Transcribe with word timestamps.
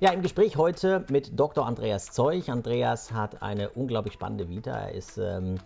Ja, 0.00 0.12
im 0.12 0.22
Gespräch 0.22 0.56
heute 0.56 1.04
mit 1.10 1.40
Dr. 1.40 1.66
Andreas 1.66 2.12
Zeuch. 2.12 2.52
Andreas 2.52 3.10
hat 3.10 3.42
eine 3.42 3.70
unglaublich 3.70 4.14
spannende 4.14 4.48
Vita. 4.48 4.70
Er 4.70 4.92
ist 4.92 5.18
ähm, 5.18 5.56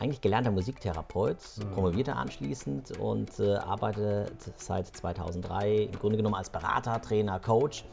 eigentlich 0.00 0.22
gelernter 0.22 0.50
Musiktherapeut, 0.52 1.36
mhm. 1.58 1.70
promovierte 1.72 2.16
anschließend 2.16 2.98
und 2.98 3.38
äh, 3.40 3.56
arbeitet 3.56 4.32
seit 4.56 4.86
2003 4.86 5.90
im 5.92 5.98
Grunde 5.98 6.16
genommen 6.16 6.34
als 6.34 6.48
Berater, 6.48 6.98
Trainer, 7.02 7.38
Coach. 7.40 7.84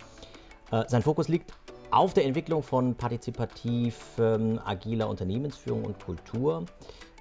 Äh, 0.72 0.86
sein 0.88 1.02
Fokus 1.02 1.28
liegt 1.28 1.52
auf 1.90 2.14
der 2.14 2.24
Entwicklung 2.24 2.64
von 2.64 2.96
partizipativ 2.96 4.00
ähm, 4.18 4.62
agiler 4.64 5.10
Unternehmensführung 5.10 5.84
und 5.84 6.00
Kultur. 6.00 6.68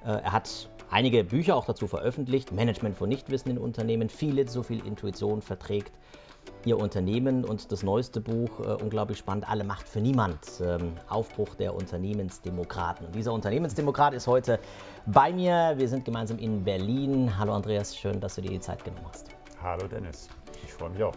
Äh, 0.04 0.10
er 0.10 0.30
hat 0.30 0.68
einige 0.92 1.24
Bücher 1.24 1.56
auch 1.56 1.64
dazu 1.64 1.88
veröffentlicht, 1.88 2.52
Management 2.52 2.96
von 2.96 3.08
Nichtwissen 3.08 3.50
in 3.50 3.58
Unternehmen, 3.58 4.08
viele 4.08 4.46
so 4.46 4.62
viel 4.62 4.86
Intuition 4.86 5.42
verträgt 5.42 5.90
ihr 6.66 6.78
Unternehmen 6.78 7.44
und 7.44 7.72
das 7.72 7.82
neueste 7.82 8.20
Buch, 8.20 8.60
äh, 8.60 8.82
unglaublich 8.82 9.18
spannend, 9.18 9.48
Alle 9.48 9.64
Macht 9.64 9.88
für 9.88 10.00
Niemand, 10.00 10.38
ähm, 10.62 10.94
Aufbruch 11.08 11.54
der 11.54 11.74
Unternehmensdemokraten. 11.74 13.06
Und 13.06 13.14
dieser 13.14 13.32
Unternehmensdemokrat 13.32 14.14
ist 14.14 14.26
heute 14.26 14.58
bei 15.06 15.32
mir. 15.32 15.74
Wir 15.76 15.88
sind 15.88 16.04
gemeinsam 16.04 16.38
in 16.38 16.64
Berlin. 16.64 17.38
Hallo 17.38 17.52
Andreas, 17.52 17.96
schön, 17.96 18.20
dass 18.20 18.34
du 18.36 18.42
dir 18.42 18.50
die 18.50 18.60
Zeit 18.60 18.84
genommen 18.84 19.06
hast. 19.08 19.28
Hallo 19.62 19.86
Dennis, 19.86 20.28
ich 20.64 20.72
freue 20.72 20.90
mich 20.90 21.02
auch. 21.02 21.14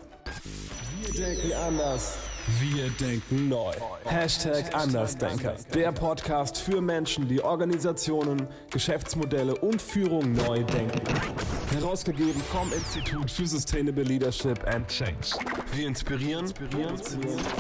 Wir 1.02 1.26
denken 1.26 1.54
anders. 1.54 2.18
Wir 2.60 2.90
denken 2.90 3.50
neu. 3.50 3.72
Hashtag 4.06 4.76
Andersdenker. 4.76 5.56
Der 5.74 5.92
Podcast 5.92 6.58
für 6.58 6.82
Menschen, 6.82 7.28
die 7.28 7.42
Organisationen, 7.42 8.48
Geschäftsmodelle 8.70 9.56
und 9.56 9.82
Führung 9.82 10.34
neu 10.34 10.64
denken. 10.64 11.02
Herausgegeben 11.74 12.40
vom 12.42 12.72
Institut 12.72 13.32
für 13.32 13.48
Sustainable 13.48 14.04
Leadership 14.04 14.64
and 14.68 14.88
Change. 14.88 15.36
Wir 15.74 15.88
inspirieren, 15.88 16.46
inspirieren 16.46 17.02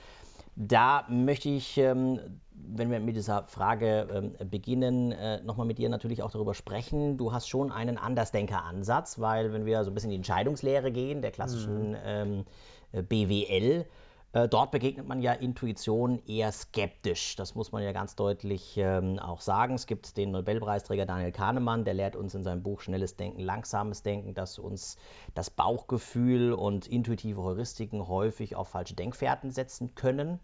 da 0.55 1.05
möchte 1.09 1.49
ich, 1.49 1.77
ähm, 1.77 2.19
wenn 2.53 2.91
wir 2.91 2.99
mit 2.99 3.15
dieser 3.15 3.43
Frage 3.47 4.07
ähm, 4.11 4.49
beginnen, 4.49 5.11
äh, 5.11 5.41
nochmal 5.43 5.65
mit 5.65 5.77
dir 5.77 5.89
natürlich 5.89 6.21
auch 6.21 6.31
darüber 6.31 6.53
sprechen. 6.53 7.17
Du 7.17 7.31
hast 7.31 7.47
schon 7.47 7.71
einen 7.71 7.97
Andersdenker-Ansatz, 7.97 9.19
weil 9.19 9.53
wenn 9.53 9.65
wir 9.65 9.83
so 9.83 9.91
ein 9.91 9.93
bisschen 9.93 10.09
in 10.09 10.15
die 10.15 10.17
Entscheidungslehre 10.17 10.91
gehen, 10.91 11.21
der 11.21 11.31
klassischen 11.31 11.91
mhm. 11.91 11.97
ähm, 12.03 12.45
äh, 12.91 13.01
BWL, 13.01 13.85
äh, 14.33 14.47
dort 14.47 14.71
begegnet 14.71 15.07
man 15.07 15.21
ja 15.21 15.33
Intuition 15.33 16.21
eher 16.25 16.51
skeptisch. 16.51 17.35
Das 17.35 17.53
muss 17.53 17.71
man 17.71 17.83
ja 17.83 17.91
ganz 17.91 18.15
deutlich 18.15 18.77
ähm, 18.77 19.19
auch 19.19 19.41
sagen. 19.41 19.75
Es 19.75 19.87
gibt 19.87 20.15
den 20.15 20.31
Nobelpreisträger 20.31 21.05
Daniel 21.05 21.31
Kahnemann, 21.31 21.83
der 21.83 21.93
lehrt 21.93 22.15
uns 22.15 22.33
in 22.33 22.43
seinem 22.43 22.63
Buch 22.63 22.81
Schnelles 22.81 23.17
Denken, 23.17 23.41
Langsames 23.41 24.03
Denken, 24.03 24.33
dass 24.33 24.57
uns 24.57 24.97
das 25.33 25.49
Bauchgefühl 25.49 26.53
und 26.53 26.87
intuitive 26.87 27.41
Heuristiken 27.41 28.07
häufig 28.07 28.55
auf 28.55 28.69
falsche 28.69 28.95
Denkfährten 28.95 29.51
setzen 29.51 29.95
können. 29.95 30.39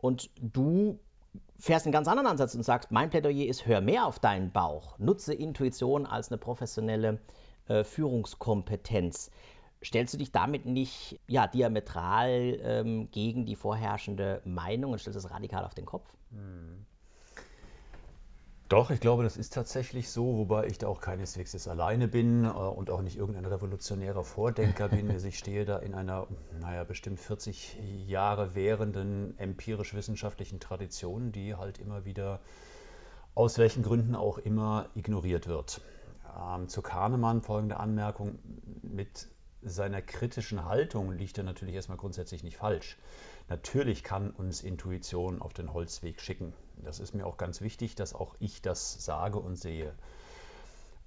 Und 0.00 0.30
du 0.40 1.00
fährst 1.58 1.86
einen 1.86 1.92
ganz 1.92 2.06
anderen 2.06 2.28
Ansatz 2.28 2.54
und 2.54 2.62
sagst, 2.62 2.92
mein 2.92 3.10
Plädoyer 3.10 3.46
ist, 3.46 3.66
hör 3.66 3.80
mehr 3.80 4.06
auf 4.06 4.20
deinen 4.20 4.52
Bauch, 4.52 4.98
nutze 4.98 5.34
Intuition 5.34 6.06
als 6.06 6.30
eine 6.30 6.38
professionelle 6.38 7.18
äh, 7.68 7.82
Führungskompetenz. 7.82 9.30
Stellst 9.86 10.12
du 10.14 10.18
dich 10.18 10.32
damit 10.32 10.66
nicht 10.66 11.20
ja, 11.28 11.46
diametral 11.46 12.58
ähm, 12.60 13.08
gegen 13.12 13.46
die 13.46 13.54
vorherrschende 13.54 14.42
Meinung 14.44 14.90
und 14.90 14.98
stellst 14.98 15.16
es 15.16 15.30
radikal 15.30 15.64
auf 15.64 15.74
den 15.74 15.86
Kopf? 15.86 16.12
Hm. 16.30 16.84
Doch, 18.68 18.90
ich 18.90 18.98
glaube, 18.98 19.22
das 19.22 19.36
ist 19.36 19.52
tatsächlich 19.52 20.10
so, 20.10 20.38
wobei 20.38 20.66
ich 20.66 20.78
da 20.78 20.88
auch 20.88 21.00
keineswegs 21.00 21.52
jetzt 21.52 21.68
alleine 21.68 22.08
bin 22.08 22.44
äh, 22.44 22.48
und 22.48 22.90
auch 22.90 23.00
nicht 23.00 23.16
irgendein 23.16 23.44
revolutionärer 23.44 24.24
Vordenker 24.24 24.88
bin. 24.88 25.08
Also 25.12 25.28
ich 25.28 25.38
stehe 25.38 25.64
da 25.64 25.78
in 25.78 25.94
einer, 25.94 26.26
naja, 26.60 26.82
bestimmt 26.82 27.20
40 27.20 27.78
Jahre 28.08 28.56
währenden 28.56 29.38
empirisch-wissenschaftlichen 29.38 30.58
Tradition, 30.58 31.30
die 31.30 31.54
halt 31.54 31.78
immer 31.78 32.04
wieder 32.04 32.40
aus 33.36 33.56
welchen 33.58 33.84
Gründen 33.84 34.16
auch 34.16 34.38
immer 34.38 34.88
ignoriert 34.96 35.46
wird. 35.46 35.80
Ähm, 36.36 36.68
zu 36.68 36.82
Kahnemann 36.82 37.40
folgende 37.40 37.78
Anmerkung 37.78 38.40
mit 38.82 39.28
seiner 39.66 40.00
kritischen 40.00 40.64
Haltung 40.64 41.12
liegt 41.12 41.38
er 41.38 41.44
natürlich 41.44 41.74
erstmal 41.74 41.98
grundsätzlich 41.98 42.44
nicht 42.44 42.56
falsch. 42.56 42.96
Natürlich 43.48 44.04
kann 44.04 44.30
uns 44.30 44.62
Intuition 44.62 45.42
auf 45.42 45.52
den 45.52 45.72
Holzweg 45.72 46.20
schicken. 46.20 46.52
Das 46.76 47.00
ist 47.00 47.14
mir 47.14 47.26
auch 47.26 47.36
ganz 47.36 47.60
wichtig, 47.60 47.94
dass 47.94 48.14
auch 48.14 48.34
ich 48.38 48.62
das 48.62 49.04
sage 49.04 49.38
und 49.38 49.56
sehe. 49.56 49.94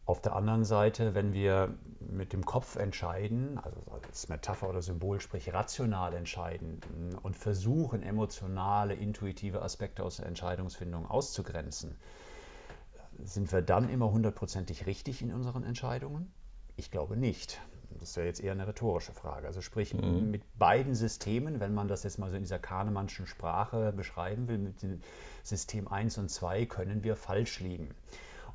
Auf 0.05 0.21
der 0.21 0.35
anderen 0.35 0.65
Seite, 0.65 1.13
wenn 1.13 1.33
wir 1.33 1.75
mit 1.99 2.33
dem 2.33 2.43
Kopf 2.43 2.75
entscheiden, 2.75 3.59
also 3.59 3.79
als 3.91 4.27
Metapher 4.27 4.67
oder 4.67 4.81
Symbol, 4.81 5.21
sprich 5.21 5.53
rational 5.53 6.15
entscheiden 6.15 6.79
und 7.21 7.35
versuchen, 7.35 8.01
emotionale, 8.01 8.95
intuitive 8.95 9.61
Aspekte 9.61 10.03
aus 10.03 10.17
der 10.17 10.25
Entscheidungsfindung 10.25 11.05
auszugrenzen, 11.05 11.95
sind 13.23 13.51
wir 13.51 13.61
dann 13.61 13.89
immer 13.89 14.11
hundertprozentig 14.11 14.85
richtig 14.85 15.21
in 15.21 15.33
unseren 15.33 15.63
Entscheidungen? 15.63 16.33
Ich 16.75 16.89
glaube 16.89 17.15
nicht. 17.15 17.61
Das 17.99 18.15
wäre 18.15 18.27
jetzt 18.27 18.41
eher 18.41 18.51
eine 18.51 18.67
rhetorische 18.67 19.13
Frage. 19.13 19.47
Also 19.47 19.61
sprich, 19.61 19.93
mhm. 19.93 20.31
mit 20.31 20.43
beiden 20.57 20.95
Systemen, 20.95 21.59
wenn 21.59 21.73
man 21.73 21.87
das 21.87 22.03
jetzt 22.03 22.19
mal 22.19 22.29
so 22.29 22.35
in 22.35 22.43
dieser 22.43 22.59
Kahnemannschen 22.59 23.27
Sprache 23.27 23.91
beschreiben 23.91 24.47
will, 24.47 24.57
mit 24.57 24.81
dem 24.81 25.01
System 25.43 25.87
1 25.87 26.17
und 26.17 26.29
2 26.29 26.65
können 26.65 27.03
wir 27.03 27.15
falsch 27.15 27.59
liegen. 27.59 27.89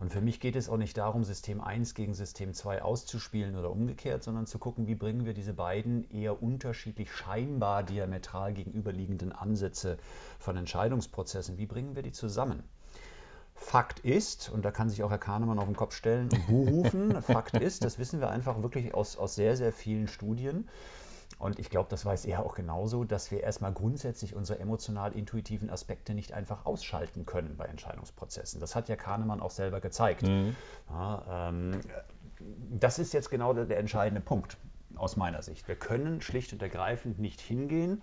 Und 0.01 0.11
für 0.13 0.21
mich 0.21 0.41
geht 0.41 0.57
es 0.57 0.69
auch 0.69 0.77
nicht 0.77 0.97
darum, 0.99 1.25
System 1.25 1.61
1 1.61 1.95
gegen 1.95 2.15
System 2.15 2.53
2 2.53 2.83
auszuspielen 2.83 3.57
oder 3.57 3.71
umgekehrt, 3.71 4.23
sondern 4.23 4.47
zu 4.47 4.59
gucken, 4.59 4.87
wie 4.87 4.95
bringen 4.95 5.25
wir 5.25 5.35
diese 5.35 5.55
beiden 5.55 6.11
eher 6.11 6.43
unterschiedlich, 6.43 7.13
scheinbar 7.13 7.85
diametral 7.85 8.53
gegenüberliegenden 8.55 9.33
Ansätze 9.33 9.99
von 10.39 10.57
Entscheidungsprozessen, 10.57 11.59
wie 11.59 11.67
bringen 11.67 11.95
wir 11.95 12.03
die 12.03 12.13
zusammen? 12.13 12.65
Fakt 13.55 14.01
ist, 14.01 14.51
und 14.51 14.65
da 14.65 14.71
kann 14.71 14.91
sich 14.91 15.03
auch 15.03 15.11
Herr 15.11 15.19
Kahnemann 15.19 15.59
auf 15.59 15.67
den 15.67 15.77
Kopf 15.77 15.95
stellen 15.95 16.29
und 16.31 16.47
Buh 16.47 16.69
rufen, 16.69 17.23
Fakt 17.23 17.57
ist, 17.57 17.85
das 17.85 17.99
wissen 17.99 18.21
wir 18.21 18.31
einfach 18.31 18.63
wirklich 18.63 18.95
aus, 18.95 19.17
aus 19.17 19.35
sehr, 19.35 19.57
sehr 19.57 19.73
vielen 19.73 20.09
Studien. 20.09 20.69
Und 21.39 21.59
ich 21.59 21.71
glaube, 21.71 21.89
das 21.91 22.05
weiß 22.05 22.27
er 22.27 22.45
auch 22.45 22.55
genauso, 22.55 23.05
dass 23.05 23.31
wir 23.31 23.43
erstmal 23.43 23.73
grundsätzlich 23.73 24.35
unsere 24.35 24.61
emotional-intuitiven 24.61 25.71
Aspekte 25.71 26.15
nicht 26.15 26.33
einfach 26.33 26.65
ausschalten 26.65 27.27
können 27.27 27.57
bei 27.57 27.65
Entscheidungsprozessen. 27.65 28.61
Das 28.61 28.77
hat 28.77 28.89
ja 28.89 28.97
Kahnemann 28.97 29.41
auch 29.41 29.51
selber 29.51 29.81
gezeigt. 29.81 30.23
Mhm. 30.23 30.55
Ja, 30.91 31.49
ähm, 31.49 31.81
das 32.71 32.99
ist 32.99 33.13
jetzt 33.13 33.31
genau 33.31 33.53
der, 33.53 33.65
der 33.65 33.79
entscheidende 33.79 34.21
Punkt 34.21 34.57
aus 34.97 35.17
meiner 35.17 35.43
Sicht. 35.43 35.67
Wir 35.67 35.77
können 35.77 36.21
schlicht 36.21 36.53
und 36.53 36.63
ergreifend 36.63 37.19
nicht 37.19 37.41
hingehen 37.41 38.03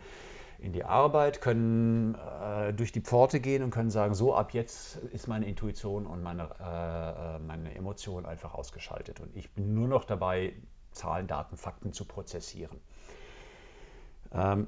in 0.61 0.73
die 0.73 0.83
Arbeit, 0.83 1.41
können 1.41 2.15
äh, 2.15 2.71
durch 2.73 2.91
die 2.91 3.01
Pforte 3.01 3.39
gehen 3.39 3.63
und 3.63 3.71
können 3.71 3.89
sagen, 3.89 4.13
so 4.13 4.35
ab 4.35 4.53
jetzt 4.53 4.97
ist 4.97 5.27
meine 5.27 5.47
Intuition 5.47 6.05
und 6.05 6.21
meine, 6.21 6.49
äh, 6.59 7.35
äh, 7.35 7.39
meine 7.39 7.75
Emotion 7.75 8.25
einfach 8.25 8.53
ausgeschaltet. 8.53 9.19
Und 9.19 9.35
ich 9.35 9.49
bin 9.51 9.73
nur 9.73 9.87
noch 9.87 10.05
dabei, 10.05 10.53
Zahlen, 10.91 11.25
Daten, 11.25 11.57
Fakten 11.57 11.93
zu 11.93 12.05
prozessieren. 12.05 12.79
Ähm, 14.31 14.67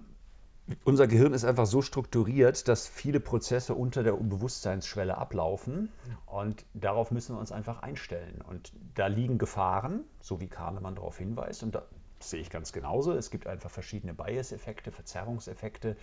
unser 0.86 1.08
Gehirn 1.08 1.34
ist 1.34 1.44
einfach 1.44 1.66
so 1.66 1.82
strukturiert, 1.82 2.68
dass 2.70 2.88
viele 2.88 3.20
Prozesse 3.20 3.76
unter 3.76 4.02
der 4.02 4.14
Bewusstseinsschwelle 4.14 5.18
ablaufen 5.18 5.90
und 6.26 6.66
darauf 6.74 7.12
müssen 7.12 7.36
wir 7.36 7.40
uns 7.40 7.52
einfach 7.52 7.82
einstellen. 7.84 8.42
Und 8.42 8.72
da 8.96 9.08
liegen 9.08 9.38
Gefahren, 9.38 10.06
so 10.22 10.40
wie 10.40 10.48
Kahnemann 10.48 10.96
darauf 10.96 11.18
hinweist, 11.18 11.64
und 11.64 11.76
da 11.76 11.84
sehe 12.30 12.42
ich 12.42 12.50
ganz 12.50 12.72
genauso. 12.72 13.14
Es 13.14 13.30
gibt 13.30 13.48
einfach 13.48 13.70
verschiedene 13.70 14.14
Bias-Effekte, 14.14 14.92
Verzerrungseffekte 14.92 15.96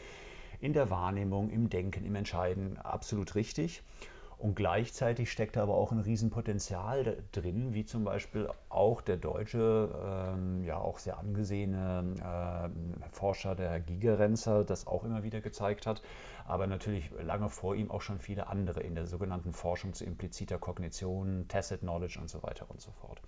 in 0.61 0.73
der 0.73 0.91
Wahrnehmung, 0.91 1.51
im 1.51 1.71
Denken, 1.71 2.05
im 2.05 2.15
Entscheiden. 2.15 2.79
Absolut 2.79 3.35
richtig. 3.35 3.83
Und 4.41 4.57
gleichzeitig 4.57 5.31
steckt 5.31 5.57
da 5.57 5.63
aber 5.63 5.75
auch 5.75 5.93
ein 5.93 5.99
Riesenpotenzial 5.99 7.23
drin, 7.33 7.75
wie 7.75 7.85
zum 7.85 8.05
Beispiel 8.05 8.49
auch 8.71 9.03
der 9.03 9.19
deutsche, 9.19 9.91
ähm, 10.03 10.65
ja 10.65 10.79
auch 10.79 10.99
sehr 10.99 11.19
angesehene 11.19 12.15
äh, 12.19 13.11
Forscher, 13.13 13.55
der 13.55 13.69
Herr 13.69 13.81
Gigerenzer, 13.81 14.65
das 14.65 14.87
auch 14.87 15.05
immer 15.05 15.25
wieder 15.25 15.43
gezeigt 15.43 15.87
hat, 15.87 16.01
aber 16.47 16.67
natürlich 16.67 17.11
lange 17.23 17.51
vor 17.51 17.75
ihm 17.75 17.91
auch 17.91 18.01
schon 18.01 18.19
viele 18.19 18.47
andere 18.47 18.81
in 18.81 18.95
der 18.95 19.07
sogenannten 19.07 19.53
Forschung 19.53 19.93
zu 19.93 20.07
impliziter 20.07 20.57
Kognition, 20.57 21.45
Tacit 21.49 21.81
Knowledge 21.81 22.19
und 22.19 22.31
so 22.31 22.43
weiter 22.43 22.65
und 22.71 22.81
so 22.81 22.93
fort. 22.93 23.21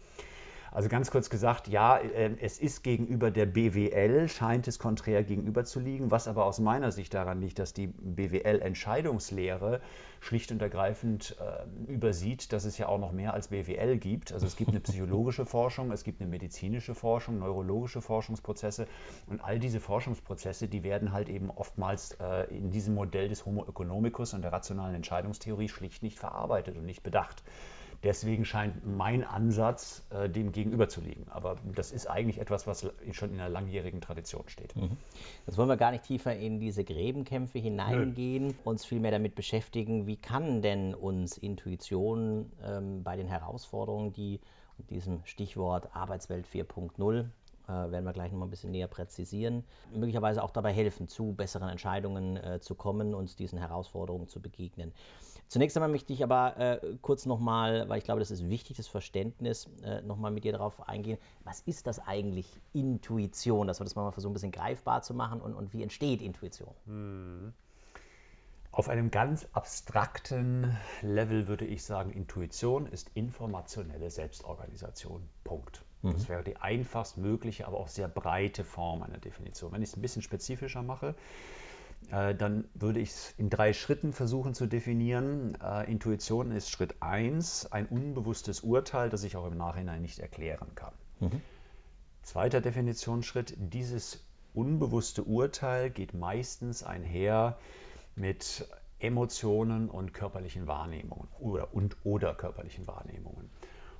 Also 0.74 0.88
ganz 0.88 1.10
kurz 1.10 1.28
gesagt, 1.28 1.68
ja, 1.68 1.98
äh, 1.98 2.34
es 2.40 2.58
ist 2.58 2.82
gegenüber 2.82 3.30
der 3.30 3.44
BWL, 3.44 4.26
scheint 4.28 4.66
es 4.66 4.78
konträr 4.78 5.22
gegenüber 5.22 5.64
zu 5.64 5.80
liegen, 5.80 6.10
was 6.10 6.28
aber 6.28 6.46
aus 6.46 6.60
meiner 6.60 6.90
Sicht 6.92 7.12
daran 7.12 7.42
liegt, 7.42 7.58
dass 7.58 7.74
die 7.74 7.88
BWL-Entscheidungslehre 7.88 9.82
schlicht 10.20 10.50
und 10.50 10.62
ergreifend 10.62 11.36
äh, 11.40 11.92
übersieht, 11.92 12.54
dass 12.54 12.64
es 12.64 12.78
ja 12.78 12.88
auch 12.88 12.98
noch 12.98 13.12
mehr 13.12 13.34
als 13.34 13.48
BWL 13.48 13.98
gibt. 13.98 14.32
Also 14.32 14.46
es 14.46 14.56
gibt 14.56 14.70
eine 14.70 14.80
psychologische 14.92 15.44
Forschung, 15.44 15.92
es 15.92 16.04
gibt 16.04 16.22
eine 16.22 16.30
medizinische 16.30 16.94
Forschung, 16.94 17.40
neurologische 17.40 18.00
Forschungsprozesse 18.00 18.86
und 19.26 19.44
all 19.44 19.58
diese 19.58 19.78
Forschungsprozesse, 19.78 20.68
die 20.68 20.82
werden 20.84 21.12
halt 21.12 21.28
eben 21.28 21.50
oftmals 21.50 22.12
äh, 22.12 22.44
in 22.44 22.70
diesem 22.70 22.94
Modell 22.94 23.28
des 23.28 23.44
Homo 23.44 23.66
economicus 23.66 24.32
und 24.32 24.40
der 24.40 24.52
rationalen 24.52 24.94
Entscheidungstheorie 24.94 25.68
schlicht 25.68 26.02
nicht 26.02 26.18
verarbeitet 26.18 26.78
und 26.78 26.86
nicht 26.86 27.02
bedacht. 27.02 27.42
Deswegen 28.02 28.44
scheint 28.44 28.84
mein 28.84 29.22
Ansatz 29.22 30.02
äh, 30.10 30.28
dem 30.28 30.50
gegenüber 30.50 30.88
zu 30.88 31.00
liegen. 31.00 31.26
Aber 31.30 31.56
das 31.74 31.92
ist 31.92 32.06
eigentlich 32.06 32.38
etwas, 32.38 32.66
was 32.66 32.90
schon 33.12 33.30
in 33.30 33.40
einer 33.40 33.48
langjährigen 33.48 34.00
Tradition 34.00 34.44
steht. 34.48 34.74
Mhm. 34.74 34.96
Jetzt 35.46 35.56
wollen 35.56 35.68
wir 35.68 35.76
gar 35.76 35.92
nicht 35.92 36.04
tiefer 36.04 36.34
in 36.34 36.58
diese 36.58 36.82
Gräbenkämpfe 36.82 37.60
hineingehen, 37.60 38.48
Nö. 38.48 38.54
uns 38.64 38.84
vielmehr 38.84 39.12
damit 39.12 39.34
beschäftigen, 39.34 40.06
wie 40.06 40.16
kann 40.16 40.62
denn 40.62 40.94
uns 40.94 41.38
Intuition 41.38 42.50
ähm, 42.64 43.04
bei 43.04 43.16
den 43.16 43.28
Herausforderungen, 43.28 44.12
die 44.12 44.40
und 44.78 44.90
diesem 44.90 45.20
Stichwort 45.24 45.94
Arbeitswelt 45.94 46.46
4.0 46.46 47.20
äh, 47.20 47.68
werden 47.68 48.04
wir 48.04 48.12
gleich 48.12 48.32
noch 48.32 48.38
mal 48.38 48.46
ein 48.46 48.50
bisschen 48.50 48.72
näher 48.72 48.88
präzisieren, 48.88 49.64
möglicherweise 49.94 50.42
auch 50.42 50.50
dabei 50.50 50.72
helfen, 50.72 51.08
zu 51.08 51.32
besseren 51.32 51.68
Entscheidungen 51.68 52.36
äh, 52.36 52.60
zu 52.60 52.74
kommen 52.74 53.14
und 53.14 53.38
diesen 53.38 53.58
Herausforderungen 53.58 54.28
zu 54.28 54.40
begegnen. 54.40 54.92
Zunächst 55.52 55.76
einmal 55.76 55.90
möchte 55.90 56.14
ich 56.14 56.24
aber 56.24 56.56
äh, 56.56 56.96
kurz 57.02 57.26
nochmal, 57.26 57.86
weil 57.86 57.98
ich 57.98 58.04
glaube, 58.04 58.20
das 58.20 58.30
ist 58.30 58.48
wichtig, 58.48 58.78
das 58.78 58.88
Verständnis, 58.88 59.68
äh, 59.84 60.00
nochmal 60.00 60.30
mit 60.30 60.44
dir 60.44 60.52
darauf 60.52 60.88
eingehen. 60.88 61.18
Was 61.44 61.60
ist 61.60 61.86
das 61.86 61.98
eigentlich 61.98 62.58
Intuition? 62.72 63.66
Dass 63.66 63.78
wir 63.78 63.84
das 63.84 63.94
mal 63.94 64.10
versuchen, 64.12 64.30
ein 64.30 64.32
bisschen 64.32 64.50
greifbar 64.50 65.02
zu 65.02 65.12
machen 65.12 65.42
und, 65.42 65.52
und 65.52 65.74
wie 65.74 65.82
entsteht 65.82 66.22
Intuition? 66.22 66.72
Hm. 66.86 67.52
Auf 68.70 68.88
einem 68.88 69.10
ganz 69.10 69.46
abstrakten 69.52 70.74
Level 71.02 71.48
würde 71.48 71.66
ich 71.66 71.84
sagen, 71.84 72.12
Intuition 72.12 72.86
ist 72.86 73.10
informationelle 73.12 74.10
Selbstorganisation. 74.10 75.28
Punkt. 75.44 75.84
Mhm. 76.00 76.14
Das 76.14 76.30
wäre 76.30 76.44
die 76.44 76.56
einfachst 76.56 77.18
mögliche, 77.18 77.66
aber 77.66 77.78
auch 77.78 77.88
sehr 77.88 78.08
breite 78.08 78.64
Form 78.64 79.02
einer 79.02 79.18
Definition. 79.18 79.70
Wenn 79.72 79.82
ich 79.82 79.90
es 79.90 79.98
ein 79.98 80.00
bisschen 80.00 80.22
spezifischer 80.22 80.82
mache, 80.82 81.14
dann 82.10 82.64
würde 82.74 83.00
ich 83.00 83.10
es 83.10 83.34
in 83.38 83.50
drei 83.50 83.72
Schritten 83.72 84.12
versuchen 84.12 84.54
zu 84.54 84.66
definieren. 84.66 85.56
Äh, 85.62 85.90
Intuition 85.90 86.52
ist 86.52 86.70
Schritt 86.70 86.96
1, 87.00 87.72
ein 87.72 87.86
unbewusstes 87.86 88.60
Urteil, 88.60 89.08
das 89.10 89.24
ich 89.24 89.36
auch 89.36 89.46
im 89.46 89.56
Nachhinein 89.56 90.02
nicht 90.02 90.18
erklären 90.18 90.74
kann. 90.74 90.92
Mhm. 91.20 91.40
Zweiter 92.22 92.60
Definitionsschritt, 92.60 93.54
dieses 93.58 94.24
unbewusste 94.54 95.24
Urteil 95.24 95.90
geht 95.90 96.14
meistens 96.14 96.82
einher 96.82 97.58
mit 98.14 98.68
Emotionen 98.98 99.88
und 99.90 100.14
körperlichen 100.14 100.66
Wahrnehmungen 100.66 101.28
oder, 101.40 101.74
und 101.74 101.96
oder 102.04 102.34
körperlichen 102.34 102.86
Wahrnehmungen. 102.86 103.50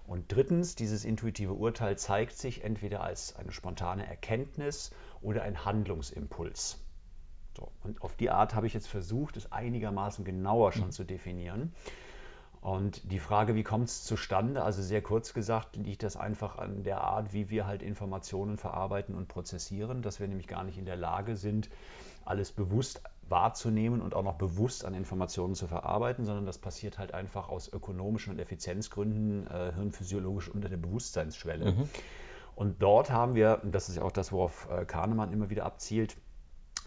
Und 0.06 0.30
drittens, 0.30 0.74
dieses 0.74 1.04
intuitive 1.04 1.54
Urteil 1.54 1.96
zeigt 1.96 2.36
sich 2.36 2.64
entweder 2.64 3.02
als 3.02 3.34
eine 3.36 3.52
spontane 3.52 4.06
Erkenntnis 4.06 4.90
oder 5.20 5.42
ein 5.42 5.64
Handlungsimpuls. 5.64 6.78
So, 7.56 7.70
und 7.84 8.02
auf 8.02 8.16
die 8.16 8.30
Art 8.30 8.54
habe 8.54 8.66
ich 8.66 8.74
jetzt 8.74 8.88
versucht, 8.88 9.36
es 9.36 9.52
einigermaßen 9.52 10.24
genauer 10.24 10.72
schon 10.72 10.86
mhm. 10.86 10.92
zu 10.92 11.04
definieren. 11.04 11.72
Und 12.62 13.10
die 13.10 13.18
Frage, 13.18 13.56
wie 13.56 13.64
kommt 13.64 13.88
es 13.88 14.04
zustande? 14.04 14.62
Also 14.62 14.82
sehr 14.82 15.02
kurz 15.02 15.34
gesagt, 15.34 15.74
liegt 15.76 16.04
das 16.04 16.16
einfach 16.16 16.58
an 16.58 16.84
der 16.84 17.00
Art, 17.00 17.32
wie 17.32 17.50
wir 17.50 17.66
halt 17.66 17.82
Informationen 17.82 18.56
verarbeiten 18.56 19.16
und 19.16 19.26
prozessieren, 19.26 20.00
dass 20.00 20.20
wir 20.20 20.28
nämlich 20.28 20.46
gar 20.46 20.62
nicht 20.62 20.78
in 20.78 20.84
der 20.84 20.94
Lage 20.94 21.34
sind, 21.34 21.68
alles 22.24 22.52
bewusst 22.52 23.02
wahrzunehmen 23.28 24.00
und 24.00 24.14
auch 24.14 24.22
noch 24.22 24.36
bewusst 24.36 24.84
an 24.84 24.94
Informationen 24.94 25.56
zu 25.56 25.66
verarbeiten, 25.66 26.24
sondern 26.24 26.46
das 26.46 26.58
passiert 26.58 26.98
halt 26.98 27.14
einfach 27.14 27.48
aus 27.48 27.72
ökonomischen 27.72 28.32
und 28.32 28.38
Effizienzgründen 28.38 29.48
äh, 29.48 29.72
hirnphysiologisch 29.74 30.48
unter 30.48 30.68
der 30.68 30.76
Bewusstseinsschwelle. 30.76 31.72
Mhm. 31.72 31.88
Und 32.54 32.80
dort 32.80 33.10
haben 33.10 33.34
wir, 33.34 33.60
das 33.64 33.88
ist 33.88 33.96
ja 33.96 34.02
auch 34.02 34.12
das, 34.12 34.30
worauf 34.30 34.68
äh, 34.70 34.84
Kahnemann 34.84 35.32
immer 35.32 35.50
wieder 35.50 35.64
abzielt, 35.64 36.16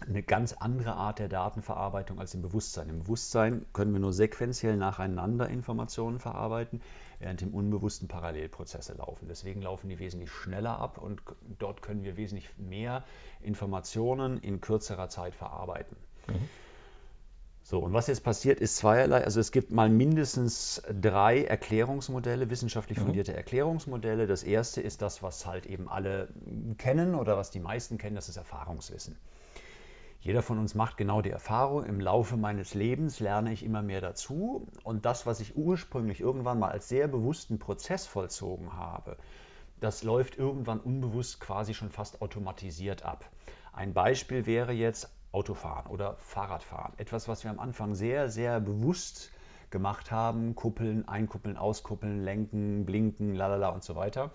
eine 0.00 0.22
ganz 0.22 0.52
andere 0.52 0.94
Art 0.94 1.18
der 1.18 1.28
Datenverarbeitung 1.28 2.18
als 2.18 2.34
im 2.34 2.42
Bewusstsein. 2.42 2.88
Im 2.88 3.00
Bewusstsein 3.00 3.64
können 3.72 3.92
wir 3.92 4.00
nur 4.00 4.12
sequenziell 4.12 4.76
nacheinander 4.76 5.48
Informationen 5.48 6.18
verarbeiten, 6.18 6.82
während 7.18 7.42
im 7.42 7.54
Unbewussten 7.54 8.08
Parallelprozesse 8.08 8.94
laufen. 8.94 9.26
Deswegen 9.28 9.62
laufen 9.62 9.88
die 9.88 9.98
wesentlich 9.98 10.30
schneller 10.30 10.78
ab 10.78 10.98
und 10.98 11.22
dort 11.58 11.82
können 11.82 12.04
wir 12.04 12.16
wesentlich 12.16 12.50
mehr 12.58 13.04
Informationen 13.40 14.38
in 14.38 14.60
kürzerer 14.60 15.08
Zeit 15.08 15.34
verarbeiten. 15.34 15.96
Mhm. 16.26 16.48
So, 17.62 17.80
und 17.80 17.92
was 17.92 18.06
jetzt 18.06 18.22
passiert, 18.22 18.60
ist 18.60 18.76
zweierlei. 18.76 19.24
Also 19.24 19.40
es 19.40 19.50
gibt 19.50 19.72
mal 19.72 19.88
mindestens 19.88 20.80
drei 20.88 21.42
Erklärungsmodelle, 21.42 22.48
wissenschaftlich 22.48 22.98
mhm. 22.98 23.06
fundierte 23.06 23.32
mhm. 23.32 23.38
Erklärungsmodelle. 23.38 24.28
Das 24.28 24.44
erste 24.44 24.80
ist 24.80 25.02
das, 25.02 25.22
was 25.22 25.46
halt 25.46 25.66
eben 25.66 25.88
alle 25.88 26.28
kennen 26.78 27.16
oder 27.16 27.36
was 27.36 27.50
die 27.50 27.58
meisten 27.58 27.98
kennen, 27.98 28.14
das 28.14 28.28
ist 28.28 28.36
Erfahrungswissen. 28.36 29.16
Jeder 30.26 30.42
von 30.42 30.58
uns 30.58 30.74
macht 30.74 30.96
genau 30.96 31.22
die 31.22 31.30
Erfahrung, 31.30 31.84
im 31.84 32.00
Laufe 32.00 32.36
meines 32.36 32.74
Lebens 32.74 33.20
lerne 33.20 33.52
ich 33.52 33.64
immer 33.64 33.80
mehr 33.80 34.00
dazu 34.00 34.66
und 34.82 35.04
das, 35.04 35.24
was 35.24 35.38
ich 35.38 35.56
ursprünglich 35.56 36.20
irgendwann 36.20 36.58
mal 36.58 36.72
als 36.72 36.88
sehr 36.88 37.06
bewussten 37.06 37.60
Prozess 37.60 38.08
vollzogen 38.08 38.72
habe, 38.72 39.18
das 39.78 40.02
läuft 40.02 40.36
irgendwann 40.36 40.80
unbewusst 40.80 41.38
quasi 41.38 41.74
schon 41.74 41.90
fast 41.90 42.22
automatisiert 42.22 43.04
ab. 43.04 43.24
Ein 43.72 43.94
Beispiel 43.94 44.46
wäre 44.46 44.72
jetzt 44.72 45.08
Autofahren 45.30 45.86
oder 45.92 46.16
Fahrradfahren. 46.16 46.94
Etwas, 46.96 47.28
was 47.28 47.44
wir 47.44 47.52
am 47.52 47.60
Anfang 47.60 47.94
sehr, 47.94 48.28
sehr 48.28 48.58
bewusst 48.58 49.30
gemacht 49.70 50.10
haben. 50.10 50.56
Kuppeln, 50.56 51.06
einkuppeln, 51.06 51.56
auskuppeln, 51.56 52.24
lenken, 52.24 52.84
blinken, 52.84 53.36
lalala 53.36 53.68
und 53.68 53.84
so 53.84 53.94
weiter 53.94 54.32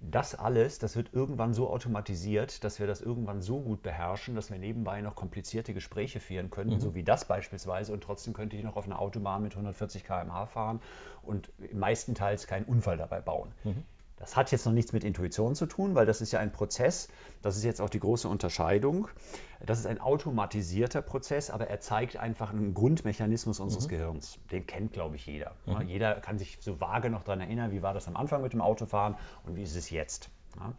das 0.00 0.34
alles, 0.34 0.78
das 0.78 0.94
wird 0.94 1.12
irgendwann 1.12 1.54
so 1.54 1.70
automatisiert, 1.70 2.64
dass 2.64 2.78
wir 2.78 2.86
das 2.86 3.00
irgendwann 3.00 3.40
so 3.40 3.60
gut 3.60 3.82
beherrschen, 3.82 4.34
dass 4.34 4.50
wir 4.50 4.58
nebenbei 4.58 5.00
noch 5.00 5.14
komplizierte 5.14 5.74
Gespräche 5.74 6.20
führen 6.20 6.50
können, 6.50 6.74
mhm. 6.74 6.80
so 6.80 6.94
wie 6.94 7.02
das 7.02 7.26
beispielsweise. 7.26 7.92
Und 7.92 8.02
trotzdem 8.02 8.34
könnte 8.34 8.56
ich 8.56 8.62
noch 8.62 8.76
auf 8.76 8.84
einer 8.84 9.00
Autobahn 9.00 9.42
mit 9.42 9.52
140 9.52 10.04
km/h 10.04 10.46
fahren 10.46 10.80
und 11.22 11.50
meistenteils 11.72 12.46
keinen 12.46 12.66
Unfall 12.66 12.96
dabei 12.98 13.20
bauen. 13.20 13.52
Mhm. 13.64 13.84
Das 14.16 14.34
hat 14.34 14.50
jetzt 14.50 14.64
noch 14.64 14.72
nichts 14.72 14.92
mit 14.92 15.04
Intuition 15.04 15.54
zu 15.54 15.66
tun, 15.66 15.94
weil 15.94 16.06
das 16.06 16.22
ist 16.22 16.32
ja 16.32 16.40
ein 16.40 16.50
Prozess, 16.50 17.08
das 17.42 17.56
ist 17.56 17.64
jetzt 17.64 17.80
auch 17.80 17.90
die 17.90 18.00
große 18.00 18.28
Unterscheidung. 18.28 19.08
Das 19.64 19.78
ist 19.78 19.86
ein 19.86 20.00
automatisierter 20.00 21.02
Prozess, 21.02 21.50
aber 21.50 21.68
er 21.68 21.80
zeigt 21.80 22.16
einfach 22.16 22.50
einen 22.50 22.72
Grundmechanismus 22.72 23.60
unseres 23.60 23.84
mhm. 23.86 23.90
Gehirns. 23.90 24.38
Den 24.50 24.66
kennt, 24.66 24.92
glaube 24.94 25.16
ich, 25.16 25.26
jeder. 25.26 25.52
Mhm. 25.66 25.82
Jeder 25.82 26.14
kann 26.14 26.38
sich 26.38 26.58
so 26.60 26.80
vage 26.80 27.10
noch 27.10 27.24
daran 27.24 27.40
erinnern, 27.40 27.72
wie 27.72 27.82
war 27.82 27.92
das 27.92 28.08
am 28.08 28.16
Anfang 28.16 28.42
mit 28.42 28.54
dem 28.54 28.62
Autofahren 28.62 29.16
und 29.44 29.56
wie 29.56 29.62
ist 29.62 29.76
es 29.76 29.90
jetzt. 29.90 30.30
Ja. 30.58 30.72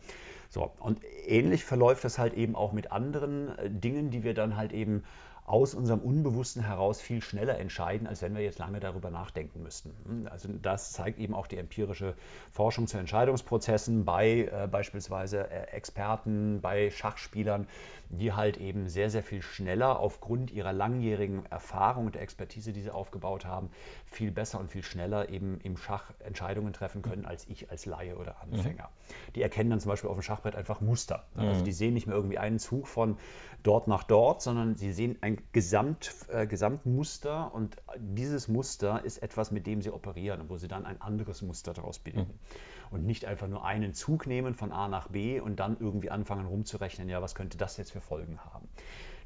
So, 0.50 0.72
und 0.80 1.02
ähnlich 1.26 1.66
verläuft 1.66 2.04
das 2.04 2.18
halt 2.18 2.34
eben 2.34 2.56
auch 2.56 2.72
mit 2.72 2.92
anderen 2.92 3.58
äh, 3.58 3.70
Dingen, 3.70 4.10
die 4.10 4.24
wir 4.24 4.34
dann 4.34 4.56
halt 4.56 4.72
eben 4.72 5.04
aus 5.48 5.74
unserem 5.74 6.02
Unbewussten 6.02 6.62
heraus 6.62 7.00
viel 7.00 7.22
schneller 7.22 7.58
entscheiden, 7.58 8.06
als 8.06 8.22
wenn 8.22 8.36
wir 8.36 8.44
jetzt 8.44 8.60
lange 8.60 8.82
darüber 8.82 9.10
nachdenken 9.10 9.64
müssten. 9.64 9.94
Hm, 10.06 10.28
also 10.30 10.50
das 10.62 10.92
zeigt 10.92 11.20
eben 11.20 11.34
auch 11.34 11.48
die 11.48 11.56
empirische 11.56 12.16
Forschung 12.52 12.86
zu 12.86 12.98
Entscheidungsprozessen 12.98 14.04
bei 14.04 14.50
äh, 14.52 14.68
beispielsweise 14.70 15.50
äh, 15.50 15.68
Experten, 15.72 16.60
bei 16.60 16.92
Schachspielern, 16.92 17.66
die 18.10 18.34
halt 18.34 18.58
eben 18.58 18.90
sehr, 18.90 19.10
sehr 19.10 19.24
viel 19.24 19.42
schneller 19.42 20.00
aufgrund 20.00 20.52
ihrer 20.52 20.74
langjährigen 20.74 21.46
Erfahrung 21.46 22.08
und 22.08 22.16
der 22.16 22.24
Expertise, 22.24 22.74
die 22.74 22.82
sie 22.82 22.92
aufgebaut 22.92 23.46
haben, 23.46 23.70
viel 24.06 24.32
besser 24.32 24.60
und 24.60 24.70
viel 24.70 24.84
schneller 24.84 25.30
eben 25.30 25.62
im 25.64 25.78
Schach 25.78 26.12
Entscheidungen 26.20 26.74
treffen 26.74 27.02
können, 27.02 27.26
als 27.26 27.48
ich 27.48 27.72
als 27.72 27.86
Laie 27.86 28.18
oder 28.18 28.42
Anfänger. 28.42 28.90
Mhm. 28.90 29.34
Die 29.36 29.42
erkennen 29.42 29.70
dann 29.70 29.80
zum 29.80 29.92
Beispiel 29.92 30.10
auf 30.10 30.18
dem 30.18 30.24
Schachbrett 30.24 30.56
einfach 30.56 30.82
Muster. 30.82 31.26
Also 31.38 31.62
mhm. 31.62 31.66
die 31.66 31.72
sehen 31.72 31.94
nicht 31.94 32.06
mehr 32.06 32.18
irgendwie 32.18 32.38
einen 32.38 32.60
Zug 32.60 32.88
von 32.88 33.18
dort 33.64 33.88
nach 33.88 34.04
dort, 34.04 34.42
sondern 34.42 34.76
sie 34.76 34.92
sehen 34.92 35.18
ein 35.22 35.37
Gesamt, 35.52 36.16
äh, 36.30 36.48
Gesamtmuster 36.48 37.54
und 37.54 37.78
dieses 37.98 38.48
Muster 38.48 39.04
ist 39.04 39.20
etwas, 39.20 39.52
mit 39.52 39.68
dem 39.68 39.82
sie 39.82 39.92
operieren, 39.92 40.50
wo 40.50 40.58
sie 40.58 40.68
dann 40.68 40.86
ein 40.86 41.02
anderes 41.02 41.42
Muster 41.42 41.74
daraus 41.74 42.00
bilden. 42.00 42.20
Mhm. 42.20 42.96
Und 42.96 43.06
nicht 43.06 43.26
einfach 43.26 43.48
nur 43.48 43.66
einen 43.66 43.94
Zug 43.94 44.28
nehmen 44.28 44.54
von 44.54 44.72
A 44.72 44.88
nach 44.88 45.10
B 45.10 45.40
und 45.40 45.60
dann 45.60 45.78
irgendwie 45.80 46.10
anfangen 46.10 46.46
rumzurechnen, 46.46 47.10
ja, 47.10 47.22
was 47.22 47.36
könnte 47.36 47.58
das 47.58 47.78
jetzt 47.78 47.92
für 47.92 48.02
Folgen 48.02 48.40
haben. 48.40 48.68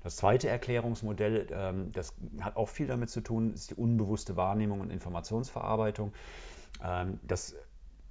Das 0.03 0.15
zweite 0.15 0.50
Erklärungsmodell, 0.50 1.48
ähm, 1.51 1.91
das 1.91 2.15
hat 2.39 2.56
auch 2.56 2.70
viel 2.70 2.88
damit 2.88 3.10
zu 3.10 3.22
tun, 3.22 3.53
ist 3.53 3.70
die 3.70 3.75
unbewusste 3.75 4.36
Wahrnehmung 4.36 4.82
und 4.82 4.89
Informationsverarbeitung. 4.89 6.13
Ähm, 6.84 7.20
das 7.24 7.56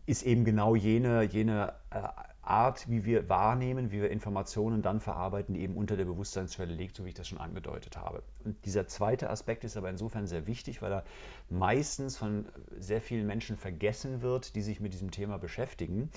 ist 0.06 0.22
eben 0.22 0.44
genau 0.44 0.74
jene, 0.74 1.22
jene 1.24 1.74
äh, 1.90 2.02
Art, 2.42 2.88
wie 2.88 3.04
wir 3.04 3.28
wahrnehmen, 3.28 3.90
wie 3.90 4.00
wir 4.00 4.10
Informationen 4.10 4.82
dann 4.82 5.00
verarbeiten, 5.00 5.54
die 5.54 5.60
eben 5.60 5.76
unter 5.76 5.96
der 5.96 6.06
Bewusstseinsschwelle 6.06 6.74
liegt, 6.74 6.96
so 6.96 7.04
wie 7.04 7.10
ich 7.10 7.14
das 7.14 7.28
schon 7.28 7.38
angedeutet 7.38 7.96
habe. 7.96 8.22
Und 8.44 8.64
dieser 8.64 8.86
zweite 8.88 9.30
Aspekt 9.30 9.64
ist 9.64 9.76
aber 9.76 9.90
insofern 9.90 10.26
sehr 10.26 10.46
wichtig, 10.46 10.80
weil 10.82 10.92
er 10.92 11.04
meistens 11.48 12.16
von 12.16 12.46
sehr 12.78 13.00
vielen 13.00 13.26
Menschen 13.26 13.56
vergessen 13.56 14.22
wird, 14.22 14.54
die 14.54 14.62
sich 14.62 14.80
mit 14.80 14.92
diesem 14.94 15.10
Thema 15.10 15.38
beschäftigen. 15.38 16.10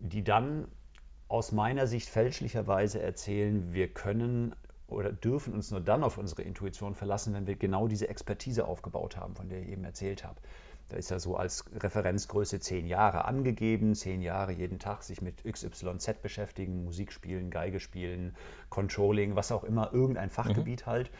die 0.00 0.24
dann 0.24 0.66
aus 1.28 1.52
meiner 1.52 1.86
Sicht 1.86 2.08
fälschlicherweise 2.08 3.00
erzählen, 3.00 3.72
wir 3.72 3.88
können 3.88 4.54
oder 4.88 5.12
dürfen 5.12 5.54
uns 5.54 5.70
nur 5.70 5.80
dann 5.80 6.02
auf 6.02 6.18
unsere 6.18 6.42
Intuition 6.42 6.94
verlassen, 6.94 7.32
wenn 7.34 7.46
wir 7.46 7.54
genau 7.54 7.86
diese 7.86 8.08
Expertise 8.08 8.66
aufgebaut 8.66 9.16
haben, 9.16 9.36
von 9.36 9.48
der 9.48 9.62
ich 9.62 9.68
eben 9.68 9.84
erzählt 9.84 10.24
habe. 10.24 10.40
Da 10.90 10.96
ist 10.96 11.10
ja 11.10 11.20
so 11.20 11.36
als 11.36 11.64
Referenzgröße 11.72 12.58
zehn 12.58 12.86
Jahre 12.86 13.24
angegeben, 13.24 13.94
zehn 13.94 14.22
Jahre 14.22 14.52
jeden 14.52 14.80
Tag 14.80 15.04
sich 15.04 15.22
mit 15.22 15.44
XYZ 15.44 16.20
beschäftigen, 16.20 16.84
Musik 16.84 17.12
spielen, 17.12 17.50
Geige 17.50 17.78
spielen, 17.78 18.36
Controlling, 18.70 19.36
was 19.36 19.52
auch 19.52 19.62
immer, 19.62 19.92
irgendein 19.92 20.30
Fachgebiet 20.30 20.82
mhm. 20.82 20.90
halt. 20.90 21.10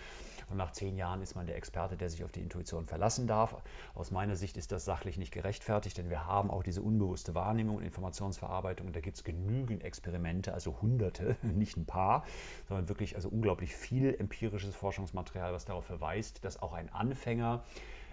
Und 0.50 0.56
nach 0.56 0.72
zehn 0.72 0.96
Jahren 0.96 1.22
ist 1.22 1.36
man 1.36 1.46
der 1.46 1.56
Experte, 1.56 1.96
der 1.96 2.10
sich 2.10 2.24
auf 2.24 2.32
die 2.32 2.40
Intuition 2.40 2.86
verlassen 2.86 3.28
darf. 3.28 3.54
Aus 3.94 4.10
meiner 4.10 4.34
Sicht 4.34 4.56
ist 4.56 4.72
das 4.72 4.84
sachlich 4.84 5.16
nicht 5.16 5.32
gerechtfertigt, 5.32 5.96
denn 5.96 6.10
wir 6.10 6.26
haben 6.26 6.50
auch 6.50 6.64
diese 6.64 6.82
unbewusste 6.82 7.36
Wahrnehmung 7.36 7.76
und 7.76 7.84
Informationsverarbeitung. 7.84 8.88
Und 8.88 8.96
da 8.96 9.00
gibt 9.00 9.16
es 9.16 9.22
genügend 9.22 9.84
Experimente, 9.84 10.52
also 10.52 10.76
hunderte, 10.82 11.36
nicht 11.42 11.76
ein 11.76 11.86
paar, 11.86 12.24
sondern 12.68 12.88
wirklich 12.88 13.14
also 13.14 13.28
unglaublich 13.28 13.76
viel 13.76 14.16
empirisches 14.18 14.74
Forschungsmaterial, 14.74 15.52
was 15.52 15.64
darauf 15.64 15.84
verweist, 15.84 16.44
dass 16.44 16.60
auch 16.60 16.72
ein 16.72 16.92
Anfänger 16.92 17.62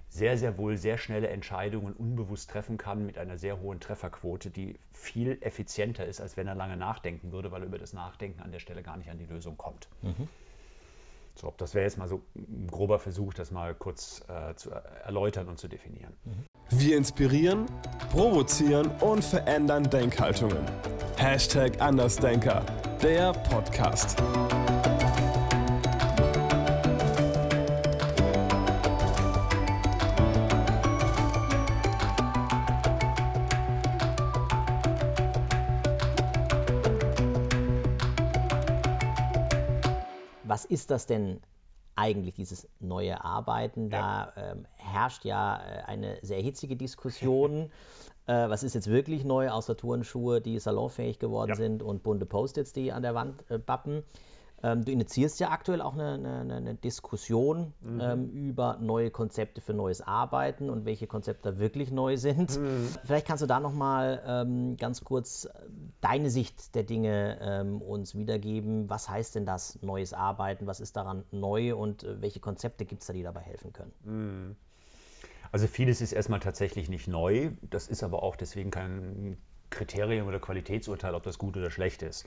sehr, 0.09 0.37
sehr 0.37 0.57
wohl 0.57 0.77
sehr 0.77 0.97
schnelle 0.97 1.27
Entscheidungen 1.27 1.93
unbewusst 1.93 2.49
treffen 2.49 2.77
kann 2.77 3.05
mit 3.05 3.17
einer 3.17 3.37
sehr 3.37 3.59
hohen 3.59 3.79
Trefferquote, 3.79 4.49
die 4.49 4.79
viel 4.93 5.37
effizienter 5.41 6.05
ist, 6.05 6.21
als 6.21 6.37
wenn 6.37 6.47
er 6.47 6.55
lange 6.55 6.77
nachdenken 6.77 7.31
würde, 7.31 7.51
weil 7.51 7.61
er 7.61 7.67
über 7.67 7.77
das 7.77 7.93
Nachdenken 7.93 8.41
an 8.41 8.51
der 8.51 8.59
Stelle 8.59 8.83
gar 8.83 8.97
nicht 8.97 9.09
an 9.09 9.17
die 9.17 9.25
Lösung 9.25 9.57
kommt. 9.57 9.87
Mhm. 10.01 10.27
So, 11.35 11.53
das 11.57 11.75
wäre 11.75 11.85
jetzt 11.85 11.99
mal 11.99 12.07
so 12.07 12.23
ein 12.35 12.67
grober 12.71 12.97
Versuch, 12.97 13.33
das 13.33 13.51
mal 13.51 13.75
kurz 13.75 14.23
äh, 14.27 14.55
zu 14.55 14.71
erläutern 14.71 15.47
und 15.47 15.59
zu 15.59 15.67
definieren. 15.67 16.13
Mhm. 16.25 16.45
Wir 16.71 16.97
inspirieren, 16.97 17.67
provozieren 18.09 18.87
und 19.01 19.23
verändern 19.23 19.83
Denkhaltungen. 19.83 20.65
Hashtag 21.17 21.79
Andersdenker, 21.79 22.65
der 23.01 23.33
Podcast. 23.33 24.21
Was 40.57 40.65
ist 40.65 40.89
das 40.89 41.05
denn 41.05 41.39
eigentlich, 41.95 42.33
dieses 42.33 42.67
neue 42.79 43.23
Arbeiten? 43.23 43.91
Da 43.91 44.33
ja. 44.35 44.51
ähm, 44.51 44.65
herrscht 44.75 45.23
ja 45.23 45.57
äh, 45.57 45.83
eine 45.83 46.17
sehr 46.23 46.41
hitzige 46.41 46.75
Diskussion. 46.75 47.69
äh, 48.25 48.49
was 48.49 48.63
ist 48.63 48.73
jetzt 48.73 48.87
wirklich 48.87 49.23
neu, 49.23 49.51
außer 49.51 49.77
Turnschuhe, 49.77 50.41
die 50.41 50.57
salonfähig 50.57 51.19
geworden 51.19 51.49
ja. 51.51 51.55
sind 51.55 51.83
und 51.83 52.01
bunte 52.01 52.25
Post-its, 52.25 52.73
die 52.73 52.91
an 52.91 53.03
der 53.03 53.13
Wand 53.13 53.43
äh, 53.51 53.59
bappen? 53.59 54.01
Ähm, 54.63 54.85
du 54.85 54.91
initiierst 54.91 55.39
ja 55.39 55.51
aktuell 55.51 55.81
auch 55.81 55.93
eine, 55.93 56.13
eine, 56.13 56.55
eine 56.55 56.75
Diskussion 56.75 57.73
mhm. 57.79 58.01
ähm, 58.01 58.29
über 58.31 58.77
neue 58.81 59.11
Konzepte 59.11 59.61
für 59.61 59.73
neues 59.73 60.01
Arbeiten 60.01 60.71
und 60.71 60.85
welche 60.85 61.05
Konzepte 61.05 61.59
wirklich 61.59 61.91
neu 61.91 62.17
sind. 62.17 62.59
Mhm. 62.59 62.87
Vielleicht 63.03 63.27
kannst 63.27 63.43
du 63.43 63.47
da 63.47 63.59
nochmal 63.59 64.23
ähm, 64.25 64.75
ganz 64.77 65.03
kurz 65.03 65.45
äh, 65.45 65.49
deine 66.01 66.31
Sicht 66.31 66.73
der 66.73 66.83
Dinge 66.83 67.37
ähm, 67.39 67.81
uns 67.83 68.15
wiedergeben. 68.15 68.89
Was 68.89 69.07
heißt 69.07 69.35
denn 69.35 69.45
das 69.45 69.79
neues 69.83 70.13
Arbeiten? 70.13 70.65
Was 70.65 70.79
ist 70.79 70.95
daran 70.97 71.23
neu 71.31 71.75
und 71.75 72.03
äh, 72.03 72.19
welche 72.21 72.39
Konzepte 72.39 72.85
gibt 72.85 73.01
es 73.01 73.07
da, 73.07 73.13
die 73.13 73.23
dabei 73.23 73.41
helfen 73.41 73.73
können? 73.73 73.93
Mhm. 74.03 74.55
Also 75.51 75.67
vieles 75.67 76.01
ist 76.01 76.13
erstmal 76.13 76.39
tatsächlich 76.39 76.89
nicht 76.89 77.07
neu. 77.07 77.51
Das 77.61 77.87
ist 77.87 78.03
aber 78.03 78.23
auch 78.23 78.35
deswegen 78.35 78.71
kein 78.71 79.37
Kriterium 79.69 80.27
oder 80.27 80.39
Qualitätsurteil, 80.39 81.13
ob 81.13 81.23
das 81.23 81.37
gut 81.37 81.57
oder 81.57 81.69
schlecht 81.69 82.01
ist. 82.01 82.25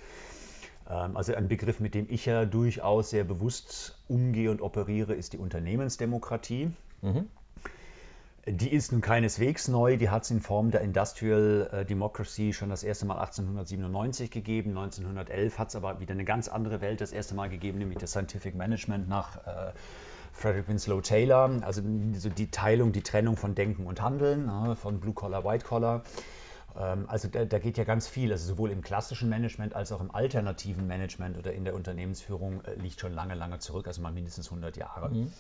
Ähm, 0.91 1.17
also 1.17 1.35
ein 1.35 1.49
Begriff, 1.49 1.81
mit 1.81 1.95
dem 1.95 2.07
ich 2.11 2.27
ja 2.27 2.45
durchaus 2.45 3.11
sehr 3.11 3.25
bewusst 3.25 3.99
umgehe 4.09 4.51
und 4.51 4.61
operiere, 4.61 5.15
ist 5.15 5.33
die 5.33 5.39
Unternehmensdemokratie. 5.39 6.73
Mhm. 7.03 7.29
Die 8.47 8.73
ist 8.73 8.91
nun 8.91 9.03
keineswegs 9.03 9.69
neu, 9.69 9.99
die 9.99 10.09
hat 10.09 10.25
es 10.25 10.31
in 10.31 10.41
Form 10.41 10.71
der 10.71 10.81
Industrial 10.81 11.69
äh, 11.73 11.85
Democracy 11.85 12.53
schon 12.55 12.71
das 12.71 12.83
erste 12.83 13.05
Mal 13.05 13.19
1897 13.19 14.31
gegeben. 14.31 14.71
1911 14.71 15.59
hat 15.59 15.69
es 15.69 15.77
aber 15.77 16.01
wieder 16.01 16.15
eine 16.15 16.25
ganz 16.25 16.49
andere 16.49 16.81
Welt 16.81 17.01
das 17.01 17.13
erste 17.13 17.35
Mal 17.35 17.49
gegeben, 17.49 17.79
nämlich 17.79 17.99
das 17.99 18.11
Scientific 18.11 18.55
Management 18.55 19.09
nach 19.09 19.37
äh, 19.47 19.73
Frederick 20.33 20.69
Winslow 20.69 21.03
Taylor, 21.03 21.51
also 21.63 21.83
die 21.83 22.51
Teilung, 22.51 22.93
die 22.93 23.03
Trennung 23.03 23.37
von 23.37 23.55
Denken 23.55 23.87
und 23.87 24.01
Handeln, 24.01 24.47
ne, 24.47 24.75
von 24.75 25.01
Blue 25.01 25.13
Collar, 25.13 25.45
White 25.45 25.67
Collar. 25.67 26.03
Ähm, 26.77 27.05
also 27.09 27.29
da, 27.29 27.45
da, 27.45 27.59
geht 27.59 27.79
ja 27.79 27.85
ganz 27.85 28.09
viel, 28.09 28.33
also 28.33 28.47
sowohl 28.47 28.71
im 28.71 28.83
klassischen 28.83 29.29
Management 29.29 29.75
als 29.75 29.93
auch 29.93 30.01
im 30.01 30.15
alternativen 30.15 30.87
Management 30.87 31.39
oder 31.39 31.53
in 31.53 31.65
der 31.65 31.75
Unternehmensführung 31.75 32.65
äh, 32.65 32.75
liegt 32.75 33.01
schon 33.01 33.13
lange, 33.13 33.35
lange 33.35 33.59
zurück, 33.59 33.87
also 33.87 34.03
mal 34.03 34.13
mindestens 34.13 34.47
100 34.47 34.77
Jahre. 34.77 35.11
Mhm. 35.11 35.33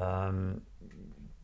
Ähm, 0.00 0.62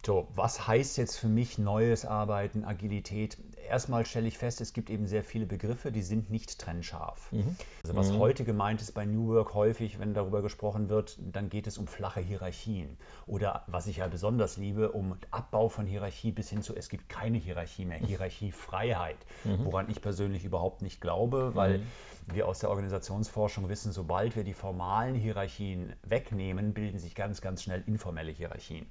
so, 0.05 0.29
was 0.35 0.67
heißt 0.67 0.97
jetzt 0.97 1.19
für 1.19 1.29
mich 1.29 1.59
neues 1.59 2.07
Arbeiten, 2.07 2.65
Agilität? 2.65 3.37
Erstmal 3.71 4.05
stelle 4.05 4.27
ich 4.27 4.37
fest, 4.37 4.61
es 4.61 4.73
gibt 4.73 4.91
eben 4.91 5.07
sehr 5.07 5.23
viele 5.23 5.47
Begriffe, 5.47 5.93
die 5.93 6.03
sind 6.03 6.29
nicht 6.29 6.59
trennscharf. 6.59 7.31
Mhm. 7.31 7.55
Also 7.85 7.95
was 7.95 8.11
mhm. 8.11 8.19
heute 8.19 8.45
gemeint 8.45 8.83
ist 8.83 8.91
bei 8.95 9.05
New 9.05 9.29
Work 9.29 9.55
häufig, 9.55 10.01
wenn 10.01 10.13
darüber 10.13 10.43
gesprochen 10.43 10.89
wird, 10.89 11.17
dann 11.21 11.51
geht 11.51 11.69
es 11.69 11.79
um 11.79 11.87
flache 11.87 12.19
Hierarchien. 12.19 12.97
Oder 13.29 13.63
was 13.69 13.87
ich 13.87 13.99
ja 13.99 14.09
besonders 14.09 14.57
liebe, 14.57 14.91
um 14.91 15.15
Abbau 15.31 15.69
von 15.69 15.87
Hierarchie 15.87 16.33
bis 16.33 16.51
hin 16.51 16.63
zu, 16.63 16.75
es 16.75 16.89
gibt 16.89 17.09
keine 17.09 17.39
Hierarchie 17.39 17.85
mehr, 17.85 17.99
Hierarchiefreiheit, 17.99 19.19
mhm. 19.45 19.65
woran 19.65 19.89
ich 19.89 20.03
persönlich 20.03 20.45
überhaupt 20.45 20.83
nicht 20.83 21.01
glaube, 21.01 21.55
weil 21.55 21.79
mhm. 21.79 21.87
wir 22.35 22.49
aus 22.49 22.59
der 22.59 22.71
Organisationsforschung 22.71 23.69
wissen, 23.69 23.93
sobald 23.93 24.35
wir 24.35 24.43
die 24.43 24.53
formalen 24.53 25.15
Hierarchien 25.15 25.93
wegnehmen, 26.03 26.75
bilden 26.75 26.99
sich 26.99 27.15
ganz, 27.15 27.41
ganz 27.41 27.63
schnell 27.63 27.85
informelle 27.87 28.33
Hierarchien. 28.33 28.87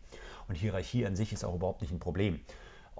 Und 0.48 0.55
Hierarchie 0.55 1.05
an 1.05 1.17
sich 1.17 1.33
ist 1.33 1.43
auch 1.43 1.55
überhaupt 1.55 1.81
nicht 1.81 1.91
ein 1.91 2.00
Problem. 2.00 2.39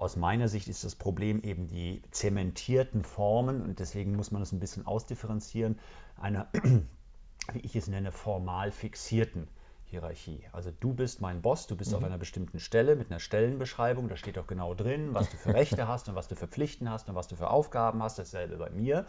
Aus 0.00 0.16
meiner 0.16 0.48
Sicht 0.48 0.68
ist 0.68 0.82
das 0.82 0.94
Problem 0.94 1.42
eben 1.42 1.68
die 1.68 2.00
zementierten 2.10 3.04
Formen 3.04 3.60
und 3.60 3.80
deswegen 3.80 4.16
muss 4.16 4.30
man 4.30 4.40
es 4.40 4.50
ein 4.50 4.58
bisschen 4.58 4.86
ausdifferenzieren, 4.86 5.78
einer, 6.16 6.48
wie 7.52 7.58
ich 7.58 7.76
es 7.76 7.86
nenne, 7.86 8.10
formal 8.10 8.72
fixierten 8.72 9.46
Hierarchie. 9.90 10.44
Also 10.52 10.70
du 10.78 10.94
bist 10.94 11.20
mein 11.20 11.42
Boss, 11.42 11.66
du 11.66 11.76
bist 11.76 11.90
mhm. 11.90 11.98
auf 11.98 12.04
einer 12.04 12.18
bestimmten 12.18 12.60
Stelle 12.60 12.94
mit 12.94 13.10
einer 13.10 13.18
Stellenbeschreibung, 13.18 14.08
da 14.08 14.16
steht 14.16 14.38
auch 14.38 14.46
genau 14.46 14.74
drin, 14.74 15.14
was 15.14 15.28
du 15.30 15.36
für 15.36 15.52
Rechte 15.54 15.88
hast 15.88 16.08
und 16.08 16.14
was 16.14 16.28
du 16.28 16.36
für 16.36 16.46
Pflichten 16.46 16.88
hast 16.88 17.08
und 17.08 17.16
was 17.16 17.26
du 17.26 17.36
für 17.36 17.50
Aufgaben 17.50 18.02
hast, 18.02 18.18
dasselbe 18.18 18.56
bei 18.56 18.70
mir. 18.70 19.04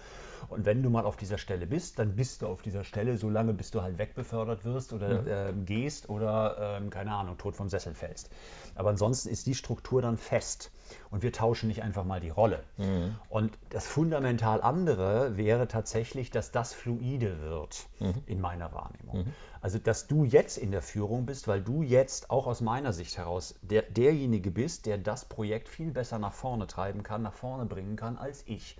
Und 0.49 0.65
wenn 0.65 0.81
du 0.81 0.89
mal 0.89 1.05
auf 1.05 1.17
dieser 1.17 1.37
Stelle 1.37 1.67
bist, 1.67 1.99
dann 1.99 2.15
bist 2.15 2.41
du 2.41 2.47
auf 2.47 2.63
dieser 2.63 2.83
Stelle 2.83 3.17
so 3.17 3.29
lange, 3.29 3.53
bis 3.53 3.69
du 3.69 3.83
halt 3.83 3.99
wegbefördert 3.99 4.65
wirst 4.65 4.91
oder 4.91 5.21
mhm. 5.21 5.27
äh, 5.27 5.65
gehst 5.65 6.09
oder, 6.09 6.79
äh, 6.81 6.89
keine 6.89 7.11
Ahnung, 7.13 7.37
tot 7.37 7.55
vom 7.55 7.69
Sessel 7.69 7.93
fällst. 7.93 8.31
Aber 8.73 8.89
ansonsten 8.89 9.29
ist 9.29 9.45
die 9.45 9.55
Struktur 9.55 10.01
dann 10.01 10.17
fest 10.17 10.71
und 11.11 11.21
wir 11.21 11.31
tauschen 11.31 11.67
nicht 11.67 11.83
einfach 11.83 12.03
mal 12.03 12.19
die 12.19 12.29
Rolle. 12.29 12.63
Mhm. 12.77 13.15
Und 13.29 13.57
das 13.69 13.87
fundamental 13.87 14.61
andere 14.61 15.37
wäre 15.37 15.67
tatsächlich, 15.67 16.31
dass 16.31 16.51
das 16.51 16.73
fluide 16.73 17.39
wird 17.41 17.87
mhm. 17.99 18.23
in 18.25 18.41
meiner 18.41 18.71
Wahrnehmung. 18.73 19.33
Also, 19.61 19.77
dass 19.77 20.07
du 20.07 20.23
jetzt 20.23 20.57
in 20.57 20.71
der 20.71 20.81
Führung 20.81 21.25
bist, 21.25 21.47
weil 21.47 21.61
du 21.61 21.83
jetzt 21.83 22.29
auch 22.31 22.47
aus 22.47 22.61
meiner 22.61 22.93
Sicht 22.93 23.17
heraus 23.17 23.55
der, 23.61 23.83
derjenige 23.83 24.49
bist, 24.49 24.87
der 24.87 24.97
das 24.97 25.25
Projekt 25.25 25.69
viel 25.69 25.91
besser 25.91 26.17
nach 26.17 26.33
vorne 26.33 26.65
treiben 26.67 27.03
kann, 27.03 27.21
nach 27.21 27.33
vorne 27.33 27.65
bringen 27.65 27.95
kann 27.95 28.17
als 28.17 28.43
ich. 28.47 28.77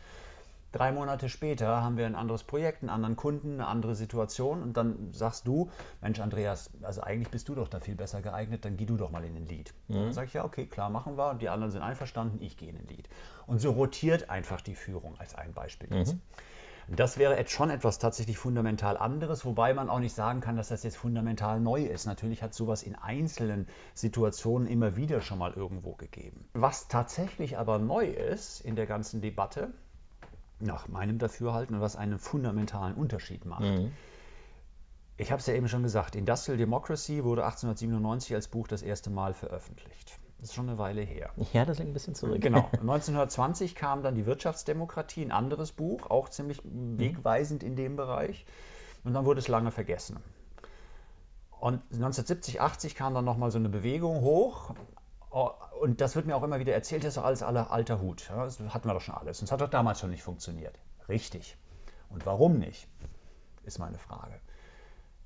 Drei 0.72 0.94
Monate 0.94 1.28
später 1.28 1.82
haben 1.82 1.98
wir 1.98 2.06
ein 2.06 2.16
anderes 2.16 2.44
Projekt, 2.44 2.82
einen 2.82 2.90
anderen 2.90 3.18
Kunden, 3.18 3.56
eine 3.56 3.68
andere 3.68 3.94
Situation 3.94 4.64
und 4.64 4.78
dann 4.78 5.12
sagst 5.12 5.46
du, 5.46 5.70
Mensch 6.02 6.20
Andreas, 6.22 6.70
also 6.82 7.02
eigentlich 7.02 7.30
bist 7.30 7.50
du 7.50 7.56
doch 7.56 7.68
da 7.68 7.82
viel 7.82 7.96
besser 7.96 8.22
geeignet, 8.22 8.64
dann 8.64 8.78
geh 8.78 8.86
du 8.86 8.96
doch 8.96 9.12
mal 9.12 9.26
in 9.26 9.34
den 9.34 9.46
Lead. 9.46 9.74
Mhm. 9.90 9.96
Dann 9.96 10.14
sage 10.14 10.28
ich, 10.28 10.34
ja, 10.34 10.46
okay, 10.46 10.66
klar, 10.68 10.90
machen 10.90 11.18
wir. 11.18 11.30
Und 11.30 11.42
die 11.42 11.50
anderen 11.50 11.72
sind 11.72 11.82
einverstanden, 11.82 12.42
ich 12.42 12.56
gehe 12.56 12.70
in 12.70 12.78
den 12.78 12.88
Lead. 12.88 13.10
Und 13.48 13.60
so 13.60 13.72
rotiert 13.72 14.30
einfach 14.30 14.62
die 14.62 14.76
Führung 14.76 15.20
als 15.20 15.36
ein 15.36 15.52
Beispiel 15.52 15.94
jetzt. 15.94 16.14
Mhm. 16.14 16.22
Das 16.96 17.18
wäre 17.18 17.38
jetzt 17.38 17.52
schon 17.52 17.70
etwas 17.70 18.00
tatsächlich 18.00 18.38
fundamental 18.38 18.98
anderes, 18.98 19.46
wobei 19.46 19.74
man 19.74 19.90
auch 19.90 20.00
nicht 20.00 20.14
sagen 20.14 20.42
kann, 20.42 20.58
dass 20.58 20.68
das 20.68 20.84
jetzt 20.84 20.98
fundamental 20.98 21.60
neu 21.60 21.84
ist. 21.84 22.06
Natürlich 22.06 22.44
hat 22.44 22.54
sowas 22.54 22.84
in 22.84 22.96
einzelnen 22.96 23.68
Situationen 23.94 24.68
immer 24.68 24.98
wieder 24.98 25.22
schon 25.22 25.38
mal 25.38 25.54
irgendwo 25.54 25.94
gegeben. 25.94 26.46
Was 26.54 26.90
tatsächlich 26.90 27.58
aber 27.58 27.80
neu 27.80 28.06
ist 28.06 28.60
in 28.62 28.76
der 28.76 28.88
ganzen 28.88 29.22
Debatte, 29.22 29.72
nach 30.60 30.88
meinem 30.88 31.18
Dafürhalten 31.18 31.76
und 31.76 31.82
was 31.82 31.96
einen 31.96 32.20
fundamentalen 32.20 32.96
Unterschied 32.96 33.46
macht. 33.46 33.62
Mhm. 33.62 33.92
Ich 35.18 35.32
habe 35.32 35.40
es 35.40 35.46
ja 35.46 35.54
eben 35.54 35.68
schon 35.68 35.84
gesagt, 35.84 36.16
Industrial 36.16 36.58
Democracy 36.58 37.24
wurde 37.24 37.44
1897 37.44 38.36
als 38.36 38.48
Buch 38.48 38.68
das 38.68 38.82
erste 38.82 39.10
Mal 39.10 39.34
veröffentlicht. 39.34 40.20
Das 40.42 40.50
ist 40.50 40.56
schon 40.56 40.68
eine 40.68 40.78
Weile 40.78 41.02
her. 41.02 41.30
Ja, 41.54 41.66
das 41.66 41.78
liegt 41.78 41.92
ein 41.92 41.94
bisschen 41.94 42.16
zurück. 42.16 42.42
Genau. 42.42 42.68
1920 42.72 43.76
kam 43.76 44.02
dann 44.02 44.16
die 44.16 44.26
Wirtschaftsdemokratie, 44.26 45.22
ein 45.22 45.32
anderes 45.32 45.72
Buch, 45.72 46.10
auch 46.10 46.30
ziemlich 46.30 46.64
mhm. 46.66 47.00
wegweisend 47.00 47.64
in 47.64 47.76
dem 47.76 47.96
Bereich. 47.96 48.46
Und 49.04 49.14
dann 49.14 49.26
wurde 49.26 49.40
es 49.40 49.48
lange 49.48 49.72
vergessen. 49.72 50.18
Und 51.60 51.76
1970, 51.94 52.60
80 52.60 52.96
kam 52.96 53.14
dann 53.14 53.24
nochmal 53.24 53.52
so 53.52 53.60
eine 53.60 53.70
Bewegung 53.70 54.22
hoch, 54.22 54.74
und 55.32 56.02
das 56.02 56.16
wird 56.16 56.26
mir 56.26 56.36
auch 56.36 56.44
immer 56.44 56.60
wieder 56.60 56.74
erzählt, 56.74 57.04
das 57.04 57.10
ist 57.10 57.18
doch 57.18 57.24
alles 57.24 57.42
alter 57.42 58.02
Hut. 58.02 58.30
Das 58.30 58.60
hatten 58.60 58.90
wir 58.90 58.94
doch 58.94 59.02
schon 59.02 59.16
alles. 59.16 59.40
Und 59.40 59.46
es 59.46 59.52
hat 59.52 59.62
doch 59.62 59.70
damals 59.70 60.00
schon 60.00 60.10
nicht 60.10 60.24
funktioniert. 60.24 60.78
Richtig. 61.08 61.58
Und 62.10 62.26
warum 62.26 62.60
nicht? 62.60 62.88
Ist 63.64 63.80
meine 63.80 63.98
Frage. 63.98 64.42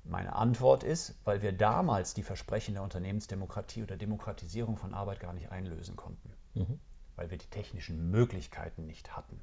Meine 0.08 0.34
Antwort 0.34 0.84
ist, 0.84 1.14
weil 1.24 1.42
wir 1.42 1.52
damals 1.52 2.14
die 2.14 2.22
Versprechen 2.22 2.74
der 2.74 2.82
Unternehmensdemokratie 2.82 3.82
oder 3.82 3.96
Demokratisierung 3.96 4.76
von 4.76 4.94
Arbeit 4.94 5.20
gar 5.20 5.32
nicht 5.32 5.50
einlösen 5.50 5.96
konnten. 5.96 6.32
Mhm. 6.54 6.78
Weil 7.16 7.30
wir 7.30 7.38
die 7.38 7.48
technischen 7.48 8.10
Möglichkeiten 8.10 8.86
nicht 8.86 9.16
hatten. 9.16 9.40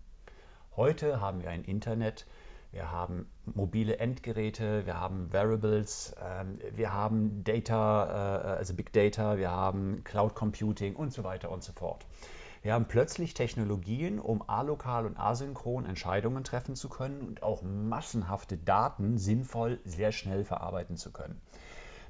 Heute 0.75 1.20
haben 1.20 1.41
wir 1.41 1.50
ein 1.50 1.63
Internet, 1.63 2.25
wir 2.72 2.91
haben 2.91 3.29
mobile 3.46 3.98
Endgeräte, 4.00 4.88
wir 4.88 5.00
haben 5.00 5.32
Variables, 5.32 6.15
ähm, 6.20 6.60
wir 6.72 6.91
haben 6.91 7.43
Data, 7.43 8.05
äh, 8.05 8.58
also 8.58 8.74
Big 8.74 8.91
Data, 8.93 9.38
wir 9.38 9.51
haben 9.51 10.03
Cloud 10.03 10.34
Computing 10.34 10.96
und 10.96 11.13
so 11.13 11.24
weiter 11.24 11.51
und 11.51 11.63
so 11.63 11.72
fort. 11.74 12.05
Wir 12.63 12.74
haben 12.74 12.86
plötzlich 12.86 13.34
Technologien, 13.34 14.20
um 14.20 14.41
alokal 14.50 15.05
und 15.05 15.20
asynchron 15.20 15.86
Entscheidungen 15.86 16.46
treffen 16.46 16.77
zu 16.77 16.88
können 16.88 17.22
und 17.22 17.43
auch 17.43 17.62
massenhafte 17.62 18.58
Daten 18.58 19.17
sinnvoll 19.17 19.82
sehr 19.84 20.13
schnell 20.13 20.46
verarbeiten 20.46 20.96
zu 20.96 21.12
können. 21.12 21.41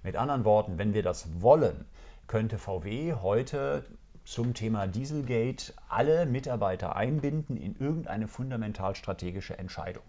Mit 0.03 0.15
anderen 0.15 0.45
Worten, 0.45 0.77
wenn 0.77 0.93
wir 0.93 1.01
das 1.01 1.41
wollen, 1.41 1.85
könnte 2.27 2.59
VW 2.59 3.15
heute 3.15 3.83
zum 4.25 4.53
Thema 4.53 4.85
Dieselgate 4.85 5.73
alle 5.89 6.27
Mitarbeiter 6.27 6.95
einbinden 6.95 7.57
in 7.57 7.75
irgendeine 7.79 8.27
fundamental 8.27 8.95
strategische 8.95 9.57
Entscheidung. 9.57 10.05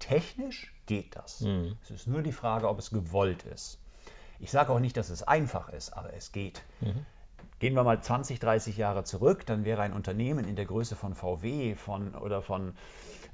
Technisch 0.00 0.74
geht 0.84 1.16
das. 1.16 1.40
Mhm. 1.40 1.78
Es 1.82 1.90
ist 1.90 2.06
nur 2.06 2.20
die 2.20 2.32
Frage, 2.32 2.68
ob 2.68 2.78
es 2.78 2.90
gewollt 2.90 3.44
ist. 3.44 3.78
Ich 4.38 4.50
sage 4.50 4.70
auch 4.70 4.80
nicht, 4.80 4.98
dass 4.98 5.08
es 5.08 5.22
einfach 5.22 5.70
ist, 5.70 5.96
aber 5.96 6.12
es 6.12 6.30
geht. 6.30 6.62
Mhm. 6.82 7.06
Gehen 7.58 7.74
wir 7.74 7.82
mal 7.82 8.00
20, 8.00 8.38
30 8.38 8.76
Jahre 8.76 9.04
zurück, 9.04 9.44
dann 9.46 9.64
wäre 9.64 9.82
ein 9.82 9.92
Unternehmen 9.92 10.44
in 10.46 10.56
der 10.56 10.64
Größe 10.64 10.94
von 10.94 11.14
VW 11.14 11.74
von, 11.74 12.14
oder 12.14 12.40
von 12.40 12.74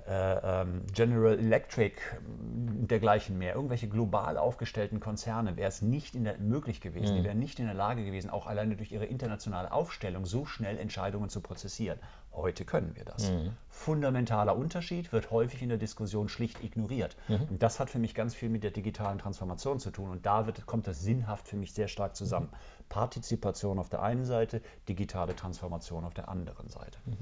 äh, 0.06 0.62
ähm, 0.62 0.82
General 0.92 1.38
Electric, 1.38 1.96
dergleichen 2.26 3.38
mehr, 3.38 3.54
irgendwelche 3.54 3.88
global 3.88 4.36
aufgestellten 4.36 5.00
Konzerne, 5.00 5.56
wäre 5.56 5.68
es 5.68 5.80
nicht 5.80 6.14
in 6.14 6.24
der, 6.24 6.38
möglich 6.38 6.80
gewesen, 6.80 7.14
mhm. 7.14 7.18
die 7.18 7.24
wären 7.24 7.38
nicht 7.38 7.58
in 7.58 7.66
der 7.66 7.74
Lage 7.74 8.04
gewesen, 8.04 8.30
auch 8.30 8.46
alleine 8.46 8.76
durch 8.76 8.92
ihre 8.92 9.06
internationale 9.06 9.72
Aufstellung 9.72 10.26
so 10.26 10.44
schnell 10.44 10.78
Entscheidungen 10.78 11.30
zu 11.30 11.40
prozessieren. 11.40 11.98
Heute 12.32 12.64
können 12.64 12.96
wir 12.96 13.04
das. 13.04 13.30
Mhm. 13.30 13.52
Fundamentaler 13.68 14.56
Unterschied 14.56 15.12
wird 15.12 15.30
häufig 15.30 15.62
in 15.62 15.68
der 15.68 15.78
Diskussion 15.78 16.28
schlicht 16.28 16.62
ignoriert. 16.64 17.16
Mhm. 17.28 17.46
Und 17.48 17.62
das 17.62 17.78
hat 17.78 17.90
für 17.90 17.98
mich 17.98 18.14
ganz 18.14 18.34
viel 18.34 18.48
mit 18.48 18.64
der 18.64 18.72
digitalen 18.72 19.18
Transformation 19.18 19.78
zu 19.78 19.90
tun. 19.90 20.10
Und 20.10 20.26
da 20.26 20.46
wird, 20.46 20.66
kommt 20.66 20.86
das 20.86 21.00
sinnhaft 21.00 21.46
für 21.46 21.56
mich 21.56 21.72
sehr 21.72 21.88
stark 21.88 22.16
zusammen. 22.16 22.48
Partizipation 22.88 23.78
auf 23.78 23.88
der 23.88 24.02
einen 24.02 24.24
Seite, 24.24 24.62
digitale 24.88 25.34
Transformation 25.34 26.04
auf 26.04 26.14
der 26.14 26.28
anderen 26.28 26.68
Seite. 26.68 26.98
Mhm. 27.06 27.16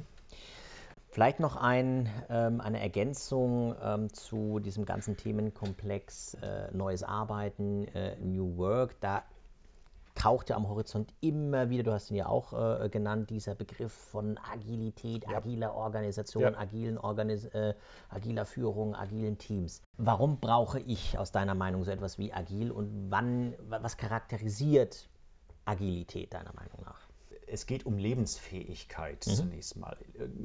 Vielleicht 1.12 1.40
noch 1.40 1.57
ein, 1.57 2.09
ähm, 2.31 2.62
eine 2.62 2.81
Ergänzung 2.81 3.75
ähm, 3.83 4.11
zu 4.14 4.61
diesem 4.61 4.87
ganzen 4.87 5.19
Themenkomplex 5.19 6.35
äh, 6.35 6.75
Neues 6.75 7.02
Arbeiten, 7.02 7.87
äh, 7.88 8.16
New 8.16 8.57
Work. 8.57 8.99
Da 9.02 9.23
taucht 10.14 10.49
ja 10.49 10.57
am 10.57 10.69
Horizont 10.69 11.12
immer 11.21 11.69
wieder, 11.69 11.83
du 11.83 11.92
hast 11.92 12.11
ihn 12.11 12.16
ja 12.16 12.26
auch 12.26 12.52
äh, 12.52 12.88
genannt, 12.88 13.28
dieser 13.28 13.54
Begriff 13.54 13.92
von 13.92 14.38
Agilität, 14.52 15.25
ja. 15.28 15.37
agiler 15.37 15.75
Organisation, 15.75 16.45
ja. 16.45 16.59
agilen 16.59 16.97
Organis 16.97 17.45
äh, 17.47 17.75
agiler 18.09 18.47
Führung, 18.47 18.95
agilen 18.95 19.37
Teams. 19.37 19.83
Warum 19.99 20.38
brauche 20.38 20.81
ich 20.81 21.19
aus 21.19 21.31
deiner 21.31 21.54
Meinung 21.54 21.85
so 21.85 21.90
etwas 21.90 22.19
wie 22.19 22.33
agil 22.33 22.71
und 22.71 23.11
wann, 23.11 23.54
was 23.69 23.97
charakterisiert 23.97 25.09
Agilität 25.64 26.35
deiner 26.35 26.52
Meinung 26.54 26.83
nach? 26.85 27.00
es 27.52 27.66
geht 27.66 27.85
um 27.85 27.99
Lebensfähigkeit 27.99 29.26
mhm. 29.26 29.33
zunächst 29.33 29.76
mal. 29.76 29.97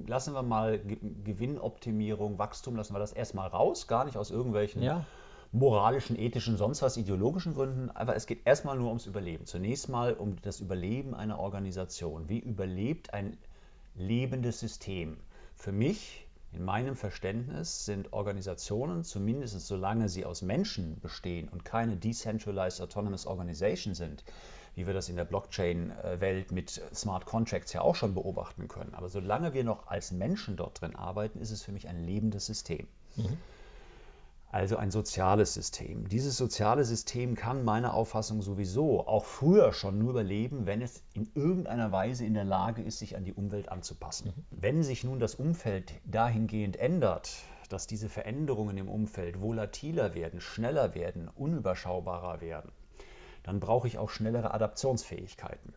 Lassen 0.07 0.33
wir 0.33 0.43
mal 0.43 0.79
Gewinnoptimierung, 1.23 2.37
Wachstum, 2.37 2.75
lassen 2.75 2.93
wir 2.93 2.99
das 2.99 3.13
erstmal 3.13 3.47
raus, 3.47 3.87
gar 3.87 4.03
nicht 4.03 4.17
aus 4.17 4.29
irgendwelchen 4.29 4.83
ja. 4.83 5.05
moralischen, 5.53 6.19
ethischen, 6.19 6.57
sonst 6.57 6.81
was 6.81 6.97
ideologischen 6.97 7.53
Gründen, 7.53 7.89
aber 7.91 8.17
es 8.17 8.25
geht 8.25 8.45
erstmal 8.45 8.77
nur 8.77 8.89
ums 8.89 9.05
Überleben. 9.05 9.45
Zunächst 9.45 9.87
mal 9.87 10.13
um 10.13 10.35
das 10.41 10.59
Überleben 10.59 11.15
einer 11.15 11.39
Organisation. 11.39 12.27
Wie 12.27 12.39
überlebt 12.39 13.13
ein 13.13 13.37
lebendes 13.95 14.59
System? 14.59 15.17
Für 15.55 15.71
mich 15.71 16.27
in 16.51 16.65
meinem 16.65 16.97
Verständnis 16.97 17.85
sind 17.85 18.11
Organisationen, 18.11 19.05
zumindest 19.05 19.65
solange 19.65 20.09
sie 20.09 20.25
aus 20.25 20.41
Menschen 20.41 20.99
bestehen 20.99 21.47
und 21.47 21.63
keine 21.63 21.95
Decentralized 21.95 22.81
Autonomous 22.81 23.25
Organization 23.27 23.93
sind, 23.95 24.25
wie 24.77 24.85
wir 24.85 24.93
das 24.93 25.09
in 25.09 25.15
der 25.15 25.25
Blockchain-Welt 25.25 26.51
mit 26.51 26.69
Smart 26.93 27.25
Contracts 27.25 27.73
ja 27.73 27.81
auch 27.81 27.95
schon 27.95 28.13
beobachten 28.13 28.67
können. 28.67 28.93
Aber 28.93 29.09
solange 29.09 29.55
wir 29.55 29.63
noch 29.63 29.87
als 29.87 30.11
Menschen 30.11 30.55
dort 30.55 30.81
drin 30.81 30.95
arbeiten, 30.95 31.39
ist 31.39 31.49
es 31.49 31.63
für 31.63 31.71
mich 31.71 31.87
ein 31.87 32.05
lebendes 32.05 32.45
System. 32.45 32.87
Mhm. 33.15 33.37
Also 34.51 34.77
ein 34.77 34.91
soziales 34.91 35.55
System. 35.55 36.07
Dieses 36.07 36.37
soziale 36.37 36.85
System 36.85 37.33
kann 37.33 37.65
meiner 37.65 37.95
Auffassung 37.95 38.43
sowieso 38.43 39.05
auch 39.07 39.25
früher 39.25 39.73
schon 39.73 39.97
nur 39.97 40.11
überleben, 40.11 40.67
wenn 40.67 40.83
es 40.83 41.01
in 41.13 41.27
irgendeiner 41.33 41.91
Weise 41.91 42.23
in 42.23 42.35
der 42.35 42.45
Lage 42.45 42.83
ist, 42.83 42.99
sich 42.99 43.17
an 43.17 43.25
die 43.25 43.33
Umwelt 43.33 43.69
anzupassen. 43.69 44.27
Mhm. 44.35 44.45
Wenn 44.51 44.83
sich 44.83 45.03
nun 45.03 45.19
das 45.19 45.33
Umfeld 45.33 45.91
dahingehend 46.05 46.77
ändert, 46.77 47.31
dass 47.69 47.87
diese 47.87 48.09
Veränderungen 48.09 48.77
im 48.77 48.89
Umfeld 48.89 49.41
volatiler 49.41 50.13
werden, 50.13 50.39
schneller 50.39 50.93
werden, 50.93 51.29
unüberschaubarer 51.29 52.41
werden, 52.41 52.71
dann 53.47 53.61
brauche 53.61 53.87
ich 53.87 53.97
auch 53.97 54.09
schnellere 54.09 54.53
Adaptionsfähigkeiten. 54.53 55.73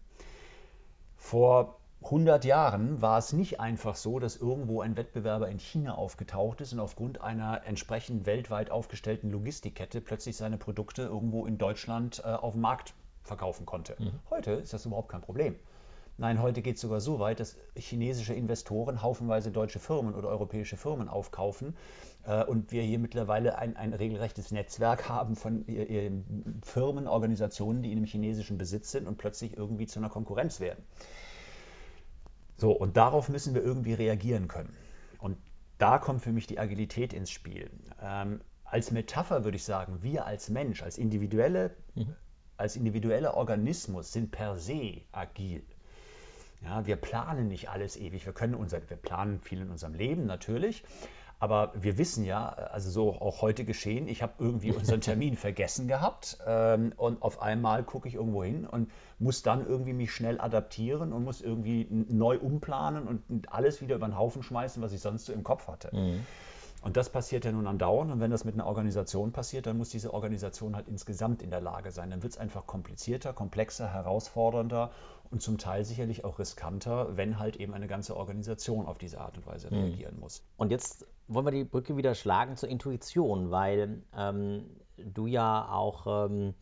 Vor 1.17 1.79
100 2.03 2.45
Jahren 2.45 3.01
war 3.01 3.19
es 3.19 3.33
nicht 3.33 3.61
einfach 3.61 3.95
so, 3.95 4.19
dass 4.19 4.37
irgendwo 4.37 4.81
ein 4.81 4.97
Wettbewerber 4.97 5.49
in 5.49 5.61
China 5.61 5.95
aufgetaucht 5.95 6.61
ist 6.61 6.73
und 6.73 6.81
aufgrund 6.81 7.21
einer 7.21 7.65
entsprechend 7.65 8.27
weltweit 8.27 8.71
aufgestellten 8.71 9.31
Logistikkette 9.31 10.01
plötzlich 10.01 10.37
seine 10.37 10.57
Produkte 10.57 11.03
irgendwo 11.03 11.47
in 11.47 11.59
Deutschland 11.59 12.21
äh, 12.25 12.29
auf 12.29 12.55
dem 12.55 12.63
Markt 12.63 12.95
verkaufen 13.23 13.67
konnte. 13.67 13.95
Mhm. 13.99 14.19
Heute 14.31 14.53
ist 14.53 14.73
das 14.73 14.85
überhaupt 14.87 15.11
kein 15.11 15.21
Problem. 15.21 15.55
Nein, 16.21 16.43
heute 16.43 16.61
geht 16.61 16.75
es 16.75 16.83
sogar 16.83 17.01
so 17.01 17.19
weit, 17.19 17.41
dass 17.41 17.57
chinesische 17.77 18.35
Investoren 18.35 19.01
haufenweise 19.01 19.51
deutsche 19.51 19.79
Firmen 19.79 20.15
oder 20.15 20.29
europäische 20.29 20.77
Firmen 20.77 21.09
aufkaufen 21.09 21.75
äh, 22.27 22.45
und 22.45 22.73
wir 22.73 22.83
hier 22.83 22.99
mittlerweile 22.99 23.57
ein, 23.57 23.75
ein 23.75 23.95
regelrechtes 23.95 24.51
Netzwerk 24.51 25.09
haben 25.09 25.35
von 25.35 25.67
äh, 25.67 26.11
Firmen, 26.63 27.09
Organisationen, 27.09 27.83
die 27.83 27.91
in 27.91 27.97
einem 27.97 28.07
chinesischen 28.07 28.59
Besitz 28.59 28.91
sind 28.91 29.09
und 29.09 29.17
plötzlich 29.17 29.57
irgendwie 29.57 29.87
zu 29.87 29.99
einer 29.99 30.11
Konkurrenz 30.11 30.61
werden. 30.61 30.85
So, 32.59 32.73
und 32.73 32.99
darauf 32.99 33.31
müssen 33.31 33.55
wir 33.55 33.63
irgendwie 33.63 33.95
reagieren 33.95 34.47
können. 34.47 34.77
Und 35.21 35.39
da 35.79 35.97
kommt 35.99 36.21
für 36.21 36.33
mich 36.33 36.47
die 36.47 36.59
Agilität 36.59 37.15
ins 37.15 37.31
Spiel. 37.31 37.71
Ähm, 38.03 38.43
als 38.65 38.91
Metapher 38.91 39.45
würde 39.45 39.57
ich 39.57 39.65
sagen, 39.65 40.03
wir 40.03 40.27
als 40.27 40.51
Mensch, 40.51 40.83
als 40.83 40.99
individuelle, 40.99 41.75
mhm. 41.95 42.15
als 42.59 42.77
individueller 42.77 43.39
Organismus 43.39 44.13
sind 44.13 44.33
per 44.33 44.59
se 44.59 45.01
agil. 45.13 45.63
Ja, 46.63 46.87
wir 46.87 46.97
planen 46.97 47.49
nicht 47.49 47.71
alles 47.71 47.97
ewig. 47.97 48.27
Wir 48.27 48.33
können 48.33 48.55
unser, 48.55 48.79
wir 48.89 48.97
planen 48.97 49.41
viel 49.41 49.63
in 49.63 49.71
unserem 49.71 49.95
Leben 49.95 50.27
natürlich, 50.27 50.85
aber 51.39 51.73
wir 51.75 51.97
wissen 51.97 52.25
ja, 52.25 52.49
also 52.49 52.91
so 52.91 53.15
auch 53.15 53.41
heute 53.41 53.65
geschehen, 53.65 54.09
ich 54.09 54.23
habe 54.23 54.35
irgendwie 54.39 54.73
unseren 54.77 55.01
Termin 55.01 55.37
vergessen 55.37 55.89
gehabt 55.89 56.39
ähm, 56.47 56.93
und 56.97 57.23
auf 57.23 57.41
einmal 57.41 57.83
gucke 57.83 58.09
ich 58.09 58.15
irgendwo 58.15 58.45
hin 58.45 58.67
und 58.67 58.91
muss 59.19 59.43
dann 59.43 59.67
irgendwie 59.67 59.95
mich 59.95 60.13
schnell 60.13 60.39
adaptieren 60.41 61.13
und 61.15 61.25
muss 61.25 61.41
irgendwie 61.41 61.87
neu 61.91 62.39
umplanen 62.39 63.09
und 63.09 63.53
alles 63.53 63.81
wieder 63.81 63.97
über 63.97 64.07
den 64.07 64.19
Haufen 64.19 64.43
schmeißen, 64.43 64.83
was 64.83 64.93
ich 64.93 65.01
sonst 65.01 65.27
so 65.27 65.33
im 65.33 65.43
Kopf 65.43 65.67
hatte. 65.67 65.97
Mhm. 65.97 66.27
Und 66.83 66.97
das 66.97 67.11
passiert 67.11 67.45
ja 67.45 67.53
nun 67.53 67.67
andauernd. 67.67 68.11
Und 68.11 68.21
wenn 68.21 68.31
das 68.31 68.45
mit 68.45 68.55
einer 68.55 68.67
Organisation 68.67 69.33
passiert, 69.33 69.67
dann 69.67 69.77
muss 69.77 69.91
diese 69.91 70.15
Organisation 70.15 70.75
halt 70.77 70.89
insgesamt 70.89 71.43
in 71.43 71.51
der 71.51 71.61
Lage 71.61 71.91
sein. 71.91 72.11
Dann 72.11 72.23
wird 72.23 72.33
es 72.33 72.39
einfach 72.39 72.67
komplizierter, 72.67 73.33
komplexer, 73.33 73.93
herausfordernder 73.93 74.91
und 75.31 75.43
zum 75.43 75.59
Teil 75.59 75.85
sicherlich 75.85 76.25
auch 76.25 76.39
riskanter, 76.39 77.17
wenn 77.17 77.39
halt 77.39 77.57
eben 77.57 77.75
eine 77.75 77.87
ganze 77.87 78.17
Organisation 78.17 78.87
auf 78.87 78.99
diese 78.99 79.21
Art 79.21 79.37
und 79.37 79.47
Weise 79.47 79.69
mhm. 79.71 79.83
reagieren 79.83 80.19
muss. 80.19 80.43
Und 80.57 80.71
jetzt 80.71 81.07
wollen 81.29 81.47
wir 81.47 81.53
die 81.53 81.65
Brücke 81.65 81.97
wieder 81.97 82.15
schlagen 82.15 82.57
zur 82.57 82.69
Intuition, 82.69 83.51
weil 83.51 84.03
ähm, 84.17 84.65
du 84.97 85.27
ja 85.27 85.71
auch 85.71 86.27
ähm, 86.27 86.55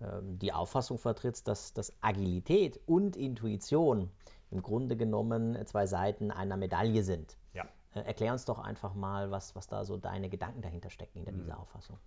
ähm, 0.00 0.38
die 0.38 0.52
Auffassung 0.52 0.98
vertrittst, 0.98 1.46
dass, 1.48 1.72
dass 1.72 1.92
Agilität 2.00 2.80
und 2.86 3.16
Intuition 3.16 4.10
im 4.50 4.62
Grunde 4.62 4.96
genommen 4.96 5.58
zwei 5.66 5.86
Seiten 5.86 6.30
einer 6.30 6.56
Medaille 6.56 7.02
sind. 7.02 7.36
Ja. 7.52 7.64
Äh, 7.96 8.02
erklär 8.02 8.32
uns 8.32 8.44
doch 8.44 8.58
einfach 8.58 8.94
mal, 8.94 9.30
was, 9.30 9.56
was 9.56 9.66
da 9.66 9.84
so 9.84 9.96
deine 9.96 10.28
Gedanken 10.28 10.62
dahinter 10.62 10.90
stecken 10.90 11.18
hinter 11.18 11.32
mhm. 11.32 11.38
dieser 11.38 11.58
Auffassung. 11.58 11.98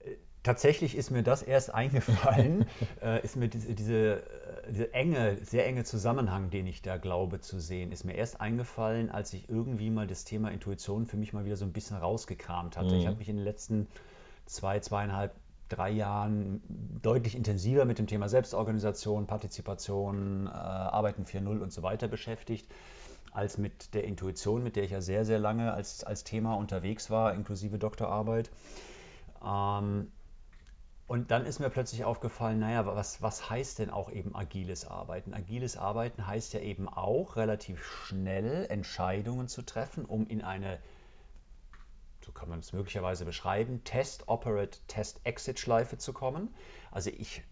Äh, 0.00 0.16
tatsächlich 0.42 0.96
ist 0.96 1.10
mir 1.10 1.22
das 1.22 1.42
erst 1.42 1.74
eingefallen, 1.74 2.66
äh, 3.02 3.22
ist 3.24 3.36
mir 3.36 3.48
diese, 3.48 3.74
diese, 3.74 4.22
diese, 4.68 4.92
enge, 4.92 5.38
sehr 5.44 5.66
enge 5.66 5.84
Zusammenhang, 5.84 6.50
den 6.50 6.66
ich 6.66 6.82
da 6.82 6.98
glaube 6.98 7.40
zu 7.40 7.60
sehen, 7.60 7.92
ist 7.92 8.04
mir 8.04 8.14
erst 8.14 8.40
eingefallen, 8.40 9.10
als 9.10 9.32
ich 9.32 9.48
irgendwie 9.48 9.90
mal 9.90 10.06
das 10.06 10.24
Thema 10.24 10.50
Intuition 10.50 11.06
für 11.06 11.16
mich 11.16 11.32
mal 11.32 11.44
wieder 11.44 11.56
so 11.56 11.64
ein 11.64 11.72
bisschen 11.72 11.96
rausgekramt 11.96 12.76
hatte. 12.76 12.94
Mhm. 12.94 13.00
Ich 13.00 13.06
habe 13.06 13.16
mich 13.16 13.28
in 13.28 13.36
den 13.36 13.44
letzten 13.44 13.88
zwei, 14.46 14.80
zweieinhalb 14.80 15.34
drei 15.68 15.90
Jahren 15.90 16.60
deutlich 17.00 17.36
intensiver 17.36 17.84
mit 17.84 18.00
dem 18.00 18.08
Thema 18.08 18.28
Selbstorganisation, 18.28 19.28
Partizipation, 19.28 20.46
äh, 20.46 20.50
Arbeiten 20.50 21.24
4.0 21.24 21.60
und 21.60 21.72
so 21.72 21.84
weiter 21.84 22.08
beschäftigt, 22.08 22.66
als 23.32 23.58
mit 23.58 23.94
der 23.94 24.04
Intuition, 24.04 24.62
mit 24.62 24.76
der 24.76 24.84
ich 24.84 24.90
ja 24.90 25.00
sehr, 25.00 25.24
sehr 25.24 25.38
lange 25.38 25.72
als, 25.72 26.04
als 26.04 26.24
Thema 26.24 26.54
unterwegs 26.54 27.10
war, 27.10 27.34
inklusive 27.34 27.78
Doktorarbeit. 27.78 28.50
Ähm, 29.44 30.10
und 31.06 31.32
dann 31.32 31.44
ist 31.44 31.58
mir 31.58 31.70
plötzlich 31.70 32.04
aufgefallen, 32.04 32.60
naja, 32.60 32.86
was, 32.86 33.20
was 33.20 33.50
heißt 33.50 33.80
denn 33.80 33.90
auch 33.90 34.12
eben 34.12 34.36
agiles 34.36 34.86
Arbeiten? 34.86 35.34
Agiles 35.34 35.76
Arbeiten 35.76 36.24
heißt 36.24 36.52
ja 36.52 36.60
eben 36.60 36.88
auch, 36.88 37.34
relativ 37.34 37.84
schnell 37.84 38.66
Entscheidungen 38.68 39.48
zu 39.48 39.62
treffen, 39.62 40.04
um 40.04 40.28
in 40.28 40.40
eine, 40.42 40.78
so 42.24 42.30
kann 42.30 42.48
man 42.48 42.60
es 42.60 42.72
möglicherweise 42.72 43.24
beschreiben, 43.24 43.82
Test-Operate, 43.82 44.78
Test-Exit-Schleife 44.86 45.98
zu 45.98 46.12
kommen. 46.12 46.54
Also 46.92 47.10
ich 47.10 47.42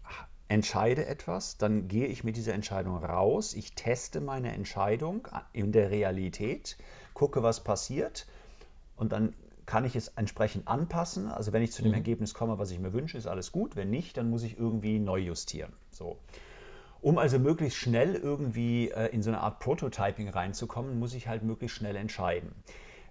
entscheide 0.49 1.05
etwas, 1.05 1.57
dann 1.57 1.87
gehe 1.87 2.07
ich 2.07 2.23
mit 2.23 2.35
dieser 2.35 2.53
Entscheidung 2.53 2.97
raus, 2.97 3.53
ich 3.53 3.73
teste 3.73 4.19
meine 4.19 4.51
Entscheidung 4.51 5.27
in 5.53 5.71
der 5.71 5.91
Realität, 5.91 6.77
gucke, 7.13 7.43
was 7.43 7.63
passiert 7.63 8.27
und 8.97 9.13
dann 9.13 9.33
kann 9.65 9.85
ich 9.85 9.95
es 9.95 10.07
entsprechend 10.09 10.67
anpassen. 10.67 11.27
Also 11.27 11.53
wenn 11.53 11.61
ich 11.61 11.71
zu 11.71 11.83
dem 11.83 11.89
mhm. 11.91 11.97
Ergebnis 11.97 12.33
komme, 12.33 12.57
was 12.57 12.71
ich 12.71 12.79
mir 12.79 12.91
wünsche, 12.91 13.19
ist 13.19 13.27
alles 13.27 13.51
gut. 13.51 13.75
Wenn 13.75 13.91
nicht, 13.91 14.17
dann 14.17 14.27
muss 14.31 14.41
ich 14.41 14.57
irgendwie 14.57 14.97
neu 14.97 15.19
justieren. 15.19 15.71
So. 15.91 16.17
Um 17.01 17.19
also 17.19 17.37
möglichst 17.37 17.77
schnell 17.77 18.15
irgendwie 18.15 18.89
äh, 18.89 19.13
in 19.13 19.21
so 19.21 19.29
eine 19.29 19.41
Art 19.41 19.59
Prototyping 19.59 20.27
reinzukommen, 20.27 20.97
muss 20.97 21.13
ich 21.13 21.27
halt 21.27 21.43
möglichst 21.43 21.77
schnell 21.77 21.95
entscheiden. 21.95 22.51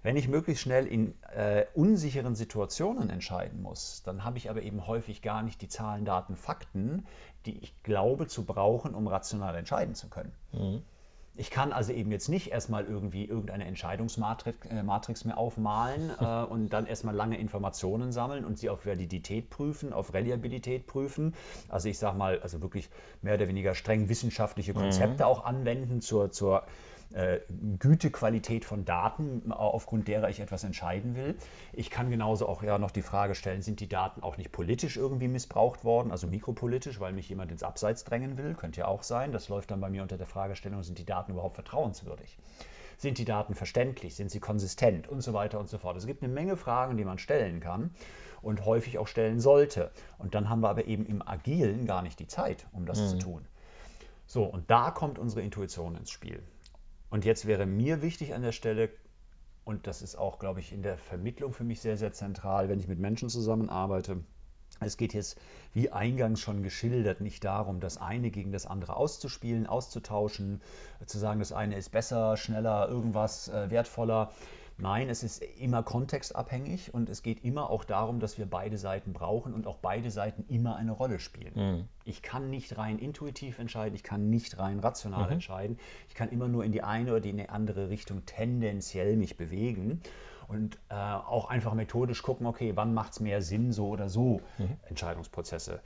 Wenn 0.03 0.15
ich 0.15 0.27
möglichst 0.27 0.63
schnell 0.63 0.85
in 0.85 1.13
äh, 1.33 1.65
unsicheren 1.73 2.35
Situationen 2.35 3.09
entscheiden 3.09 3.61
muss, 3.61 4.01
dann 4.03 4.23
habe 4.23 4.37
ich 4.37 4.49
aber 4.49 4.61
eben 4.61 4.85
häufig 4.85 5.21
gar 5.21 5.43
nicht 5.43 5.61
die 5.61 5.67
Zahlen, 5.67 6.05
Daten, 6.05 6.35
Fakten, 6.35 7.05
die 7.45 7.57
ich 7.59 7.81
glaube 7.83 8.27
zu 8.27 8.45
brauchen, 8.45 8.93
um 8.93 9.07
rational 9.07 9.55
entscheiden 9.55 9.95
zu 9.95 10.09
können. 10.09 10.31
Mhm. 10.51 10.83
Ich 11.35 11.51
kann 11.51 11.71
also 11.71 11.93
eben 11.93 12.11
jetzt 12.11 12.27
nicht 12.27 12.51
erstmal 12.51 12.83
irgendwie 12.83 13.23
irgendeine 13.23 13.63
Entscheidungsmatrix 13.65 14.67
äh, 14.67 14.83
Matrix 14.83 15.23
mir 15.23 15.37
aufmalen 15.37 16.11
äh, 16.19 16.43
und 16.43 16.69
dann 16.69 16.85
erstmal 16.85 17.15
lange 17.15 17.39
Informationen 17.39 18.11
sammeln 18.11 18.43
und 18.43 18.57
sie 18.57 18.69
auf 18.69 18.85
Validität 18.85 19.49
prüfen, 19.49 19.93
auf 19.93 20.13
Reliabilität 20.13 20.85
prüfen. 20.85 21.33
Also 21.69 21.87
ich 21.87 21.97
sage 21.97 22.17
mal, 22.17 22.41
also 22.41 22.61
wirklich 22.61 22.89
mehr 23.21 23.35
oder 23.35 23.47
weniger 23.47 23.73
streng 23.73 24.09
wissenschaftliche 24.09 24.73
Konzepte 24.73 25.23
mhm. 25.23 25.29
auch 25.29 25.45
anwenden 25.45 26.01
zur, 26.01 26.29
zur 26.31 26.63
äh, 27.13 27.39
Gütequalität 27.79 28.65
von 28.65 28.85
Daten, 28.85 29.51
aufgrund 29.51 30.07
derer 30.07 30.29
ich 30.29 30.39
etwas 30.39 30.63
entscheiden 30.63 31.15
will. 31.15 31.35
Ich 31.73 31.89
kann 31.89 32.09
genauso 32.09 32.47
auch 32.47 32.61
ja 32.61 32.77
noch 32.77 32.91
die 32.91 33.01
Frage 33.01 33.35
stellen, 33.35 33.61
sind 33.61 33.79
die 33.79 33.89
Daten 33.89 34.21
auch 34.21 34.37
nicht 34.37 34.51
politisch 34.51 34.97
irgendwie 34.97 35.27
missbraucht 35.27 35.83
worden, 35.83 36.11
also 36.11 36.27
mikropolitisch, 36.27 36.99
weil 36.99 37.13
mich 37.13 37.29
jemand 37.29 37.51
ins 37.51 37.63
Abseits 37.63 38.03
drängen 38.03 38.37
will, 38.37 38.53
könnte 38.53 38.81
ja 38.81 38.87
auch 38.87 39.03
sein. 39.03 39.31
Das 39.31 39.49
läuft 39.49 39.71
dann 39.71 39.81
bei 39.81 39.89
mir 39.89 40.03
unter 40.03 40.17
der 40.17 40.27
Fragestellung, 40.27 40.83
sind 40.83 40.99
die 40.99 41.05
Daten 41.05 41.31
überhaupt 41.31 41.55
vertrauenswürdig? 41.55 42.37
Sind 42.97 43.17
die 43.17 43.25
Daten 43.25 43.55
verständlich? 43.55 44.15
Sind 44.15 44.29
sie 44.29 44.41
konsistent? 44.41 45.07
Und 45.07 45.21
so 45.21 45.33
weiter 45.33 45.59
und 45.59 45.69
so 45.69 45.77
fort. 45.77 45.95
Es 45.95 46.05
gibt 46.05 46.21
eine 46.21 46.33
Menge 46.33 46.57
Fragen, 46.57 46.97
die 46.97 47.05
man 47.05 47.17
stellen 47.17 47.61
kann 47.61 47.91
und 48.41 48.65
häufig 48.65 48.97
auch 48.97 49.07
stellen 49.07 49.39
sollte. 49.39 49.91
Und 50.17 50.35
dann 50.35 50.49
haben 50.49 50.59
wir 50.59 50.69
aber 50.69 50.85
eben 50.85 51.05
im 51.05 51.25
Agilen 51.25 51.85
gar 51.85 52.01
nicht 52.01 52.19
die 52.19 52.27
Zeit, 52.27 52.67
um 52.73 52.85
das 52.85 52.99
mhm. 52.99 53.07
zu 53.07 53.17
tun. 53.19 53.45
So, 54.25 54.43
und 54.43 54.69
da 54.69 54.91
kommt 54.91 55.17
unsere 55.17 55.41
Intuition 55.41 55.95
ins 55.95 56.11
Spiel. 56.11 56.43
Und 57.09 57.25
jetzt 57.25 57.45
wäre 57.45 57.65
mir 57.65 58.01
wichtig 58.01 58.33
an 58.33 58.41
der 58.41 58.51
Stelle, 58.51 58.89
und 59.65 59.87
das 59.87 60.01
ist 60.01 60.15
auch, 60.15 60.39
glaube 60.39 60.59
ich, 60.59 60.73
in 60.73 60.81
der 60.81 60.97
Vermittlung 60.97 61.53
für 61.53 61.63
mich 61.63 61.81
sehr, 61.81 61.97
sehr 61.97 62.13
zentral, 62.13 62.69
wenn 62.69 62.79
ich 62.79 62.87
mit 62.87 62.99
Menschen 62.99 63.29
zusammenarbeite. 63.29 64.23
Es 64.79 64.97
geht 64.97 65.13
jetzt, 65.13 65.37
wie 65.73 65.91
eingangs 65.91 66.39
schon 66.39 66.63
geschildert, 66.63 67.21
nicht 67.21 67.43
darum, 67.43 67.79
das 67.79 67.97
eine 67.97 68.31
gegen 68.31 68.51
das 68.51 68.65
andere 68.65 68.95
auszuspielen, 68.95 69.67
auszutauschen, 69.67 70.61
zu 71.05 71.17
sagen, 71.17 71.39
das 71.39 71.51
eine 71.51 71.75
ist 71.75 71.91
besser, 71.91 72.37
schneller, 72.37 72.87
irgendwas 72.87 73.49
äh, 73.49 73.69
wertvoller, 73.69 74.31
Nein, 74.81 75.09
es 75.09 75.23
ist 75.23 75.43
immer 75.59 75.83
kontextabhängig 75.83 76.93
und 76.93 77.09
es 77.09 77.21
geht 77.21 77.43
immer 77.43 77.69
auch 77.69 77.83
darum, 77.83 78.19
dass 78.19 78.37
wir 78.37 78.45
beide 78.45 78.77
Seiten 78.77 79.13
brauchen 79.13 79.53
und 79.53 79.67
auch 79.67 79.77
beide 79.77 80.09
Seiten 80.09 80.45
immer 80.47 80.75
eine 80.77 80.91
Rolle 80.91 81.19
spielen. 81.19 81.53
Mhm. 81.55 81.85
Ich 82.05 82.21
kann 82.21 82.49
nicht 82.49 82.77
rein 82.77 82.97
intuitiv 82.97 83.59
entscheiden, 83.59 83.95
ich 83.95 84.03
kann 84.03 84.29
nicht 84.29 84.57
rein 84.57 84.79
rational 84.79 85.25
mhm. 85.25 85.33
entscheiden. 85.33 85.79
Ich 86.07 86.15
kann 86.15 86.29
immer 86.29 86.47
nur 86.47 86.63
in 86.63 86.71
die 86.71 86.81
eine 86.81 87.11
oder 87.11 87.19
die 87.19 87.49
andere 87.49 87.89
Richtung 87.89 88.25
tendenziell 88.25 89.17
mich 89.17 89.37
bewegen 89.37 90.01
und 90.47 90.77
äh, 90.89 90.95
auch 90.95 91.49
einfach 91.49 91.73
methodisch 91.73 92.23
gucken, 92.23 92.47
okay, 92.47 92.71
wann 92.75 92.93
macht 92.93 93.13
es 93.13 93.19
mehr 93.19 93.41
Sinn, 93.41 93.71
so 93.73 93.87
oder 93.89 94.09
so 94.09 94.41
mhm. 94.57 94.77
Entscheidungsprozesse 94.87 95.75
äh, 95.75 95.79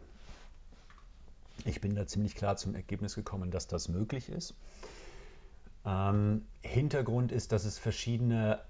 Ich 1.64 1.80
bin 1.80 1.94
da 1.94 2.06
ziemlich 2.06 2.34
klar 2.34 2.56
zum 2.56 2.74
Ergebnis 2.74 3.14
gekommen, 3.14 3.50
dass 3.50 3.66
das 3.66 3.88
möglich 3.88 4.28
ist. 4.28 4.54
Ähm, 5.84 6.46
Hintergrund 6.62 7.32
ist, 7.32 7.52
dass 7.52 7.64
es 7.64 7.78
verschiedene 7.78 8.60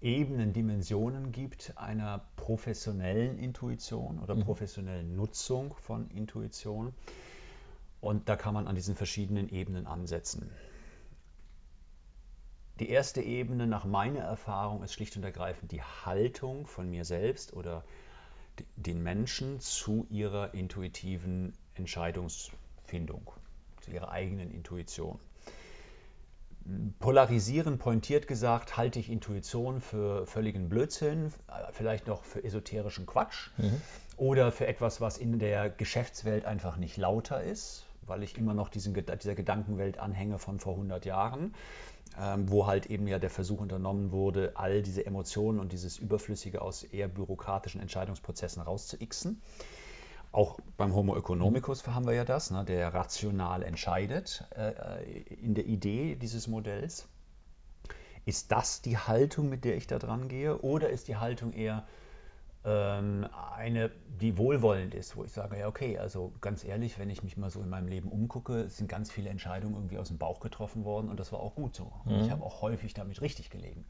Ebenen, 0.00 0.52
Dimensionen 0.52 1.30
gibt 1.30 1.74
einer 1.76 2.24
professionellen 2.34 3.38
Intuition 3.38 4.18
oder 4.18 4.34
mhm. 4.34 4.40
professionellen 4.40 5.14
Nutzung 5.14 5.74
von 5.76 6.10
Intuition. 6.10 6.92
Und 8.00 8.28
da 8.28 8.34
kann 8.34 8.52
man 8.52 8.66
an 8.66 8.74
diesen 8.74 8.96
verschiedenen 8.96 9.48
Ebenen 9.48 9.86
ansetzen. 9.86 10.50
Die 12.80 12.88
erste 12.88 13.20
Ebene 13.20 13.66
nach 13.66 13.84
meiner 13.84 14.20
Erfahrung 14.20 14.82
ist 14.82 14.94
schlicht 14.94 15.16
und 15.16 15.24
ergreifend 15.24 15.72
die 15.72 15.82
Haltung 15.82 16.66
von 16.66 16.90
mir 16.90 17.04
selbst 17.04 17.52
oder 17.52 17.84
den 18.76 19.02
Menschen 19.02 19.60
zu 19.60 20.06
ihrer 20.10 20.54
intuitiven 20.54 21.54
Entscheidungsfindung, 21.74 23.30
zu 23.80 23.90
ihrer 23.90 24.10
eigenen 24.10 24.50
Intuition. 24.50 25.18
Polarisieren, 27.00 27.78
pointiert 27.78 28.28
gesagt, 28.28 28.76
halte 28.76 29.00
ich 29.00 29.10
Intuition 29.10 29.80
für 29.80 30.26
völligen 30.26 30.68
Blödsinn, 30.68 31.32
vielleicht 31.72 32.06
noch 32.06 32.22
für 32.22 32.44
esoterischen 32.44 33.04
Quatsch 33.04 33.50
mhm. 33.56 33.80
oder 34.16 34.52
für 34.52 34.68
etwas, 34.68 35.00
was 35.00 35.18
in 35.18 35.40
der 35.40 35.70
Geschäftswelt 35.70 36.44
einfach 36.44 36.76
nicht 36.76 36.96
lauter 36.96 37.42
ist, 37.42 37.84
weil 38.02 38.22
ich 38.22 38.38
immer 38.38 38.54
noch 38.54 38.68
diesen, 38.68 38.94
dieser 38.94 39.34
Gedankenwelt 39.34 39.98
anhänge 39.98 40.38
von 40.38 40.60
vor 40.60 40.74
100 40.74 41.04
Jahren 41.04 41.52
ähm, 42.18 42.50
wo 42.50 42.66
halt 42.66 42.86
eben 42.86 43.06
ja 43.06 43.18
der 43.18 43.30
Versuch 43.30 43.60
unternommen 43.60 44.12
wurde, 44.12 44.52
all 44.54 44.82
diese 44.82 45.06
Emotionen 45.06 45.58
und 45.60 45.72
dieses 45.72 45.98
Überflüssige 45.98 46.62
aus 46.62 46.84
eher 46.84 47.08
bürokratischen 47.08 47.80
Entscheidungsprozessen 47.80 48.62
rauszuixen. 48.62 49.40
Auch 50.32 50.58
beim 50.78 50.94
Homo 50.94 51.16
economicus 51.16 51.86
haben 51.86 52.06
wir 52.06 52.14
ja 52.14 52.24
das, 52.24 52.50
ne, 52.50 52.64
der 52.64 52.94
rational 52.94 53.62
entscheidet 53.62 54.44
äh, 54.56 55.20
in 55.34 55.54
der 55.54 55.66
Idee 55.66 56.16
dieses 56.16 56.48
Modells. 56.48 57.06
Ist 58.24 58.50
das 58.52 58.80
die 58.80 58.96
Haltung, 58.96 59.48
mit 59.48 59.64
der 59.64 59.76
ich 59.76 59.86
da 59.86 59.98
dran 59.98 60.28
gehe? 60.28 60.58
Oder 60.58 60.88
ist 60.88 61.08
die 61.08 61.16
Haltung 61.16 61.52
eher, 61.52 61.84
eine, 62.64 63.90
die 64.20 64.38
wohlwollend 64.38 64.94
ist, 64.94 65.16
wo 65.16 65.24
ich 65.24 65.32
sage, 65.32 65.58
ja 65.58 65.66
okay, 65.66 65.98
also 65.98 66.32
ganz 66.40 66.64
ehrlich, 66.64 66.98
wenn 66.98 67.10
ich 67.10 67.24
mich 67.24 67.36
mal 67.36 67.50
so 67.50 67.60
in 67.60 67.68
meinem 67.68 67.88
Leben 67.88 68.08
umgucke, 68.08 68.68
sind 68.68 68.88
ganz 68.88 69.10
viele 69.10 69.30
Entscheidungen 69.30 69.74
irgendwie 69.74 69.98
aus 69.98 70.08
dem 70.08 70.18
Bauch 70.18 70.38
getroffen 70.38 70.84
worden 70.84 71.08
und 71.08 71.18
das 71.18 71.32
war 71.32 71.40
auch 71.40 71.56
gut 71.56 71.74
so. 71.74 71.92
Mhm. 72.04 72.20
Ich 72.20 72.30
habe 72.30 72.44
auch 72.44 72.62
häufig 72.62 72.94
damit 72.94 73.20
richtig 73.20 73.50
gelegen. 73.50 73.84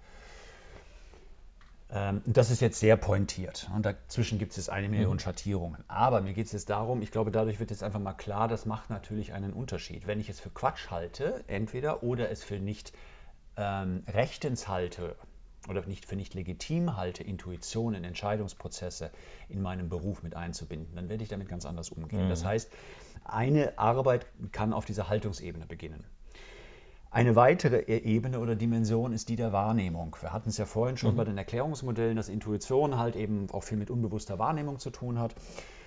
Ähm, 1.91 2.23
das 2.25 2.51
ist 2.51 2.61
jetzt 2.61 2.81
sehr 2.81 2.97
pointiert 2.97 3.71
und 3.75 3.85
dazwischen 3.85 4.39
gibt 4.39 4.53
es 4.53 4.57
jetzt 4.57 4.71
eine 4.71 4.89
Million 4.89 5.15
mhm. 5.15 5.19
Schattierungen. 5.19 5.85
Aber 5.89 6.23
mir 6.23 6.33
geht 6.33 6.47
es 6.47 6.53
jetzt 6.53 6.71
darum, 6.71 7.03
ich 7.03 7.11
glaube, 7.11 7.31
dadurch 7.31 7.61
wird 7.61 7.71
jetzt 7.71 7.83
einfach 7.83 8.01
mal 8.01 8.15
klar, 8.15 8.49
das 8.49 8.65
macht 8.65 8.89
natürlich 8.89 9.35
einen 9.35 9.53
Unterschied. 9.53 10.07
Wenn 10.07 10.19
ich 10.19 10.31
es 10.31 10.41
für 10.41 10.51
Quatsch 10.51 10.91
halte, 10.91 11.45
entweder, 11.47 12.03
oder 12.03 12.31
es 12.31 12.43
für 12.43 12.59
nicht 12.59 12.95
ähm, 13.59 14.03
rechtens 14.09 14.69
halte, 14.69 15.15
oder 15.69 15.85
nicht 15.87 16.07
für 16.07 16.17
nicht 16.17 16.35
legitim 16.35 16.97
halte, 16.97 17.23
Intuitionen, 17.23 18.05
Entscheidungsprozesse 18.05 19.11
in 19.49 19.63
meinem 19.63 19.89
Beruf 19.89 20.23
mit 20.23 20.35
einzubinden, 20.35 20.95
dann 20.97 21.09
werde 21.09 21.23
ich 21.23 21.29
damit 21.29 21.49
ganz 21.49 21.67
anders 21.67 21.91
umgehen. 21.91 22.25
Mhm. 22.25 22.29
Das 22.29 22.45
heißt, 22.45 22.71
eine 23.25 23.79
Arbeit 23.79 24.27
kann 24.51 24.73
auf 24.73 24.85
dieser 24.85 25.09
Haltungsebene 25.09 25.67
beginnen. 25.67 26.05
Eine 27.11 27.37
weitere 27.37 27.81
e-, 27.81 27.99
Ebene 27.99 28.41
oder 28.41 28.57
Dimension 28.57 29.13
ist 29.13 29.29
die 29.29 29.37
der 29.37 29.53
Wahrnehmung. 29.53 30.17
Wir 30.21 30.33
hatten 30.33 30.49
es 30.49 30.57
ja 30.57 30.65
vorhin 30.65 30.97
schon 30.97 31.13
mhm. 31.13 31.17
bei 31.19 31.25
den 31.25 31.39
Erklärungsmodellen, 31.39 32.17
dass 32.17 32.29
Intuition 32.29 32.99
halt 32.99 33.17
eben 33.17 33.51
auch 33.51 33.63
viel 33.63 33.77
mit 33.77 33.91
unbewusster 33.91 34.39
Wahrnehmung 34.39 34.79
zu 34.79 34.91
tun 34.91 35.19
hat 35.19 35.35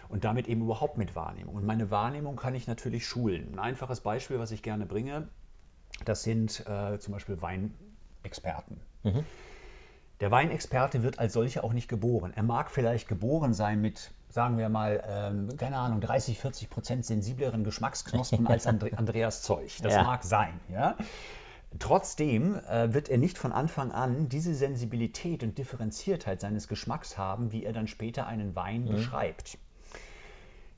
und 0.07 0.23
damit 0.23 0.47
eben 0.47 0.61
überhaupt 0.61 0.97
mit 0.97 1.15
Wahrnehmung. 1.15 1.55
Und 1.55 1.65
meine 1.65 1.89
Wahrnehmung 1.89 2.35
kann 2.35 2.53
ich 2.53 2.67
natürlich 2.67 3.07
schulen. 3.07 3.53
Ein 3.53 3.59
einfaches 3.59 4.01
Beispiel, 4.01 4.37
was 4.37 4.51
ich 4.51 4.61
gerne 4.61 4.85
bringe, 4.85 5.27
das 6.05 6.21
sind 6.21 6.63
äh, 6.67 6.99
zum 6.99 7.13
Beispiel 7.13 7.41
Weinexperten. 7.41 8.79
Mhm. 9.03 9.23
Der 10.21 10.31
Weinexperte 10.31 11.03
wird 11.03 11.19
als 11.19 11.33
solcher 11.33 11.63
auch 11.63 11.73
nicht 11.73 11.89
geboren. 11.89 12.31
Er 12.35 12.43
mag 12.43 12.71
vielleicht 12.71 13.07
geboren 13.07 13.53
sein 13.53 13.81
mit, 13.81 14.11
sagen 14.29 14.57
wir 14.57 14.69
mal, 14.69 15.03
ähm, 15.07 15.57
keine 15.57 15.77
Ahnung, 15.77 15.99
30, 15.99 16.39
40 16.39 16.69
Prozent 16.69 17.05
sensibleren 17.05 17.63
Geschmacksknospen 17.63 18.47
als 18.47 18.65
Andre 18.65 18.97
Andreas 18.97 19.41
Zeug. 19.41 19.77
Das 19.81 19.93
ja. 19.93 20.03
mag 20.03 20.23
sein, 20.23 20.59
ja. 20.69 20.95
Trotzdem 21.79 22.55
äh, 22.55 22.93
wird 22.93 23.09
er 23.09 23.17
nicht 23.17 23.37
von 23.37 23.51
Anfang 23.51 23.91
an 23.91 24.29
diese 24.29 24.55
Sensibilität 24.55 25.43
und 25.43 25.57
Differenziertheit 25.57 26.39
seines 26.39 26.69
Geschmacks 26.69 27.17
haben, 27.17 27.51
wie 27.51 27.65
er 27.65 27.73
dann 27.73 27.87
später 27.87 28.27
einen 28.27 28.55
Wein 28.55 28.85
mhm. 28.85 28.91
beschreibt. 28.91 29.57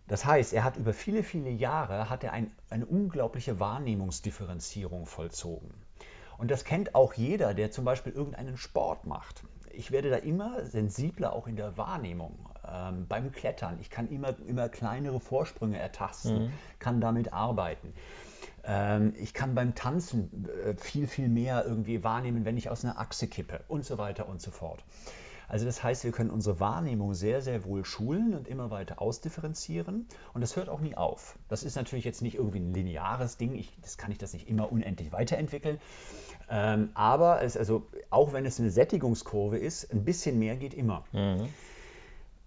Das 0.08 0.26
heißt, 0.26 0.54
er 0.54 0.64
hat 0.64 0.78
über 0.78 0.94
viele, 0.94 1.22
viele 1.22 1.50
Jahre 1.52 2.10
hat 2.10 2.24
er 2.24 2.34
ein, 2.34 2.50
eine 2.70 2.86
unglaubliche 2.86 3.60
Wahrnehmungsdifferenzierung 3.60 5.06
vollzogen. 5.06 5.74
Und 6.38 6.52
das 6.52 6.64
kennt 6.64 6.96
auch 6.96 7.14
jeder, 7.14 7.54
der 7.54 7.72
zum 7.72 7.86
Beispiel 7.86 8.14
irgendeinen 8.14 8.58
Sport 8.58 9.06
macht. 9.06 9.44
Ich 9.72 9.92
werde 9.92 10.10
da 10.10 10.18
immer 10.18 10.66
sensibler, 10.66 11.34
auch 11.34 11.48
in 11.48 11.56
der 11.56 11.78
Wahrnehmung. 11.78 12.48
Ähm, 12.70 13.08
beim 13.08 13.32
Klettern. 13.32 13.78
Ich 13.80 13.90
kann 13.90 14.10
immer, 14.10 14.36
immer 14.46 14.70
kleinere 14.70 15.20
Vorsprünge 15.20 15.78
ertasten, 15.78 16.46
mhm. 16.46 16.54
kann 16.80 17.00
damit 17.00 17.32
arbeiten. 17.32 17.94
Ähm, 18.66 19.14
ich 19.18 19.34
kann 19.34 19.56
beim 19.56 19.74
Tanzen 19.74 20.48
äh, 20.66 20.76
viel, 20.76 21.08
viel 21.08 21.30
mehr 21.30 21.64
irgendwie 21.66 22.04
wahrnehmen, 22.04 22.44
wenn 22.44 22.58
ich 22.58 22.70
aus 22.70 22.84
einer 22.84 23.00
Achse 23.00 23.28
kippe 23.28 23.62
und 23.68 23.86
so 23.86 23.98
weiter 23.98 24.28
und 24.28 24.42
so 24.42 24.52
fort. 24.52 24.84
Also 25.48 25.66
das 25.66 25.82
heißt, 25.82 26.04
wir 26.04 26.12
können 26.12 26.30
unsere 26.30 26.60
Wahrnehmung 26.60 27.14
sehr, 27.14 27.42
sehr 27.42 27.64
wohl 27.64 27.86
schulen 27.86 28.34
und 28.34 28.48
immer 28.48 28.70
weiter 28.70 29.02
ausdifferenzieren. 29.02 30.08
Und 30.34 30.42
das 30.42 30.56
hört 30.56 30.68
auch 30.68 30.82
nie 30.82 30.96
auf. 30.96 31.40
Das 31.48 31.64
ist 31.64 31.76
natürlich 31.76 32.04
jetzt 32.04 32.22
nicht 32.22 32.36
irgendwie 32.36 32.60
ein 32.60 32.74
lineares 32.74 33.38
Ding. 33.38 33.56
Ich, 33.56 33.72
das 33.82 33.98
kann 33.98 34.12
ich 34.12 34.18
das 34.18 34.34
nicht 34.34 34.50
immer 34.50 34.72
unendlich 34.72 35.12
weiterentwickeln. 35.12 35.80
Ähm, 36.50 36.90
aber 36.94 37.42
es, 37.42 37.56
also, 37.56 37.88
auch 38.10 38.34
wenn 38.34 38.46
es 38.46 38.60
eine 38.60 38.72
Sättigungskurve 38.72 39.58
ist, 39.58 39.92
ein 39.92 40.04
bisschen 40.04 40.38
mehr 40.38 40.56
geht 40.58 40.74
immer. 40.74 41.06
Mhm. 41.14 41.48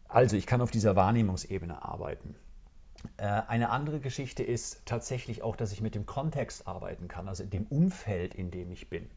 Also 0.09 0.37
ich 0.37 0.47
kann 0.47 0.61
auf 0.61 0.71
dieser 0.71 0.97
Wahrnehmungsebene 0.97 1.83
arbeiten. 1.83 2.35
Äh, 3.17 3.25
eine 3.25 3.71
andere 3.71 4.01
Geschichte 4.01 4.43
ist 4.43 4.83
tatsächlich 4.85 5.43
auch, 5.43 5.57
dass 5.57 5.73
ich 5.73 5.81
mit 5.81 5.95
dem 5.95 6.05
Kontext 6.05 6.67
arbeiten 6.67 7.09
kann, 7.09 7.29
also 7.29 7.45
dem 7.45 7.67
Umfeld, 7.67 8.35
in 8.35 8.51
dem 8.51 8.71
ich 8.73 8.89
bin. 8.89 9.09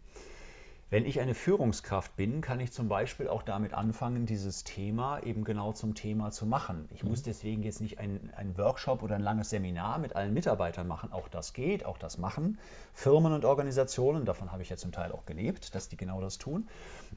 Wenn 0.93 1.07
ich 1.07 1.19
eine 1.19 1.33
Führungskraft 1.33 2.15
bin, 2.17 2.41
kann 2.41 2.59
ich 2.59 2.71
zum 2.71 2.87
Beispiel 2.87 3.27
auch 3.27 3.41
damit 3.41 3.73
anfangen, 3.73 4.27
dieses 4.27 4.63
Thema 4.63 5.23
eben 5.23 5.43
genau 5.43 5.73
zum 5.73 5.95
Thema 5.95 6.29
zu 6.29 6.45
machen. 6.45 6.87
Ich 6.93 7.01
mhm. 7.01 7.09
muss 7.09 7.23
deswegen 7.23 7.63
jetzt 7.63 7.81
nicht 7.81 7.97
einen, 7.97 8.31
Workshop 8.57 9.01
oder 9.01 9.15
ein 9.15 9.23
langes 9.23 9.49
Seminar 9.49 9.97
mit 9.97 10.15
allen 10.15 10.35
Mitarbeitern 10.35 10.87
machen. 10.87 11.11
Auch 11.11 11.29
das 11.29 11.53
geht, 11.53 11.83
auch 11.83 11.97
das 11.97 12.19
machen 12.19 12.59
Firmen 12.93 13.33
und 13.33 13.43
Organisationen. 13.43 14.23
Davon 14.23 14.51
habe 14.51 14.61
ich 14.61 14.69
ja 14.69 14.77
zum 14.77 14.91
Teil 14.91 15.11
auch 15.11 15.25
gelebt, 15.25 15.73
dass 15.73 15.89
die 15.89 15.97
genau 15.97 16.21
das 16.21 16.37
tun. 16.37 16.67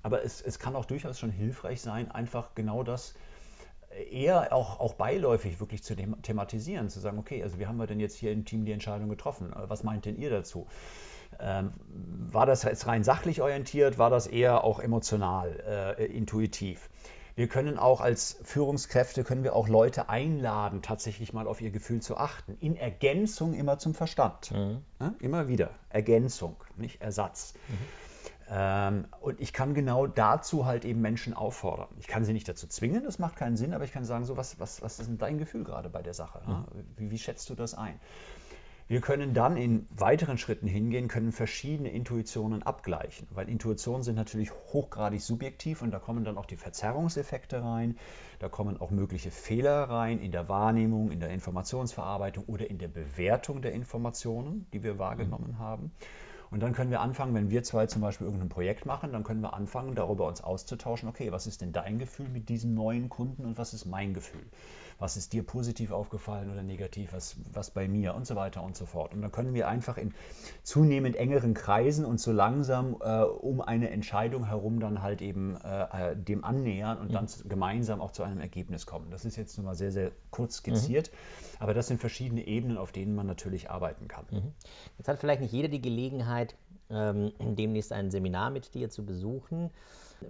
Aber 0.03 0.25
es, 0.25 0.41
es 0.41 0.59
kann 0.59 0.75
auch 0.75 0.87
durchaus 0.87 1.19
schon 1.19 1.31
hilfreich 1.31 1.83
sein, 1.83 2.11
einfach 2.11 2.55
genau 2.55 2.83
das 2.83 3.13
eher 4.11 4.55
auch, 4.55 4.81
auch 4.81 4.95
beiläufig 4.95 5.61
wirklich 5.61 5.83
zu 5.83 5.95
thematisieren, 5.95 6.89
zu 6.89 6.99
sagen, 6.99 7.19
okay, 7.19 7.43
also 7.43 7.59
wie 7.59 7.67
haben 7.67 7.77
wir 7.77 7.87
denn 7.87 8.01
jetzt 8.01 8.17
hier 8.17 8.33
im 8.33 8.47
Team 8.47 8.65
die 8.65 8.73
Entscheidung 8.73 9.11
getroffen? 9.11 9.53
Was 9.55 9.85
meint 9.85 10.07
denn 10.07 10.17
ihr 10.17 10.31
dazu? 10.31 10.67
Ähm, 11.39 11.73
war 12.33 12.47
das 12.47 12.63
jetzt 12.63 12.87
rein 12.87 13.05
sachlich 13.05 13.43
orientiert? 13.43 13.99
War 13.99 14.11
das 14.11 14.27
eher 14.27 14.65
auch 14.65 14.81
emotional, 14.81 15.97
äh, 15.99 16.05
intuitiv? 16.07 16.89
Wir 17.37 17.49
können 17.49 17.79
auch 17.79 18.01
als 18.01 18.39
Führungskräfte, 18.45 19.23
können 19.23 19.45
wir 19.45 19.55
auch 19.55 19.69
Leute 19.69 20.09
einladen, 20.09 20.81
tatsächlich 20.81 21.35
mal 21.35 21.47
auf 21.47 21.61
ihr 21.61 21.71
Gefühl 21.71 22.01
zu 22.01 22.17
achten. 22.17 22.57
In 22.61 22.77
Ergänzung 22.77 23.53
immer 23.53 23.79
zum 23.79 23.93
Verstand. 23.93 24.53
Mhm. 24.53 24.79
Ja, 24.99 25.15
immer 25.21 25.47
wieder. 25.47 25.71
Ergänzung, 25.91 26.57
nicht 26.77 27.03
Ersatz. 27.03 27.53
Mhm. 27.69 27.75
Ähm, 28.49 29.05
und 29.21 29.41
ich 29.41 29.53
kann 29.53 29.75
genau 29.75 30.07
dazu 30.07 30.65
halt 30.65 30.87
eben 30.87 31.03
Menschen 31.03 31.35
auffordern. 31.35 31.89
Ich 31.99 32.07
kann 32.07 32.25
sie 32.25 32.33
nicht 32.33 32.49
dazu 32.49 32.69
zwingen, 32.69 33.05
das 33.05 33.19
macht 33.19 33.37
keinen 33.37 33.57
Sinn, 33.57 33.75
aber 33.75 33.85
ich 33.85 33.93
kann 33.93 34.05
sagen, 34.05 34.25
so 34.25 34.39
was, 34.39 34.59
was, 34.59 34.83
was 34.83 34.99
ist 34.99 35.09
denn 35.09 35.19
dein 35.19 35.37
Gefühl 35.37 35.65
gerade 35.65 35.91
bei 35.91 36.01
der 36.01 36.15
Sache? 36.15 36.41
Mhm. 36.47 36.65
Wie, 36.97 37.11
wie 37.11 37.19
schätzt 37.19 37.51
du 37.51 37.55
das 37.55 37.75
ein? 37.75 38.01
Wir 38.89 39.01
können 39.01 39.35
dann 39.35 39.57
in 39.57 39.89
weiteren 39.91 40.39
Schritten 40.39 40.69
hingehen, 40.69 41.09
können 41.09 41.33
verschiedene 41.33 41.91
Intuitionen 41.91 42.63
abgleichen, 42.63 43.27
weil 43.33 43.49
Intuitionen 43.49 44.05
sind 44.05 44.15
natürlich 44.15 44.53
hochgradig 44.53 45.21
subjektiv 45.21 45.83
und 45.83 45.91
da 45.91 45.99
kommen 45.99 46.23
dann 46.23 46.39
auch 46.39 46.47
die 46.47 46.55
Verzerrungseffekte 46.57 47.65
rein, 47.65 47.99
da 48.39 48.49
kommen 48.49 48.81
auch 48.81 48.93
mögliche 48.93 49.33
Fehler 49.33 49.91
rein 49.91 50.21
in 50.21 50.31
der 50.31 50.49
Wahrnehmung, 50.49 51.11
in 51.11 51.19
der 51.19 51.31
Informationsverarbeitung 51.31 52.45
oder 52.47 52.71
in 52.71 52.79
der 52.79 52.87
Bewertung 52.87 53.61
der 53.61 53.73
Informationen, 53.73 54.69
die 54.73 54.85
wir 54.85 55.01
wahrgenommen 55.01 55.55
mhm. 55.55 55.59
haben. 55.59 55.91
Und 56.53 56.61
dann 56.61 56.73
können 56.73 56.93
wir 56.93 57.01
anfangen, 57.01 57.35
wenn 57.35 57.51
wir 57.51 57.65
zwei 57.65 57.87
zum 57.87 58.03
Beispiel 58.03 58.27
irgendein 58.27 58.51
Projekt 58.51 58.87
machen, 58.87 59.11
dann 59.11 59.25
können 59.25 59.41
wir 59.41 59.53
anfangen, 59.55 59.97
darüber 59.97 60.29
uns 60.29 60.45
auszutauschen, 60.45 61.09
okay, 61.09 61.33
was 61.33 61.49
ist 61.49 61.61
denn 61.61 61.73
dein 61.73 61.99
Gefühl 61.99 62.29
mit 62.29 62.49
diesem 62.49 62.75
neuen 62.75 63.09
Kunden 63.09 63.47
und 63.47 63.59
was 63.59 63.75
ist 63.75 63.85
mein 63.85 64.15
Gefühl? 64.15 64.47
Was 64.99 65.17
ist 65.17 65.33
dir 65.33 65.43
positiv 65.43 65.93
aufgefallen 65.93 66.51
oder 66.51 66.63
negativ, 66.63 67.13
was, 67.13 67.37
was 67.53 67.71
bei 67.71 67.89
mir 67.89 68.15
und 68.15 68.27
so 68.27 68.37
weiter 68.37 68.63
und 68.63 68.77
so 68.77 68.87
fort. 68.87 69.13
Und 69.13 69.23
dann 69.23 69.33
können 69.33 69.55
wir 69.55 69.69
einfach 69.69 69.99
in 69.99 70.15
zunehmend 70.63 71.17
engeren 71.17 71.55
Kreisen 71.55 72.05
und 72.05 72.21
so 72.21 72.33
langsam 72.33 72.97
äh, 73.01 73.23
um 73.23 73.61
eine 73.61 73.91
Entscheidung 73.91 74.47
herum 74.47 74.81
dann 74.81 75.03
halt 75.03 75.21
eben 75.21 75.57
äh, 75.63 76.11
äh 76.13 76.17
dem 76.17 76.45
annähern 76.45 76.99
und 76.99 77.09
mhm. 77.09 77.13
dann 77.13 77.27
gemeinsam 77.45 78.01
auch 78.01 78.11
zu 78.11 78.23
einem 78.23 78.41
Ergebnis 78.41 78.87
kommen. 78.87 79.11
Das 79.11 79.25
ist 79.25 79.37
jetzt 79.37 79.59
nur 79.59 79.67
mal 79.67 79.75
sehr, 79.75 79.93
sehr 79.93 80.13
kurz 80.31 80.57
skizziert, 80.57 81.11
mhm. 81.11 81.57
aber 81.63 81.75
das 81.75 81.89
sind 81.89 82.01
verschiedene 82.01 82.47
Ebenen, 82.47 82.79
auf 82.79 82.93
denen 82.93 83.15
man 83.15 83.27
natürlich 83.27 83.71
arbeiten 83.71 84.09
kann. 84.09 84.25
Mhm. 84.31 84.53
Jetzt 84.99 85.09
hat 85.09 85.19
vielleicht 85.19 85.41
nicht 85.41 85.53
jeder 85.53 85.69
die 85.69 85.83
Gelegenheit, 85.83 86.57
ähm, 86.89 87.33
demnächst 87.41 87.93
ein 87.93 88.11
Seminar 88.11 88.51
mit 88.51 88.75
dir 88.75 88.91
zu 88.91 89.05
besuchen. 89.05 89.71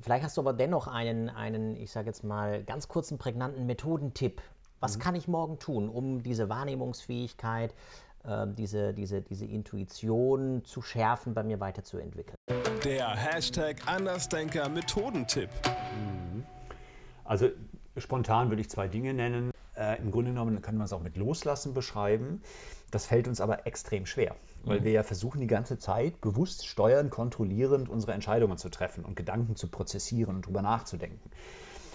Vielleicht 0.00 0.24
hast 0.24 0.36
du 0.36 0.40
aber 0.40 0.52
dennoch 0.52 0.88
einen, 0.88 1.28
einen 1.28 1.76
ich 1.76 1.90
sage 1.90 2.06
jetzt 2.06 2.24
mal, 2.24 2.64
ganz 2.64 2.88
kurzen, 2.88 3.18
prägnanten 3.18 3.66
Methodentipp, 3.66 4.42
was 4.86 4.98
mhm. 4.98 5.00
kann 5.00 5.14
ich 5.16 5.26
morgen 5.26 5.58
tun, 5.58 5.88
um 5.88 6.22
diese 6.22 6.48
Wahrnehmungsfähigkeit, 6.48 7.74
äh, 8.22 8.46
diese, 8.46 8.94
diese, 8.94 9.20
diese 9.20 9.44
Intuition 9.44 10.64
zu 10.64 10.80
schärfen, 10.80 11.34
bei 11.34 11.42
mir 11.42 11.58
weiterzuentwickeln? 11.58 12.36
Der 12.84 13.08
Hashtag 13.08 13.78
Andersdenker 13.86 14.68
Methodentipp. 14.68 15.50
Mhm. 15.66 16.44
Also 17.24 17.48
spontan 17.96 18.48
würde 18.48 18.60
ich 18.60 18.70
zwei 18.70 18.86
Dinge 18.86 19.12
nennen. 19.12 19.50
Äh, 19.76 20.00
Im 20.00 20.12
Grunde 20.12 20.30
genommen 20.30 20.62
kann 20.62 20.76
man 20.76 20.84
es 20.84 20.92
auch 20.92 21.02
mit 21.02 21.16
Loslassen 21.16 21.74
beschreiben. 21.74 22.42
Das 22.92 23.06
fällt 23.06 23.26
uns 23.26 23.40
aber 23.40 23.66
extrem 23.66 24.06
schwer, 24.06 24.36
weil 24.64 24.78
mhm. 24.78 24.84
wir 24.84 24.92
ja 24.92 25.02
versuchen 25.02 25.40
die 25.40 25.48
ganze 25.48 25.78
Zeit 25.78 26.20
bewusst 26.20 26.64
steuernd, 26.64 27.10
kontrollierend 27.10 27.88
unsere 27.88 28.12
Entscheidungen 28.12 28.56
zu 28.56 28.68
treffen 28.68 29.04
und 29.04 29.16
Gedanken 29.16 29.56
zu 29.56 29.66
prozessieren 29.66 30.36
und 30.36 30.44
darüber 30.44 30.62
nachzudenken. 30.62 31.28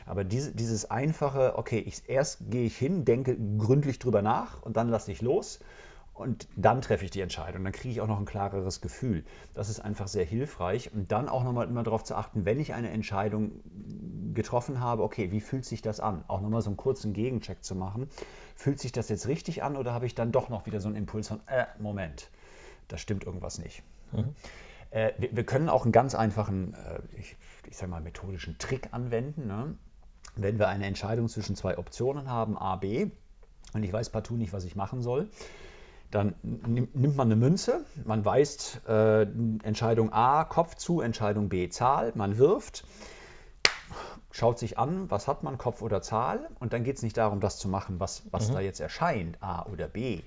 Aber 0.06 0.24
diese, 0.24 0.54
dieses 0.54 0.90
einfache, 0.90 1.58
okay, 1.58 1.80
ich, 1.80 2.10
erst 2.10 2.50
gehe 2.50 2.66
ich 2.66 2.78
hin, 2.78 3.06
denke 3.06 3.38
gründlich 3.58 4.00
drüber 4.00 4.22
nach 4.22 4.62
und 4.62 4.78
dann 4.78 4.90
lasse 4.90 5.12
ich 5.12 5.22
los 5.22 5.60
und 6.14 6.48
dann 6.56 6.82
treffe 6.82 7.06
ich 7.06 7.12
die 7.12 7.22
Entscheidung. 7.22 7.64
Dann 7.64 7.74
kriege 7.74 7.92
ich 7.92 8.02
auch 8.02 8.08
noch 8.08 8.20
ein 8.20 8.26
klareres 8.26 8.82
Gefühl. 8.82 9.24
Das 9.54 9.70
ist 9.70 9.80
einfach 9.80 10.08
sehr 10.08 10.26
hilfreich. 10.26 10.94
Und 10.94 11.12
dann 11.12 11.30
auch 11.30 11.44
nochmal 11.44 11.68
immer 11.68 11.84
darauf 11.84 12.04
zu 12.04 12.16
achten, 12.16 12.46
wenn 12.46 12.60
ich 12.60 12.74
eine 12.74 12.90
Entscheidung 12.90 13.52
getroffen 14.34 14.80
habe, 14.80 15.04
okay, 15.04 15.32
wie 15.32 15.42
fühlt 15.42 15.66
sich 15.66 15.82
das 15.82 16.00
an? 16.00 16.24
Auch 16.28 16.42
nochmal 16.42 16.62
so 16.62 16.70
einen 16.70 16.78
kurzen 16.78 17.14
Gegencheck 17.14 17.64
zu 17.64 17.76
machen. 17.76 18.08
Fühlt 18.56 18.80
sich 18.80 18.92
das 18.92 19.10
jetzt 19.10 19.28
richtig 19.28 19.64
an 19.64 19.76
oder 19.76 19.94
habe 19.94 20.06
ich 20.06 20.16
dann 20.16 20.32
doch 20.32 20.50
noch 20.50 20.66
wieder 20.66 20.80
so 20.80 20.88
einen 20.88 20.98
Impuls 20.98 21.28
von, 21.28 21.40
äh, 21.48 21.66
Moment, 21.80 22.30
da 22.88 22.98
stimmt 22.98 23.24
irgendwas 23.24 23.58
nicht. 23.58 23.84
Mhm. 24.12 24.36
Äh, 24.92 25.14
wir, 25.18 25.36
wir, 25.36 25.46
können 25.46 25.70
auch 25.70 25.84
einen 25.84 25.92
ganz 25.92 26.14
einfachen, 26.14 26.74
äh, 26.74 27.00
ich, 27.18 27.36
ich 27.68 27.78
sage 27.78 27.90
mal, 27.90 28.02
methodischen 28.02 28.58
Trick 28.60 28.90
anwenden. 28.92 29.48
Ne? 29.48 29.76
Wenn 30.36 30.60
wir 30.60 30.68
eine 30.68 30.86
Entscheidung 30.86 31.28
zwischen 31.30 31.56
zwei 31.56 31.78
Optionen 31.78 32.30
haben, 32.30 32.58
A, 32.58 32.76
B, 32.76 33.12
und 33.74 33.84
ich 33.84 33.94
weiß 33.94 34.10
partout 34.10 34.36
nicht, 34.36 34.54
was 34.54 34.66
ich 34.66 34.76
machen 34.76 35.02
soll, 35.02 35.30
dann 36.12 36.36
nimmt 36.44 37.16
man 37.16 37.28
eine 37.28 37.38
Münze, 37.38 37.86
man 38.04 38.26
weist 38.26 38.82
äh, 38.88 39.22
Entscheidung 39.22 40.12
A 40.12 40.44
Kopf 40.44 40.76
zu, 40.76 41.00
Entscheidung 41.00 41.48
B 41.48 41.70
Zahl, 41.70 42.12
man 42.16 42.38
wirft, 42.38 42.84
schaut 44.30 44.60
sich 44.60 44.78
an, 44.78 45.10
was 45.10 45.28
hat 45.28 45.44
man, 45.44 45.58
Kopf 45.58 45.82
oder 45.82 46.02
Zahl, 46.02 46.50
und 46.60 46.74
dann 46.74 46.84
geht 46.84 46.98
es 46.98 47.04
nicht 47.04 47.16
darum, 47.16 47.40
das 47.40 47.58
zu 47.58 47.70
machen, 47.70 48.00
was, 48.00 48.24
was 48.32 48.50
mhm. 48.50 48.54
da 48.54 48.60
jetzt 48.60 48.82
erscheint, 48.82 49.42
A 49.42 49.66
oder 49.68 49.88
B, 49.88 50.22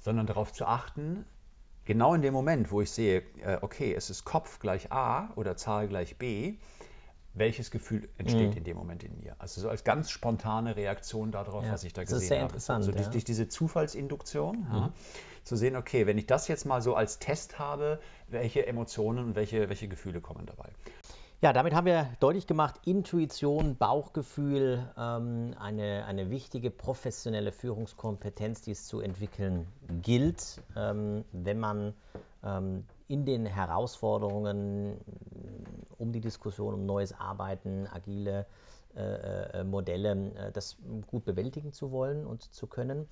sondern 0.00 0.26
darauf 0.26 0.52
zu 0.52 0.64
achten, 0.64 1.26
genau 1.84 2.14
in 2.14 2.22
dem 2.22 2.32
Moment, 2.32 2.70
wo 2.70 2.80
ich 2.80 2.90
sehe, 2.90 3.22
äh, 3.44 3.58
okay, 3.60 3.94
es 3.94 4.08
ist 4.08 4.24
Kopf 4.24 4.60
gleich 4.60 4.92
A 4.92 5.28
oder 5.36 5.56
Zahl 5.56 5.88
gleich 5.88 6.16
B, 6.16 6.54
welches 7.34 7.70
Gefühl 7.70 8.08
entsteht 8.18 8.50
mhm. 8.50 8.56
in 8.58 8.64
dem 8.64 8.76
Moment 8.76 9.04
in 9.04 9.18
mir. 9.18 9.36
Also 9.38 9.60
so 9.60 9.68
als 9.68 9.84
ganz 9.84 10.10
spontane 10.10 10.76
Reaktion 10.76 11.32
darauf, 11.32 11.64
ja, 11.64 11.72
was 11.72 11.84
ich 11.84 11.92
da 11.92 12.02
gesehen 12.02 12.14
habe. 12.14 12.18
Das 12.18 12.22
ist 12.22 12.28
sehr 12.28 12.42
interessant. 12.42 12.76
Also 12.78 12.92
durch, 12.92 13.06
ja. 13.06 13.10
durch 13.10 13.24
diese 13.24 13.48
Zufallsinduktion 13.48 14.58
mhm. 14.58 14.74
ja, 14.74 14.92
zu 15.44 15.56
sehen, 15.56 15.76
okay, 15.76 16.06
wenn 16.06 16.18
ich 16.18 16.26
das 16.26 16.48
jetzt 16.48 16.66
mal 16.66 16.82
so 16.82 16.94
als 16.94 17.18
Test 17.18 17.58
habe, 17.58 18.00
welche 18.28 18.66
Emotionen 18.66 19.24
und 19.24 19.34
welche, 19.34 19.68
welche 19.68 19.88
Gefühle 19.88 20.20
kommen 20.20 20.46
dabei. 20.46 20.70
Ja, 21.42 21.52
damit 21.52 21.74
haben 21.74 21.86
wir 21.86 22.08
deutlich 22.20 22.46
gemacht, 22.46 22.76
Intuition, 22.84 23.76
Bauchgefühl, 23.76 24.88
ähm, 24.96 25.56
eine, 25.58 26.04
eine 26.06 26.30
wichtige 26.30 26.70
professionelle 26.70 27.50
Führungskompetenz, 27.50 28.62
die 28.62 28.70
es 28.70 28.86
zu 28.86 29.00
entwickeln 29.00 29.66
gilt, 30.02 30.62
ähm, 30.76 31.24
wenn 31.32 31.58
man 31.58 31.94
ähm, 32.44 32.84
in 33.08 33.24
den 33.24 33.46
Herausforderungen 33.46 34.96
um 35.98 36.12
die 36.12 36.20
Diskussion 36.20 36.74
um 36.74 36.86
neues 36.86 37.12
Arbeiten, 37.12 37.86
agile 37.90 38.46
äh, 38.94 39.60
äh, 39.60 39.64
Modelle, 39.64 40.32
äh, 40.34 40.52
das 40.52 40.76
gut 41.06 41.24
bewältigen 41.24 41.72
zu 41.72 41.92
wollen 41.92 42.26
und 42.26 42.42
zu 42.42 42.66
können. 42.66 43.08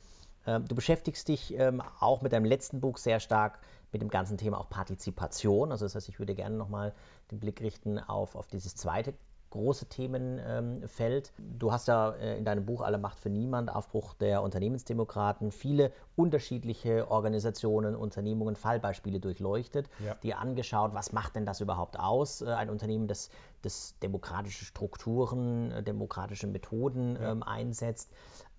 Ähm, 0.46 0.66
du 0.66 0.74
beschäftigst 0.74 1.29
dich 1.29 1.55
ähm, 1.55 1.83
auch 2.00 2.22
mit 2.22 2.33
deinem 2.33 2.44
letzten 2.44 2.81
Buch 2.81 2.98
sehr 2.98 3.20
stark 3.20 3.61
mit 3.92 4.03
dem 4.03 4.09
ganzen 4.09 4.37
Thema 4.37 4.59
auch 4.59 4.68
Partizipation. 4.68 5.70
Also 5.72 5.85
das 5.85 5.94
heißt, 5.94 6.09
ich 6.09 6.18
würde 6.18 6.35
gerne 6.35 6.57
nochmal 6.57 6.94
den 7.31 7.40
Blick 7.40 7.61
richten 7.61 7.98
auf, 7.98 8.37
auf 8.37 8.46
dieses 8.48 8.74
zweite 8.74 9.14
große 9.51 9.87
Themenfeld. 9.87 11.33
Du 11.39 11.73
hast 11.73 11.89
ja 11.89 12.11
äh, 12.11 12.39
in 12.39 12.45
deinem 12.45 12.65
Buch 12.65 12.81
Alle 12.81 12.99
Macht 12.99 13.19
für 13.19 13.31
Niemand, 13.31 13.75
Aufbruch 13.75 14.15
der 14.15 14.43
Unternehmensdemokraten, 14.43 15.51
viele 15.51 15.93
unterschiedliche 16.17 17.11
Organisationen, 17.11 17.97
Unternehmungen, 17.97 18.57
Fallbeispiele 18.57 19.21
durchleuchtet, 19.21 19.89
ja. 20.05 20.15
dir 20.17 20.39
angeschaut, 20.39 20.95
was 20.95 21.13
macht 21.13 21.37
denn 21.37 21.47
das 21.47 21.61
überhaupt 21.61 21.99
aus, 21.99 22.43
äh, 22.43 22.47
ein 22.47 22.71
Unternehmen, 22.71 23.09
das, 23.09 23.31
das 23.63 23.95
demokratische 24.03 24.65
Strukturen, 24.65 25.73
äh, 25.73 25.83
demokratische 25.83 26.47
Methoden 26.47 27.17
ja. 27.21 27.33
ähm, 27.33 27.43
einsetzt. 27.43 28.11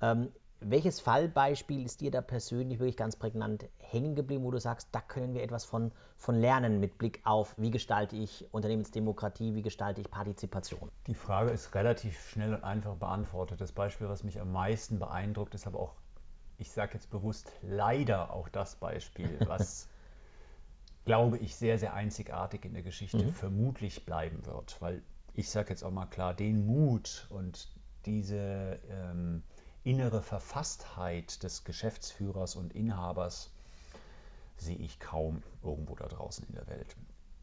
Ähm, 0.01 0.29
welches 0.61 0.99
Fallbeispiel 0.99 1.83
ist 1.83 2.01
dir 2.01 2.11
da 2.11 2.21
persönlich 2.21 2.79
wirklich 2.79 2.95
ganz 2.95 3.15
prägnant 3.15 3.65
hängen 3.79 4.15
geblieben, 4.15 4.43
wo 4.43 4.51
du 4.51 4.59
sagst, 4.59 4.89
da 4.91 5.01
können 5.01 5.33
wir 5.33 5.41
etwas 5.41 5.65
von, 5.65 5.91
von 6.17 6.35
lernen 6.35 6.79
mit 6.79 6.99
Blick 6.99 7.19
auf, 7.23 7.55
wie 7.57 7.71
gestalte 7.71 8.15
ich 8.15 8.47
Unternehmensdemokratie, 8.51 9.55
wie 9.55 9.63
gestalte 9.63 10.01
ich 10.01 10.11
Partizipation? 10.11 10.91
Die 11.07 11.15
Frage 11.15 11.49
ist 11.49 11.73
relativ 11.73 12.29
schnell 12.29 12.53
und 12.53 12.63
einfach 12.63 12.95
beantwortet. 12.95 13.59
Das 13.59 13.71
Beispiel, 13.71 14.07
was 14.07 14.23
mich 14.23 14.39
am 14.39 14.51
meisten 14.51 14.99
beeindruckt, 14.99 15.55
ist 15.55 15.65
aber 15.65 15.79
auch, 15.79 15.95
ich 16.59 16.71
sage 16.71 16.93
jetzt 16.93 17.09
bewusst, 17.09 17.51
leider 17.63 18.31
auch 18.31 18.47
das 18.47 18.75
Beispiel, 18.75 19.39
was, 19.47 19.89
glaube 21.05 21.39
ich, 21.39 21.55
sehr, 21.55 21.79
sehr 21.79 21.95
einzigartig 21.95 22.65
in 22.65 22.73
der 22.73 22.83
Geschichte 22.83 23.17
mhm. 23.17 23.33
vermutlich 23.33 24.05
bleiben 24.05 24.45
wird. 24.45 24.79
Weil 24.79 25.01
ich 25.33 25.49
sage 25.49 25.69
jetzt 25.71 25.83
auch 25.83 25.91
mal 25.91 26.05
klar, 26.05 26.35
den 26.35 26.67
Mut 26.67 27.25
und 27.31 27.67
diese... 28.05 28.79
Ähm, 28.91 29.41
innere 29.83 30.21
Verfasstheit 30.21 31.43
des 31.43 31.63
Geschäftsführers 31.63 32.55
und 32.55 32.73
Inhabers 32.73 33.49
sehe 34.57 34.77
ich 34.77 34.99
kaum 34.99 35.41
irgendwo 35.63 35.95
da 35.95 36.07
draußen 36.07 36.45
in 36.47 36.53
der 36.53 36.67
Welt. 36.67 36.95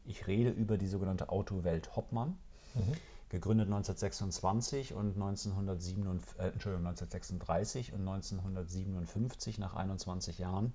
Ich 0.04 0.26
rede 0.26 0.50
über 0.50 0.78
die 0.78 0.86
sogenannte 0.86 1.28
Autowelt 1.30 1.94
Hoppmann, 1.96 2.38
mhm. 2.74 2.92
gegründet 3.28 3.66
1926 3.66 4.94
und 4.94 5.14
1937, 5.14 6.38
äh, 6.38 6.48
Entschuldigung, 6.48 6.86
1936 6.86 7.92
und 7.92 8.00
1957 8.08 9.58
nach 9.58 9.74
21 9.74 10.38
Jahren 10.38 10.72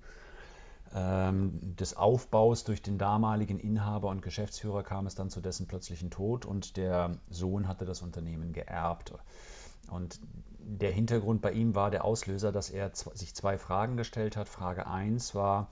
ähm, 0.94 1.74
des 1.76 1.96
Aufbaus 1.96 2.64
durch 2.64 2.82
den 2.82 2.98
damaligen 2.98 3.58
Inhaber 3.58 4.08
und 4.10 4.22
Geschäftsführer 4.22 4.82
kam 4.82 5.06
es 5.06 5.14
dann 5.14 5.30
zu 5.30 5.40
dessen 5.40 5.66
plötzlichen 5.66 6.10
Tod 6.10 6.44
und 6.44 6.76
der 6.76 7.16
Sohn 7.30 7.66
hatte 7.66 7.84
das 7.84 8.02
Unternehmen 8.02 8.52
geerbt. 8.52 9.12
Und 9.90 10.20
der 10.66 10.90
Hintergrund 10.90 11.42
bei 11.42 11.52
ihm 11.52 11.74
war 11.74 11.90
der 11.90 12.04
Auslöser, 12.04 12.52
dass 12.52 12.70
er 12.70 12.90
sich 12.94 13.34
zwei 13.34 13.58
Fragen 13.58 13.96
gestellt 13.96 14.36
hat. 14.36 14.48
Frage 14.48 14.86
1 14.86 15.34
war, 15.34 15.68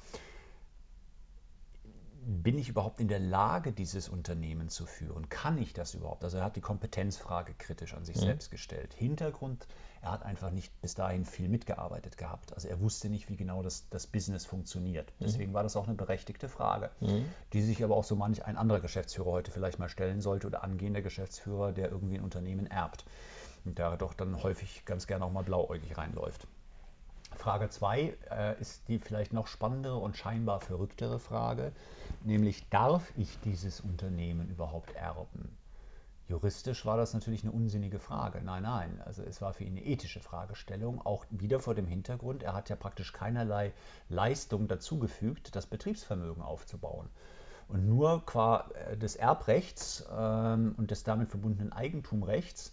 bin 2.24 2.58
ich 2.58 2.68
überhaupt 2.68 3.00
in 3.00 3.08
der 3.08 3.18
Lage, 3.18 3.72
dieses 3.72 4.08
Unternehmen 4.08 4.68
zu 4.68 4.86
führen? 4.86 5.28
Kann 5.28 5.58
ich 5.58 5.72
das 5.72 5.94
überhaupt? 5.94 6.22
Also 6.22 6.38
er 6.38 6.44
hat 6.44 6.56
die 6.56 6.60
Kompetenzfrage 6.60 7.54
kritisch 7.54 7.94
an 7.94 8.04
sich 8.04 8.16
mhm. 8.16 8.20
selbst 8.20 8.50
gestellt. 8.50 8.94
Hintergrund, 8.94 9.66
er 10.02 10.10
hat 10.10 10.24
einfach 10.24 10.50
nicht 10.50 10.78
bis 10.82 10.94
dahin 10.94 11.24
viel 11.24 11.48
mitgearbeitet 11.48 12.18
gehabt. 12.18 12.52
Also 12.52 12.68
er 12.68 12.80
wusste 12.80 13.08
nicht, 13.08 13.28
wie 13.28 13.36
genau 13.36 13.62
das, 13.62 13.88
das 13.88 14.08
Business 14.08 14.44
funktioniert. 14.44 15.12
Mhm. 15.12 15.24
Deswegen 15.24 15.50
mhm. 15.52 15.54
war 15.54 15.62
das 15.62 15.76
auch 15.76 15.86
eine 15.86 15.94
berechtigte 15.94 16.48
Frage, 16.48 16.90
mhm. 17.00 17.24
die 17.52 17.62
sich 17.62 17.82
aber 17.84 17.96
auch 17.96 18.04
so 18.04 18.16
manch 18.16 18.44
ein 18.44 18.56
anderer 18.56 18.80
Geschäftsführer 18.80 19.30
heute 19.30 19.52
vielleicht 19.52 19.78
mal 19.78 19.88
stellen 19.88 20.20
sollte 20.20 20.48
oder 20.48 20.64
angehender 20.64 21.02
Geschäftsführer, 21.02 21.72
der 21.72 21.90
irgendwie 21.90 22.16
ein 22.16 22.24
Unternehmen 22.24 22.66
erbt 22.66 23.04
und 23.64 23.78
da 23.78 23.96
doch 23.96 24.12
dann 24.12 24.42
häufig 24.42 24.84
ganz 24.84 25.06
gerne 25.06 25.24
auch 25.24 25.32
mal 25.32 25.44
blauäugig 25.44 25.96
reinläuft. 25.96 26.48
Frage 27.36 27.70
2 27.70 28.14
äh, 28.30 28.60
ist 28.60 28.88
die 28.88 28.98
vielleicht 28.98 29.32
noch 29.32 29.46
spannendere 29.46 29.96
und 29.96 30.16
scheinbar 30.16 30.60
verrücktere 30.60 31.20
Frage, 31.20 31.72
nämlich 32.24 32.68
darf 32.70 33.12
ich 33.16 33.38
dieses 33.40 33.80
Unternehmen 33.80 34.48
überhaupt 34.50 34.94
erben? 34.96 35.56
Juristisch 36.32 36.86
war 36.86 36.96
das 36.96 37.12
natürlich 37.12 37.42
eine 37.42 37.52
unsinnige 37.52 37.98
Frage. 37.98 38.40
Nein, 38.42 38.62
nein, 38.62 39.02
also 39.04 39.22
es 39.22 39.42
war 39.42 39.52
für 39.52 39.64
ihn 39.64 39.76
eine 39.76 39.84
ethische 39.84 40.18
Fragestellung, 40.18 41.04
auch 41.04 41.26
wieder 41.28 41.60
vor 41.60 41.74
dem 41.74 41.86
Hintergrund, 41.86 42.42
er 42.42 42.54
hat 42.54 42.70
ja 42.70 42.76
praktisch 42.76 43.12
keinerlei 43.12 43.74
Leistung 44.08 44.66
dazugefügt, 44.66 45.54
das 45.54 45.66
Betriebsvermögen 45.66 46.42
aufzubauen. 46.42 47.10
Und 47.68 47.86
nur 47.86 48.24
qua 48.24 48.70
äh, 48.72 48.96
des 48.96 49.14
Erbrechts 49.14 50.06
ähm, 50.10 50.74
und 50.78 50.90
des 50.90 51.04
damit 51.04 51.28
verbundenen 51.28 51.70
Eigentumrechts 51.70 52.72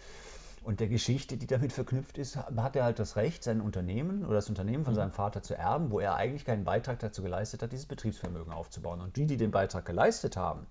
und 0.64 0.80
der 0.80 0.88
Geschichte, 0.88 1.36
die 1.36 1.48
damit 1.48 1.74
verknüpft 1.74 2.18
ist, 2.18 2.38
hat 2.38 2.78
er 2.78 2.86
halt 2.86 3.00
das 3.00 3.18
Recht, 3.18 3.44
sein 3.44 3.60
Unternehmen 3.60 4.24
oder 4.24 4.36
das 4.36 4.48
Unternehmen 4.48 4.86
von 4.86 4.94
mhm. 4.94 5.00
seinem 5.00 5.12
Vater 5.12 5.44
zu 5.44 5.54
erben, 5.54 5.92
wo 5.92 6.00
er 6.00 6.16
eigentlich 6.16 6.46
keinen 6.46 6.64
Beitrag 6.64 7.00
dazu 7.00 7.22
geleistet 7.22 7.62
hat, 7.62 7.74
dieses 7.74 7.88
Betriebsvermögen 7.88 8.54
aufzubauen. 8.54 9.02
Und 9.02 9.18
die, 9.18 9.26
die 9.26 9.36
den 9.36 9.52
Beitrag 9.52 9.84
geleistet 9.84 10.38
haben, 10.38 10.66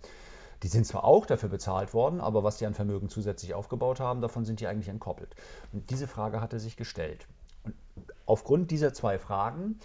die 0.62 0.68
sind 0.68 0.86
zwar 0.86 1.04
auch 1.04 1.26
dafür 1.26 1.48
bezahlt 1.48 1.94
worden, 1.94 2.20
aber 2.20 2.44
was 2.44 2.58
die 2.58 2.66
an 2.66 2.74
Vermögen 2.74 3.08
zusätzlich 3.08 3.54
aufgebaut 3.54 4.00
haben, 4.00 4.20
davon 4.20 4.44
sind 4.44 4.60
die 4.60 4.66
eigentlich 4.66 4.88
entkoppelt. 4.88 5.34
Und 5.72 5.90
diese 5.90 6.06
Frage 6.06 6.40
hat 6.40 6.52
er 6.52 6.60
sich 6.60 6.76
gestellt. 6.76 7.26
Und 7.64 7.74
aufgrund 8.26 8.70
dieser 8.70 8.92
zwei 8.92 9.18
Fragen 9.18 9.78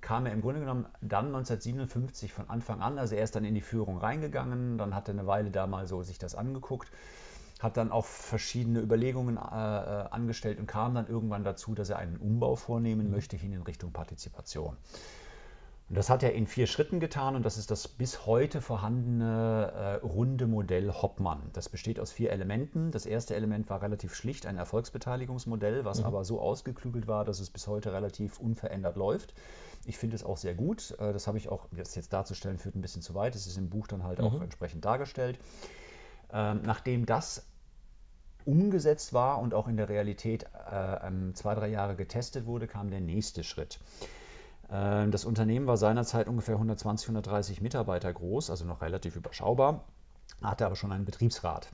kam 0.00 0.26
er 0.26 0.32
im 0.32 0.40
Grunde 0.40 0.60
genommen 0.60 0.86
dann 1.00 1.26
1957 1.26 2.32
von 2.32 2.48
Anfang 2.48 2.80
an, 2.80 2.98
also 2.98 3.14
er 3.14 3.24
ist 3.24 3.34
dann 3.34 3.44
in 3.44 3.54
die 3.54 3.60
Führung 3.60 3.98
reingegangen, 3.98 4.78
dann 4.78 4.94
hat 4.94 5.08
er 5.08 5.14
eine 5.14 5.26
Weile 5.26 5.50
da 5.50 5.66
mal 5.66 5.86
so 5.86 6.02
sich 6.02 6.18
das 6.18 6.34
angeguckt 6.34 6.90
hat 7.60 7.76
dann 7.76 7.90
auch 7.90 8.04
verschiedene 8.04 8.80
Überlegungen 8.80 9.36
äh, 9.36 9.40
äh, 9.40 10.08
angestellt 10.10 10.58
und 10.58 10.66
kam 10.66 10.94
dann 10.94 11.08
irgendwann 11.08 11.44
dazu, 11.44 11.74
dass 11.74 11.90
er 11.90 11.98
einen 11.98 12.16
Umbau 12.18 12.56
vornehmen 12.56 13.10
möchte 13.10 13.36
hin 13.36 13.52
in 13.52 13.62
Richtung 13.62 13.92
Partizipation. 13.92 14.76
Und 15.88 15.96
das 15.96 16.10
hat 16.10 16.24
er 16.24 16.32
in 16.32 16.48
vier 16.48 16.66
Schritten 16.66 16.98
getan 16.98 17.36
und 17.36 17.44
das 17.44 17.58
ist 17.58 17.70
das 17.70 17.86
bis 17.86 18.26
heute 18.26 18.60
vorhandene 18.60 19.72
äh, 19.72 19.94
runde 20.04 20.48
Modell 20.48 20.90
Hoppmann. 20.90 21.50
Das 21.52 21.68
besteht 21.68 22.00
aus 22.00 22.10
vier 22.10 22.32
Elementen. 22.32 22.90
Das 22.90 23.06
erste 23.06 23.36
Element 23.36 23.70
war 23.70 23.82
relativ 23.82 24.12
schlicht, 24.12 24.46
ein 24.46 24.56
Erfolgsbeteiligungsmodell, 24.56 25.84
was 25.84 26.00
mhm. 26.00 26.06
aber 26.06 26.24
so 26.24 26.40
ausgeklügelt 26.40 27.06
war, 27.06 27.24
dass 27.24 27.38
es 27.38 27.50
bis 27.50 27.68
heute 27.68 27.92
relativ 27.92 28.40
unverändert 28.40 28.96
läuft. 28.96 29.32
Ich 29.84 29.96
finde 29.96 30.16
es 30.16 30.24
auch 30.24 30.38
sehr 30.38 30.56
gut. 30.56 30.90
Äh, 30.98 31.12
das 31.12 31.28
habe 31.28 31.38
ich 31.38 31.48
auch, 31.48 31.66
das 31.70 31.94
jetzt 31.94 32.12
darzustellen, 32.12 32.58
führt 32.58 32.74
ein 32.74 32.82
bisschen 32.82 33.02
zu 33.02 33.14
weit. 33.14 33.36
Das 33.36 33.46
ist 33.46 33.56
im 33.56 33.70
Buch 33.70 33.86
dann 33.86 34.02
halt 34.02 34.18
mhm. 34.18 34.24
auch 34.24 34.40
entsprechend 34.40 34.84
dargestellt. 34.84 35.38
Ähm, 36.32 36.62
nachdem 36.64 37.06
das 37.06 37.46
umgesetzt 38.44 39.12
war 39.12 39.38
und 39.40 39.54
auch 39.54 39.68
in 39.68 39.76
der 39.76 39.88
Realität 39.88 40.46
äh, 40.68 41.06
ähm, 41.06 41.36
zwei, 41.36 41.54
drei 41.54 41.68
Jahre 41.68 41.94
getestet 41.94 42.44
wurde, 42.44 42.66
kam 42.66 42.90
der 42.90 43.00
nächste 43.00 43.44
Schritt. 43.44 43.78
Äh, 44.70 45.08
das 45.08 45.24
Unternehmen 45.24 45.66
war 45.66 45.76
seinerzeit 45.76 46.28
ungefähr 46.28 46.54
120, 46.54 47.08
130 47.08 47.60
Mitarbeiter 47.60 48.12
groß, 48.12 48.50
also 48.50 48.64
noch 48.64 48.82
relativ 48.82 49.16
überschaubar, 49.16 49.84
hatte 50.42 50.66
aber 50.66 50.76
schon 50.76 50.92
einen 50.92 51.04
Betriebsrat 51.04 51.70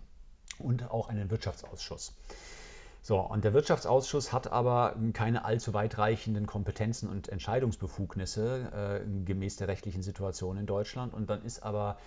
und 0.59 0.91
auch 0.91 1.09
einen 1.09 1.31
Wirtschaftsausschuss. 1.31 2.15
So, 3.05 3.19
und 3.19 3.43
der 3.43 3.53
Wirtschaftsausschuss 3.53 4.33
hat 4.33 4.53
aber 4.53 4.95
keine 5.13 5.45
allzu 5.45 5.75
weitreichenden 5.75 6.47
Kompetenzen 6.47 7.09
und 7.09 7.29
Entscheidungsbefugnisse 7.29 9.03
äh, 9.05 9.25
gemäß 9.25 9.57
der 9.57 9.67
rechtlichen 9.67 10.03
Situation 10.03 10.57
in 10.57 10.67
Deutschland. 10.67 11.13
Und 11.13 11.29
dann 11.29 11.43
ist 11.43 11.65
aber 11.65 11.99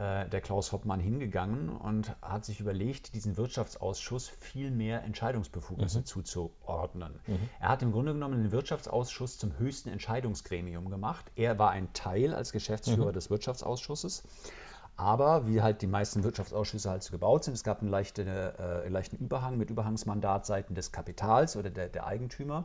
der 0.00 0.40
Klaus 0.40 0.72
Hoppmann 0.72 0.98
hingegangen 0.98 1.68
und 1.68 2.16
hat 2.22 2.46
sich 2.46 2.58
überlegt, 2.58 3.14
diesen 3.14 3.36
Wirtschaftsausschuss 3.36 4.28
viel 4.28 4.70
mehr 4.70 5.02
Entscheidungsbefugnisse 5.04 5.98
mhm. 6.00 6.04
zuzuordnen. 6.06 7.20
Mhm. 7.26 7.38
Er 7.60 7.68
hat 7.68 7.82
im 7.82 7.92
Grunde 7.92 8.14
genommen 8.14 8.42
den 8.42 8.50
Wirtschaftsausschuss 8.50 9.36
zum 9.36 9.58
höchsten 9.58 9.90
Entscheidungsgremium 9.90 10.88
gemacht. 10.88 11.30
Er 11.36 11.58
war 11.58 11.70
ein 11.70 11.92
Teil 11.92 12.34
als 12.34 12.52
Geschäftsführer 12.52 13.10
mhm. 13.10 13.12
des 13.12 13.28
Wirtschaftsausschusses. 13.28 14.22
Aber 14.96 15.46
wie 15.46 15.62
halt 15.62 15.80
die 15.80 15.86
meisten 15.86 16.24
Wirtschaftsausschüsse 16.24 16.90
halt 16.90 17.02
so 17.02 17.12
gebaut 17.12 17.44
sind, 17.44 17.54
es 17.54 17.64
gab 17.64 17.80
einen, 17.80 17.90
leichte, 17.90 18.22
äh, 18.22 18.88
leichten 18.88 19.16
Überhang 19.16 19.56
mit 19.56 19.70
Überhangsmandat 19.70 20.44
seitens 20.44 20.74
des 20.76 20.92
Kapitals 20.92 21.56
oder 21.56 21.70
der, 21.70 21.88
der, 21.88 22.06
Eigentümer. 22.06 22.64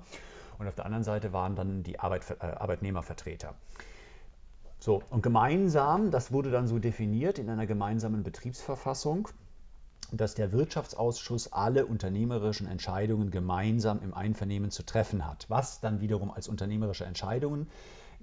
Und 0.58 0.68
auf 0.68 0.76
der 0.76 0.86
anderen 0.86 1.06
Seite 1.06 1.32
waren 1.32 1.56
dann 1.56 1.84
die 1.84 1.98
Arbeit, 1.98 2.24
äh, 2.42 2.46
Arbeitnehmervertreter. 2.46 3.56
So, 4.80 5.02
und 5.10 5.24
gemeinsam, 5.24 6.12
das 6.12 6.32
wurde 6.32 6.52
dann 6.52 6.68
so 6.68 6.80
definiert 6.80 7.40
in 7.40 7.50
einer 7.50 7.66
gemeinsamen 7.66 8.24
Betriebsverfassung, 8.24 9.30
dass 10.12 10.36
der 10.36 10.52
Wirtschaftsausschuss 10.52 11.52
alle 11.52 11.86
unternehmerischen 11.86 12.68
Entscheidungen 12.68 13.32
gemeinsam 13.32 14.02
im 14.04 14.14
Einvernehmen 14.14 14.72
zu 14.72 14.84
treffen 14.84 15.26
hat. 15.26 15.46
Was 15.50 15.80
dann 15.80 16.02
wiederum 16.02 16.32
als 16.32 16.48
unternehmerische 16.48 17.06
Entscheidungen 17.06 17.68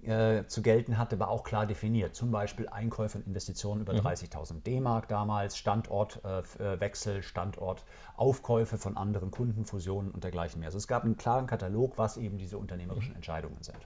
äh, 0.02 0.46
zu 0.46 0.62
gelten 0.62 0.98
hatte, 0.98 1.18
war 1.18 1.28
auch 1.28 1.44
klar 1.44 1.66
definiert. 1.66 2.14
Zum 2.14 2.30
Beispiel 2.30 2.68
Einkäufe 2.68 3.18
und 3.18 3.26
Investitionen 3.26 3.82
über 3.82 3.92
mhm. 3.92 4.00
30.000 4.00 4.62
D-Mark 4.62 5.08
damals, 5.08 5.56
Standortwechsel, 5.56 7.18
äh, 7.18 7.22
Standortaufkäufe 7.22 8.78
von 8.78 8.96
anderen 8.96 9.30
Kunden, 9.30 9.64
Fusionen 9.64 10.10
und 10.10 10.24
dergleichen 10.24 10.60
mehr. 10.60 10.68
Also 10.68 10.78
es 10.78 10.88
gab 10.88 11.04
einen 11.04 11.16
klaren 11.16 11.46
Katalog, 11.46 11.98
was 11.98 12.16
eben 12.16 12.38
diese 12.38 12.58
unternehmerischen 12.58 13.10
mhm. 13.10 13.16
Entscheidungen 13.16 13.62
sind. 13.62 13.78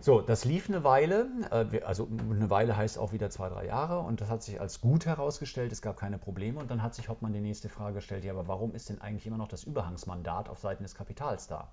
So, 0.00 0.20
das 0.20 0.44
lief 0.44 0.68
eine 0.68 0.84
Weile, 0.84 1.28
äh, 1.50 1.80
also 1.82 2.08
eine 2.30 2.50
Weile 2.50 2.76
heißt 2.76 2.98
auch 2.98 3.12
wieder 3.12 3.30
zwei, 3.30 3.48
drei 3.48 3.66
Jahre 3.66 4.00
und 4.00 4.20
das 4.20 4.28
hat 4.28 4.42
sich 4.42 4.60
als 4.60 4.80
gut 4.80 5.06
herausgestellt, 5.06 5.72
es 5.72 5.80
gab 5.80 5.96
keine 5.96 6.18
Probleme 6.18 6.60
und 6.60 6.70
dann 6.70 6.82
hat 6.82 6.94
sich 6.94 7.08
Hoppmann 7.08 7.32
die 7.32 7.40
nächste 7.40 7.68
Frage 7.68 7.94
gestellt, 7.94 8.24
ja, 8.24 8.32
aber 8.32 8.46
warum 8.46 8.74
ist 8.74 8.90
denn 8.90 9.00
eigentlich 9.00 9.26
immer 9.26 9.38
noch 9.38 9.48
das 9.48 9.64
Überhangsmandat 9.64 10.48
auf 10.48 10.58
Seiten 10.58 10.82
des 10.82 10.94
Kapitals 10.94 11.46
da? 11.46 11.70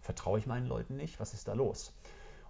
Vertraue 0.00 0.38
ich 0.38 0.46
meinen 0.46 0.66
Leuten 0.66 0.96
nicht? 0.96 1.20
Was 1.20 1.34
ist 1.34 1.46
da 1.46 1.52
los? 1.52 1.92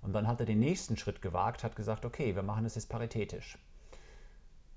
Und 0.03 0.15
dann 0.15 0.27
hat 0.27 0.41
er 0.41 0.47
den 0.47 0.61
nächsten 0.61 0.97
Schritt 0.97 1.21
gewagt, 1.21 1.65
hat 1.65 1.77
gesagt, 1.77 2.05
okay, 2.07 2.35
wir 2.35 2.43
machen 2.43 2.65
das 2.65 2.77
jetzt 2.77 2.89
paritätisch. 2.89 3.59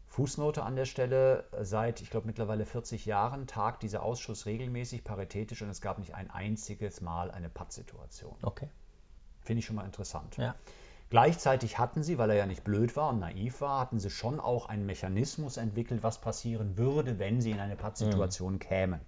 Fußnote 0.07 0.61
an 0.61 0.75
der 0.75 0.85
Stelle, 0.85 1.45
seit, 1.61 2.01
ich 2.01 2.09
glaube, 2.09 2.27
mittlerweile 2.27 2.65
40 2.65 3.05
Jahren 3.05 3.47
tagt 3.47 3.81
dieser 3.81 4.03
Ausschuss 4.03 4.45
regelmäßig 4.45 5.03
paritätisch 5.03 5.61
und 5.61 5.69
es 5.69 5.81
gab 5.81 5.97
nicht 5.97 6.13
ein 6.13 6.29
einziges 6.29 7.01
Mal 7.01 7.31
eine 7.31 7.49
Pattsituation. 7.49 8.35
Okay. 8.43 8.69
Finde 9.43 9.59
ich 9.59 9.65
schon 9.65 9.75
mal 9.75 9.85
interessant. 9.85 10.37
Ja. 10.37 10.55
Gleichzeitig 11.09 11.77
hatten 11.77 12.01
sie, 12.01 12.17
weil 12.17 12.31
er 12.31 12.37
ja 12.37 12.45
nicht 12.47 12.63
blöd 12.63 12.95
war 12.95 13.09
und 13.09 13.19
naiv 13.19 13.61
war, 13.61 13.79
hatten 13.79 13.99
sie 13.99 14.09
schon 14.09 14.39
auch 14.39 14.67
einen 14.67 14.85
Mechanismus 14.85 15.57
entwickelt, 15.57 16.01
was 16.01 16.19
passieren 16.19 16.77
würde, 16.77 17.19
wenn 17.19 17.39
sie 17.39 17.51
in 17.51 17.59
eine 17.59 17.75
Pattsituation 17.75 18.53
mhm. 18.53 18.59
kämen. 18.59 19.01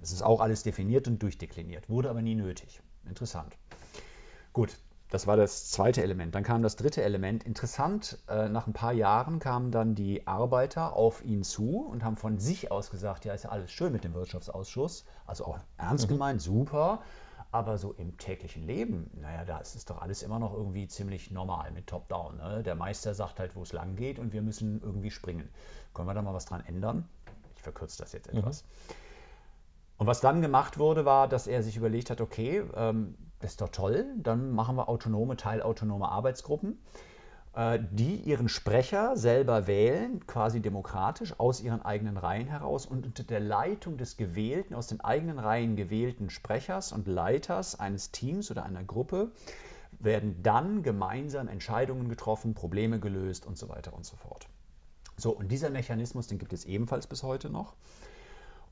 Das 0.00 0.12
ist 0.12 0.22
auch 0.22 0.40
alles 0.40 0.62
definiert 0.62 1.06
und 1.06 1.22
durchdekliniert, 1.22 1.88
wurde 1.90 2.08
aber 2.08 2.22
nie 2.22 2.34
nötig. 2.34 2.80
Interessant. 3.06 3.56
Gut, 4.54 4.78
das 5.10 5.26
war 5.26 5.36
das 5.36 5.70
zweite 5.70 6.02
Element. 6.02 6.34
Dann 6.34 6.44
kam 6.44 6.62
das 6.62 6.76
dritte 6.76 7.02
Element. 7.02 7.44
Interessant, 7.44 8.18
äh, 8.28 8.48
nach 8.48 8.66
ein 8.66 8.72
paar 8.72 8.92
Jahren 8.92 9.38
kamen 9.38 9.70
dann 9.70 9.94
die 9.94 10.26
Arbeiter 10.26 10.94
auf 10.94 11.24
ihn 11.24 11.42
zu 11.42 11.80
und 11.80 12.04
haben 12.04 12.16
von 12.16 12.38
sich 12.38 12.72
aus 12.72 12.90
gesagt, 12.90 13.24
ja, 13.24 13.34
ist 13.34 13.44
ja 13.44 13.50
alles 13.50 13.70
schön 13.70 13.92
mit 13.92 14.02
dem 14.02 14.14
Wirtschaftsausschuss, 14.14 15.04
also 15.26 15.44
auch 15.44 15.58
ernst 15.76 16.06
mhm. 16.06 16.14
gemeint, 16.14 16.42
super, 16.42 17.02
aber 17.54 17.78
so 17.78 17.92
im 17.92 18.18
täglichen 18.18 18.66
Leben, 18.66 19.08
naja, 19.14 19.44
da 19.44 19.58
ist 19.58 19.76
es 19.76 19.84
doch 19.84 20.02
alles 20.02 20.24
immer 20.24 20.40
noch 20.40 20.52
irgendwie 20.52 20.88
ziemlich 20.88 21.30
normal 21.30 21.70
mit 21.70 21.86
Top-Down. 21.86 22.36
Ne? 22.36 22.62
Der 22.64 22.74
Meister 22.74 23.14
sagt 23.14 23.38
halt, 23.38 23.54
wo 23.54 23.62
es 23.62 23.72
lang 23.72 23.94
geht 23.94 24.18
und 24.18 24.32
wir 24.32 24.42
müssen 24.42 24.82
irgendwie 24.82 25.12
springen. 25.12 25.48
Können 25.94 26.08
wir 26.08 26.14
da 26.14 26.22
mal 26.22 26.34
was 26.34 26.46
dran 26.46 26.64
ändern? 26.66 27.08
Ich 27.54 27.62
verkürze 27.62 27.98
das 28.02 28.12
jetzt 28.12 28.32
mhm. 28.32 28.40
etwas. 28.40 28.64
Mhm. 28.64 28.94
Und 29.98 30.06
was 30.08 30.20
dann 30.20 30.42
gemacht 30.42 30.78
wurde, 30.78 31.04
war, 31.04 31.28
dass 31.28 31.46
er 31.46 31.62
sich 31.62 31.76
überlegt 31.76 32.10
hat, 32.10 32.20
okay, 32.20 32.64
ähm, 32.74 33.14
das 33.38 33.52
ist 33.52 33.60
doch 33.60 33.68
toll, 33.68 34.04
dann 34.16 34.50
machen 34.50 34.74
wir 34.74 34.88
autonome, 34.88 35.36
teilautonome 35.36 36.08
Arbeitsgruppen, 36.08 36.80
die 37.92 38.16
ihren 38.16 38.48
Sprecher 38.48 39.16
selber 39.16 39.68
wählen, 39.68 40.26
quasi 40.26 40.60
demokratisch 40.60 41.38
aus 41.38 41.60
ihren 41.60 41.82
eigenen 41.82 42.16
Reihen 42.16 42.48
heraus 42.48 42.84
und 42.84 43.06
unter 43.06 43.22
der 43.22 43.38
Leitung 43.38 43.96
des 43.96 44.16
gewählten, 44.16 44.74
aus 44.74 44.88
den 44.88 45.00
eigenen 45.00 45.38
Reihen 45.38 45.76
gewählten 45.76 46.30
Sprechers 46.30 46.90
und 46.90 47.06
Leiters 47.06 47.78
eines 47.78 48.10
Teams 48.10 48.50
oder 48.50 48.64
einer 48.64 48.82
Gruppe 48.82 49.30
werden 50.00 50.42
dann 50.42 50.82
gemeinsam 50.82 51.46
Entscheidungen 51.46 52.08
getroffen, 52.08 52.54
Probleme 52.54 52.98
gelöst 52.98 53.46
und 53.46 53.56
so 53.56 53.68
weiter 53.68 53.92
und 53.94 54.04
so 54.04 54.16
fort. 54.16 54.48
So, 55.16 55.30
und 55.30 55.52
dieser 55.52 55.70
Mechanismus, 55.70 56.26
den 56.26 56.38
gibt 56.38 56.52
es 56.52 56.64
ebenfalls 56.64 57.06
bis 57.06 57.22
heute 57.22 57.50
noch. 57.50 57.74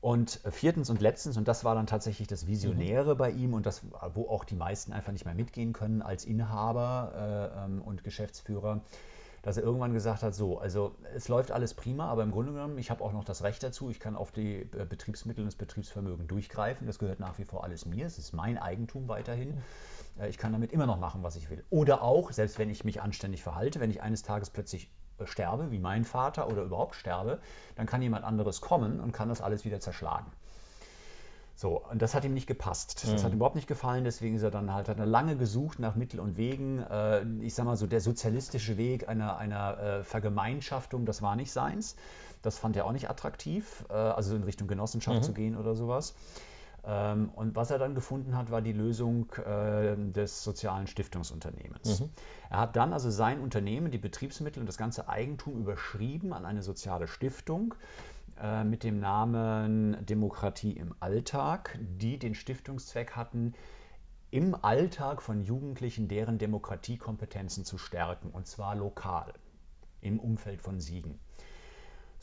Und 0.03 0.41
viertens 0.51 0.89
und 0.89 0.99
letztens, 0.99 1.37
und 1.37 1.47
das 1.47 1.63
war 1.63 1.75
dann 1.75 1.87
tatsächlich 1.87 2.27
das 2.27 2.45
Visionäre 2.45 3.13
mhm. 3.13 3.17
bei 3.17 3.31
ihm 3.31 3.53
und 3.53 3.65
das, 3.65 3.83
wo 4.13 4.27
auch 4.27 4.43
die 4.43 4.57
meisten 4.57 4.91
einfach 4.91 5.13
nicht 5.13 5.23
mehr 5.23 5.33
mitgehen 5.33 5.71
können 5.71 6.01
als 6.01 6.25
Inhaber 6.25 7.53
äh, 7.55 7.63
ähm, 7.63 7.81
und 7.81 8.03
Geschäftsführer, 8.03 8.81
dass 9.43 9.55
er 9.55 9.63
irgendwann 9.63 9.93
gesagt 9.93 10.21
hat, 10.21 10.35
so, 10.35 10.59
also 10.59 10.93
es 11.15 11.29
läuft 11.29 11.51
alles 11.51 11.73
prima, 11.73 12.09
aber 12.09 12.23
im 12.23 12.31
Grunde 12.31 12.51
genommen, 12.51 12.77
ich 12.79 12.91
habe 12.91 13.01
auch 13.01 13.13
noch 13.13 13.23
das 13.23 13.43
Recht 13.43 13.63
dazu, 13.63 13.89
ich 13.89 14.01
kann 14.01 14.17
auf 14.17 14.33
die 14.33 14.63
äh, 14.63 14.85
Betriebsmittel 14.85 15.39
und 15.39 15.47
das 15.47 15.55
Betriebsvermögen 15.55 16.27
durchgreifen, 16.27 16.85
das 16.85 16.99
gehört 16.99 17.21
nach 17.21 17.37
wie 17.37 17.45
vor 17.45 17.63
alles 17.63 17.85
mir, 17.85 18.05
es 18.05 18.17
ist 18.17 18.33
mein 18.33 18.57
Eigentum 18.57 19.07
weiterhin. 19.07 19.51
Mhm. 19.51 20.21
Äh, 20.21 20.27
ich 20.27 20.37
kann 20.37 20.51
damit 20.51 20.73
immer 20.73 20.85
noch 20.85 20.99
machen, 20.99 21.23
was 21.23 21.37
ich 21.37 21.49
will. 21.49 21.63
Oder 21.69 22.01
auch, 22.01 22.33
selbst 22.33 22.59
wenn 22.59 22.69
ich 22.69 22.83
mich 22.83 23.01
anständig 23.01 23.41
verhalte, 23.41 23.79
wenn 23.79 23.89
ich 23.89 24.01
eines 24.01 24.21
Tages 24.21 24.49
plötzlich 24.49 24.91
sterbe, 25.27 25.71
wie 25.71 25.79
mein 25.79 26.05
Vater 26.05 26.47
oder 26.47 26.63
überhaupt 26.63 26.95
sterbe, 26.95 27.39
dann 27.75 27.85
kann 27.85 28.01
jemand 28.01 28.25
anderes 28.25 28.61
kommen 28.61 28.99
und 28.99 29.11
kann 29.11 29.29
das 29.29 29.41
alles 29.41 29.65
wieder 29.65 29.79
zerschlagen. 29.79 30.31
So, 31.55 31.81
und 31.91 32.01
das 32.01 32.15
hat 32.15 32.25
ihm 32.25 32.33
nicht 32.33 32.47
gepasst. 32.47 33.03
Das 33.03 33.11
mhm. 33.11 33.25
hat 33.25 33.31
ihm 33.31 33.35
überhaupt 33.35 33.55
nicht 33.55 33.67
gefallen, 33.67 34.03
deswegen 34.03 34.35
ist 34.35 34.43
er 34.43 34.51
dann 34.51 34.73
halt, 34.73 34.89
hat 34.89 34.99
er 34.99 35.05
lange 35.05 35.37
gesucht 35.37 35.79
nach 35.79 35.95
Mittel 35.95 36.19
und 36.19 36.35
Wegen. 36.35 36.79
Äh, 36.79 37.23
ich 37.41 37.53
sag 37.53 37.65
mal 37.65 37.77
so, 37.77 37.85
der 37.85 38.01
sozialistische 38.01 38.77
Weg 38.77 39.07
einer, 39.07 39.37
einer 39.37 39.77
äh, 39.77 40.03
Vergemeinschaftung, 40.03 41.05
das 41.05 41.21
war 41.21 41.35
nicht 41.35 41.51
seins. 41.51 41.95
Das 42.41 42.57
fand 42.57 42.75
er 42.75 42.85
auch 42.85 42.91
nicht 42.91 43.09
attraktiv, 43.09 43.85
äh, 43.89 43.93
also 43.93 44.35
in 44.35 44.43
Richtung 44.43 44.67
Genossenschaft 44.67 45.19
mhm. 45.19 45.23
zu 45.23 45.33
gehen 45.33 45.55
oder 45.55 45.75
sowas. 45.75 46.15
Ähm, 46.85 47.29
und 47.29 47.55
was 47.55 47.71
er 47.71 47.79
dann 47.79 47.95
gefunden 47.95 48.35
hat, 48.35 48.51
war 48.51 48.61
die 48.61 48.73
Lösung 48.73 49.31
äh, 49.35 49.95
des 49.95 50.43
sozialen 50.43 50.87
Stiftungsunternehmens. 50.87 52.01
Mhm. 52.01 52.09
Er 52.49 52.59
hat 52.59 52.75
dann 52.75 52.91
also 52.91 53.09
sein 53.09 53.39
Unternehmen, 53.39 53.89
die 53.91 53.97
Betriebsmittel 53.97 54.59
und 54.59 54.67
das 54.67 54.77
ganze 54.77 55.07
Eigentum 55.07 55.57
überschrieben 55.59 56.33
an 56.33 56.45
eine 56.45 56.61
soziale 56.61 57.07
Stiftung 57.07 57.73
äh, 58.41 58.63
mit 58.65 58.83
dem 58.83 58.99
Namen 58.99 60.05
Demokratie 60.05 60.73
im 60.73 60.93
Alltag, 60.99 61.79
die 61.79 62.19
den 62.19 62.35
Stiftungszweck 62.35 63.15
hatten, 63.15 63.53
im 64.31 64.55
Alltag 64.55 65.21
von 65.21 65.41
Jugendlichen 65.41 66.07
deren 66.07 66.37
Demokratiekompetenzen 66.37 67.65
zu 67.65 67.77
stärken, 67.77 68.31
und 68.31 68.47
zwar 68.47 68.75
lokal, 68.75 69.31
im 70.01 70.19
Umfeld 70.19 70.61
von 70.61 70.79
Siegen. 70.79 71.19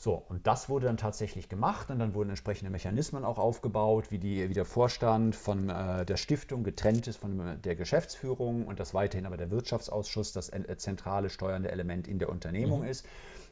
So, 0.01 0.15
und 0.15 0.47
das 0.47 0.67
wurde 0.67 0.87
dann 0.87 0.97
tatsächlich 0.97 1.47
gemacht 1.47 1.91
und 1.91 1.99
dann 1.99 2.15
wurden 2.15 2.29
entsprechende 2.29 2.71
Mechanismen 2.71 3.23
auch 3.23 3.37
aufgebaut, 3.37 4.09
wie, 4.09 4.17
die, 4.17 4.49
wie 4.49 4.53
der 4.55 4.65
Vorstand 4.65 5.35
von 5.35 5.69
äh, 5.69 6.05
der 6.07 6.17
Stiftung 6.17 6.63
getrennt 6.63 7.05
ist 7.05 7.17
von 7.17 7.39
äh, 7.39 7.57
der 7.59 7.75
Geschäftsführung 7.75 8.65
und 8.65 8.79
das 8.79 8.95
weiterhin 8.95 9.27
aber 9.27 9.37
der 9.37 9.51
Wirtschaftsausschuss 9.51 10.33
das 10.33 10.49
äh, 10.49 10.75
zentrale 10.77 11.29
steuernde 11.29 11.69
Element 11.69 12.07
in 12.07 12.17
der 12.17 12.29
Unternehmung 12.29 12.79
mhm. 12.79 12.87
ist, 12.87 13.05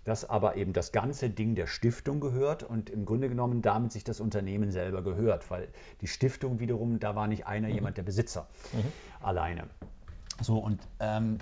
dass 0.06 0.28
aber 0.28 0.56
eben 0.56 0.74
das 0.74 0.91
ganze 0.91 1.30
Ding 1.30 1.54
der 1.54 1.68
Stiftung 1.68 2.20
gehört 2.20 2.64
und 2.64 2.89
im 2.89 3.06
Grunde 3.06 3.30
genommen 3.30 3.62
damit 3.62 3.91
sich 3.91 4.04
das 4.04 4.20
Unternehmen 4.20 4.72
selber 4.72 5.04
gehört, 5.04 5.52
weil 5.52 5.68
die 6.02 6.08
Stiftung 6.08 6.60
wiederum, 6.60 7.00
da 7.00 7.16
war 7.16 7.28
nicht 7.28 7.45
einer 7.45 7.68
mhm. 7.68 7.76
jemand 7.76 7.97
der 7.97 8.04
Besitzer 8.04 8.47
mhm. 8.74 8.91
alleine. 9.24 9.68
So, 10.41 10.57
und 10.57 10.79
ähm, 10.99 11.37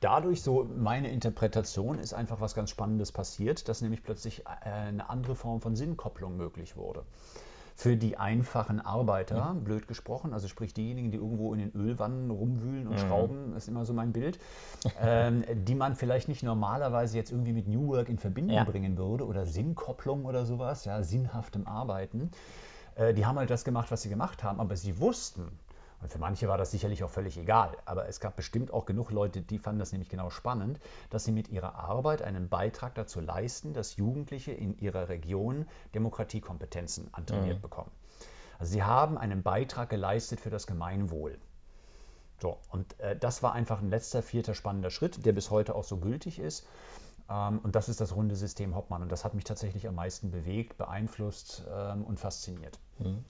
dadurch, 0.00 0.42
so 0.42 0.68
meine 0.76 1.10
Interpretation, 1.10 1.98
ist 1.98 2.14
einfach 2.14 2.40
was 2.40 2.54
ganz 2.54 2.70
Spannendes 2.70 3.12
passiert, 3.12 3.68
dass 3.68 3.82
nämlich 3.82 4.02
plötzlich 4.02 4.44
äh, 4.46 4.68
eine 4.68 5.10
andere 5.10 5.34
Form 5.34 5.60
von 5.60 5.76
Sinnkopplung 5.76 6.36
möglich 6.36 6.76
wurde. 6.76 7.04
Für 7.78 7.94
die 7.96 8.16
einfachen 8.16 8.80
Arbeiter, 8.80 9.36
ja. 9.36 9.52
blöd 9.52 9.86
gesprochen, 9.86 10.32
also 10.32 10.48
sprich 10.48 10.72
diejenigen, 10.72 11.10
die 11.10 11.18
irgendwo 11.18 11.52
in 11.52 11.58
den 11.58 11.72
Ölwannen 11.74 12.30
rumwühlen 12.30 12.86
und 12.86 12.94
mhm. 12.94 12.98
schrauben, 12.98 13.54
ist 13.54 13.68
immer 13.68 13.84
so 13.84 13.92
mein 13.92 14.12
Bild, 14.12 14.38
ähm, 15.02 15.44
die 15.54 15.74
man 15.74 15.94
vielleicht 15.94 16.28
nicht 16.28 16.42
normalerweise 16.42 17.18
jetzt 17.18 17.32
irgendwie 17.32 17.52
mit 17.52 17.68
New 17.68 17.88
Work 17.88 18.08
in 18.08 18.16
Verbindung 18.16 18.56
ja. 18.56 18.64
bringen 18.64 18.96
würde 18.96 19.26
oder 19.26 19.44
Sinnkopplung 19.44 20.24
oder 20.24 20.46
sowas, 20.46 20.86
ja, 20.86 21.02
sinnhaftem 21.02 21.66
Arbeiten. 21.66 22.30
Äh, 22.94 23.12
die 23.12 23.26
haben 23.26 23.38
halt 23.38 23.50
das 23.50 23.62
gemacht, 23.62 23.90
was 23.90 24.00
sie 24.00 24.08
gemacht 24.08 24.42
haben, 24.42 24.58
aber 24.58 24.74
sie 24.74 24.98
wussten, 24.98 25.46
und 26.00 26.12
für 26.12 26.18
manche 26.18 26.48
war 26.48 26.58
das 26.58 26.70
sicherlich 26.70 27.02
auch 27.04 27.10
völlig 27.10 27.38
egal, 27.38 27.76
aber 27.84 28.08
es 28.08 28.20
gab 28.20 28.36
bestimmt 28.36 28.70
auch 28.72 28.84
genug 28.84 29.10
Leute, 29.10 29.40
die 29.40 29.58
fanden 29.58 29.78
das 29.78 29.92
nämlich 29.92 30.08
genau 30.08 30.30
spannend, 30.30 30.78
dass 31.10 31.24
sie 31.24 31.32
mit 31.32 31.48
ihrer 31.48 31.74
Arbeit 31.76 32.22
einen 32.22 32.48
Beitrag 32.48 32.94
dazu 32.94 33.20
leisten, 33.20 33.72
dass 33.72 33.96
Jugendliche 33.96 34.52
in 34.52 34.78
ihrer 34.78 35.08
Region 35.08 35.66
Demokratiekompetenzen 35.94 37.12
antrainiert 37.12 37.58
mhm. 37.58 37.62
bekommen. 37.62 37.90
Also 38.58 38.72
sie 38.72 38.82
haben 38.82 39.18
einen 39.18 39.42
Beitrag 39.42 39.90
geleistet 39.90 40.40
für 40.40 40.50
das 40.50 40.66
Gemeinwohl. 40.66 41.38
So, 42.40 42.58
und 42.70 42.98
äh, 43.00 43.16
das 43.16 43.42
war 43.42 43.52
einfach 43.52 43.80
ein 43.80 43.90
letzter, 43.90 44.22
vierter 44.22 44.54
spannender 44.54 44.90
Schritt, 44.90 45.24
der 45.24 45.32
bis 45.32 45.50
heute 45.50 45.74
auch 45.74 45.84
so 45.84 45.96
gültig 45.96 46.38
ist. 46.38 46.66
Ähm, 47.28 47.60
und 47.62 47.74
das 47.74 47.88
ist 47.88 48.00
das 48.00 48.14
runde 48.14 48.36
System 48.36 48.74
Hoppmann. 48.74 49.02
Und 49.02 49.12
das 49.12 49.24
hat 49.24 49.34
mich 49.34 49.44
tatsächlich 49.44 49.88
am 49.88 49.94
meisten 49.94 50.30
bewegt, 50.30 50.78
beeinflusst 50.78 51.64
ähm, 51.72 52.04
und 52.04 52.20
fasziniert. 52.20 52.78
Mhm. 52.98 53.24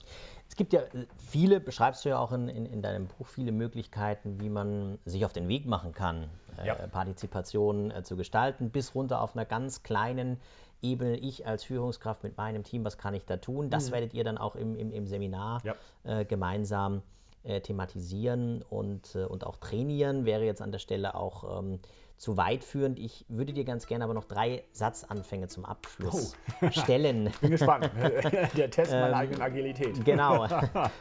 Es 0.47 0.55
gibt 0.55 0.73
ja 0.73 0.81
äh, 0.81 1.07
viele, 1.17 1.59
beschreibst 1.59 2.05
du 2.05 2.09
ja 2.09 2.19
auch 2.19 2.31
in, 2.31 2.47
in, 2.47 2.65
in, 2.65 2.81
deinem 2.81 3.07
Buch, 3.07 3.27
viele 3.27 3.51
Möglichkeiten, 3.51 4.39
wie 4.39 4.49
man 4.49 4.99
sich 5.05 5.25
auf 5.25 5.33
den 5.33 5.47
Weg 5.47 5.65
machen 5.65 5.93
kann, 5.93 6.29
äh, 6.57 6.67
ja. 6.67 6.75
äh, 6.75 6.87
Partizipation 6.87 7.91
äh, 7.91 8.03
zu 8.03 8.15
gestalten, 8.15 8.69
bis 8.69 8.95
runter 8.95 9.21
auf 9.21 9.35
einer 9.35 9.45
ganz 9.45 9.83
kleinen 9.83 10.39
Ebene. 10.81 11.17
Ich 11.17 11.47
als 11.47 11.63
Führungskraft 11.63 12.23
mit 12.23 12.37
meinem 12.37 12.63
Team, 12.63 12.85
was 12.85 12.97
kann 12.97 13.13
ich 13.15 13.25
da 13.25 13.37
tun? 13.37 13.69
Das 13.69 13.89
mhm. 13.89 13.93
werdet 13.93 14.13
ihr 14.13 14.23
dann 14.23 14.37
auch 14.37 14.55
im, 14.55 14.75
im, 14.75 14.91
im 14.91 15.07
Seminar 15.07 15.61
ja. 15.63 15.75
äh, 16.03 16.23
gemeinsam 16.23 17.01
äh, 17.43 17.61
thematisieren 17.61 18.63
und, 18.69 19.15
und 19.15 19.45
auch 19.45 19.57
trainieren. 19.57 20.25
Wäre 20.25 20.43
jetzt 20.43 20.61
an 20.61 20.71
der 20.71 20.79
Stelle 20.79 21.15
auch 21.15 21.59
ähm, 21.59 21.79
zu 22.17 22.35
weit 22.35 22.63
führend. 22.63 22.99
Ich 22.99 23.25
würde 23.29 23.53
dir 23.53 23.63
ganz 23.63 23.85
gerne 23.85 24.03
aber 24.03 24.13
noch 24.13 24.25
drei 24.25 24.63
Satzanfänge 24.71 25.47
zum 25.47 25.65
Abschluss 25.65 26.35
oh. 26.61 26.69
stellen. 26.71 27.31
Bin 27.41 27.51
gespannt. 27.51 27.91
Der 28.57 28.69
Test 28.69 28.91
meiner 28.91 29.09
ähm, 29.09 29.13
eigenen 29.13 29.41
Agilität. 29.41 30.03
Genau. 30.03 30.47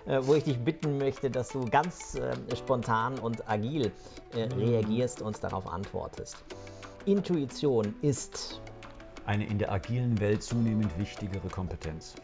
Äh, 0.06 0.20
wo 0.22 0.34
ich 0.34 0.44
dich 0.44 0.58
bitten 0.58 0.98
möchte, 0.98 1.30
dass 1.30 1.48
du 1.48 1.64
ganz 1.68 2.14
äh, 2.14 2.34
spontan 2.56 3.18
und 3.18 3.48
agil 3.48 3.92
äh, 4.34 4.46
mhm. 4.46 4.52
reagierst 4.52 5.22
und 5.22 5.42
darauf 5.42 5.66
antwortest. 5.66 6.36
Intuition 7.04 7.94
ist 8.02 8.60
eine 9.26 9.46
in 9.46 9.58
der 9.58 9.72
agilen 9.72 10.18
Welt 10.20 10.42
zunehmend 10.42 10.96
wichtigere 10.98 11.48
Kompetenz. 11.48 12.14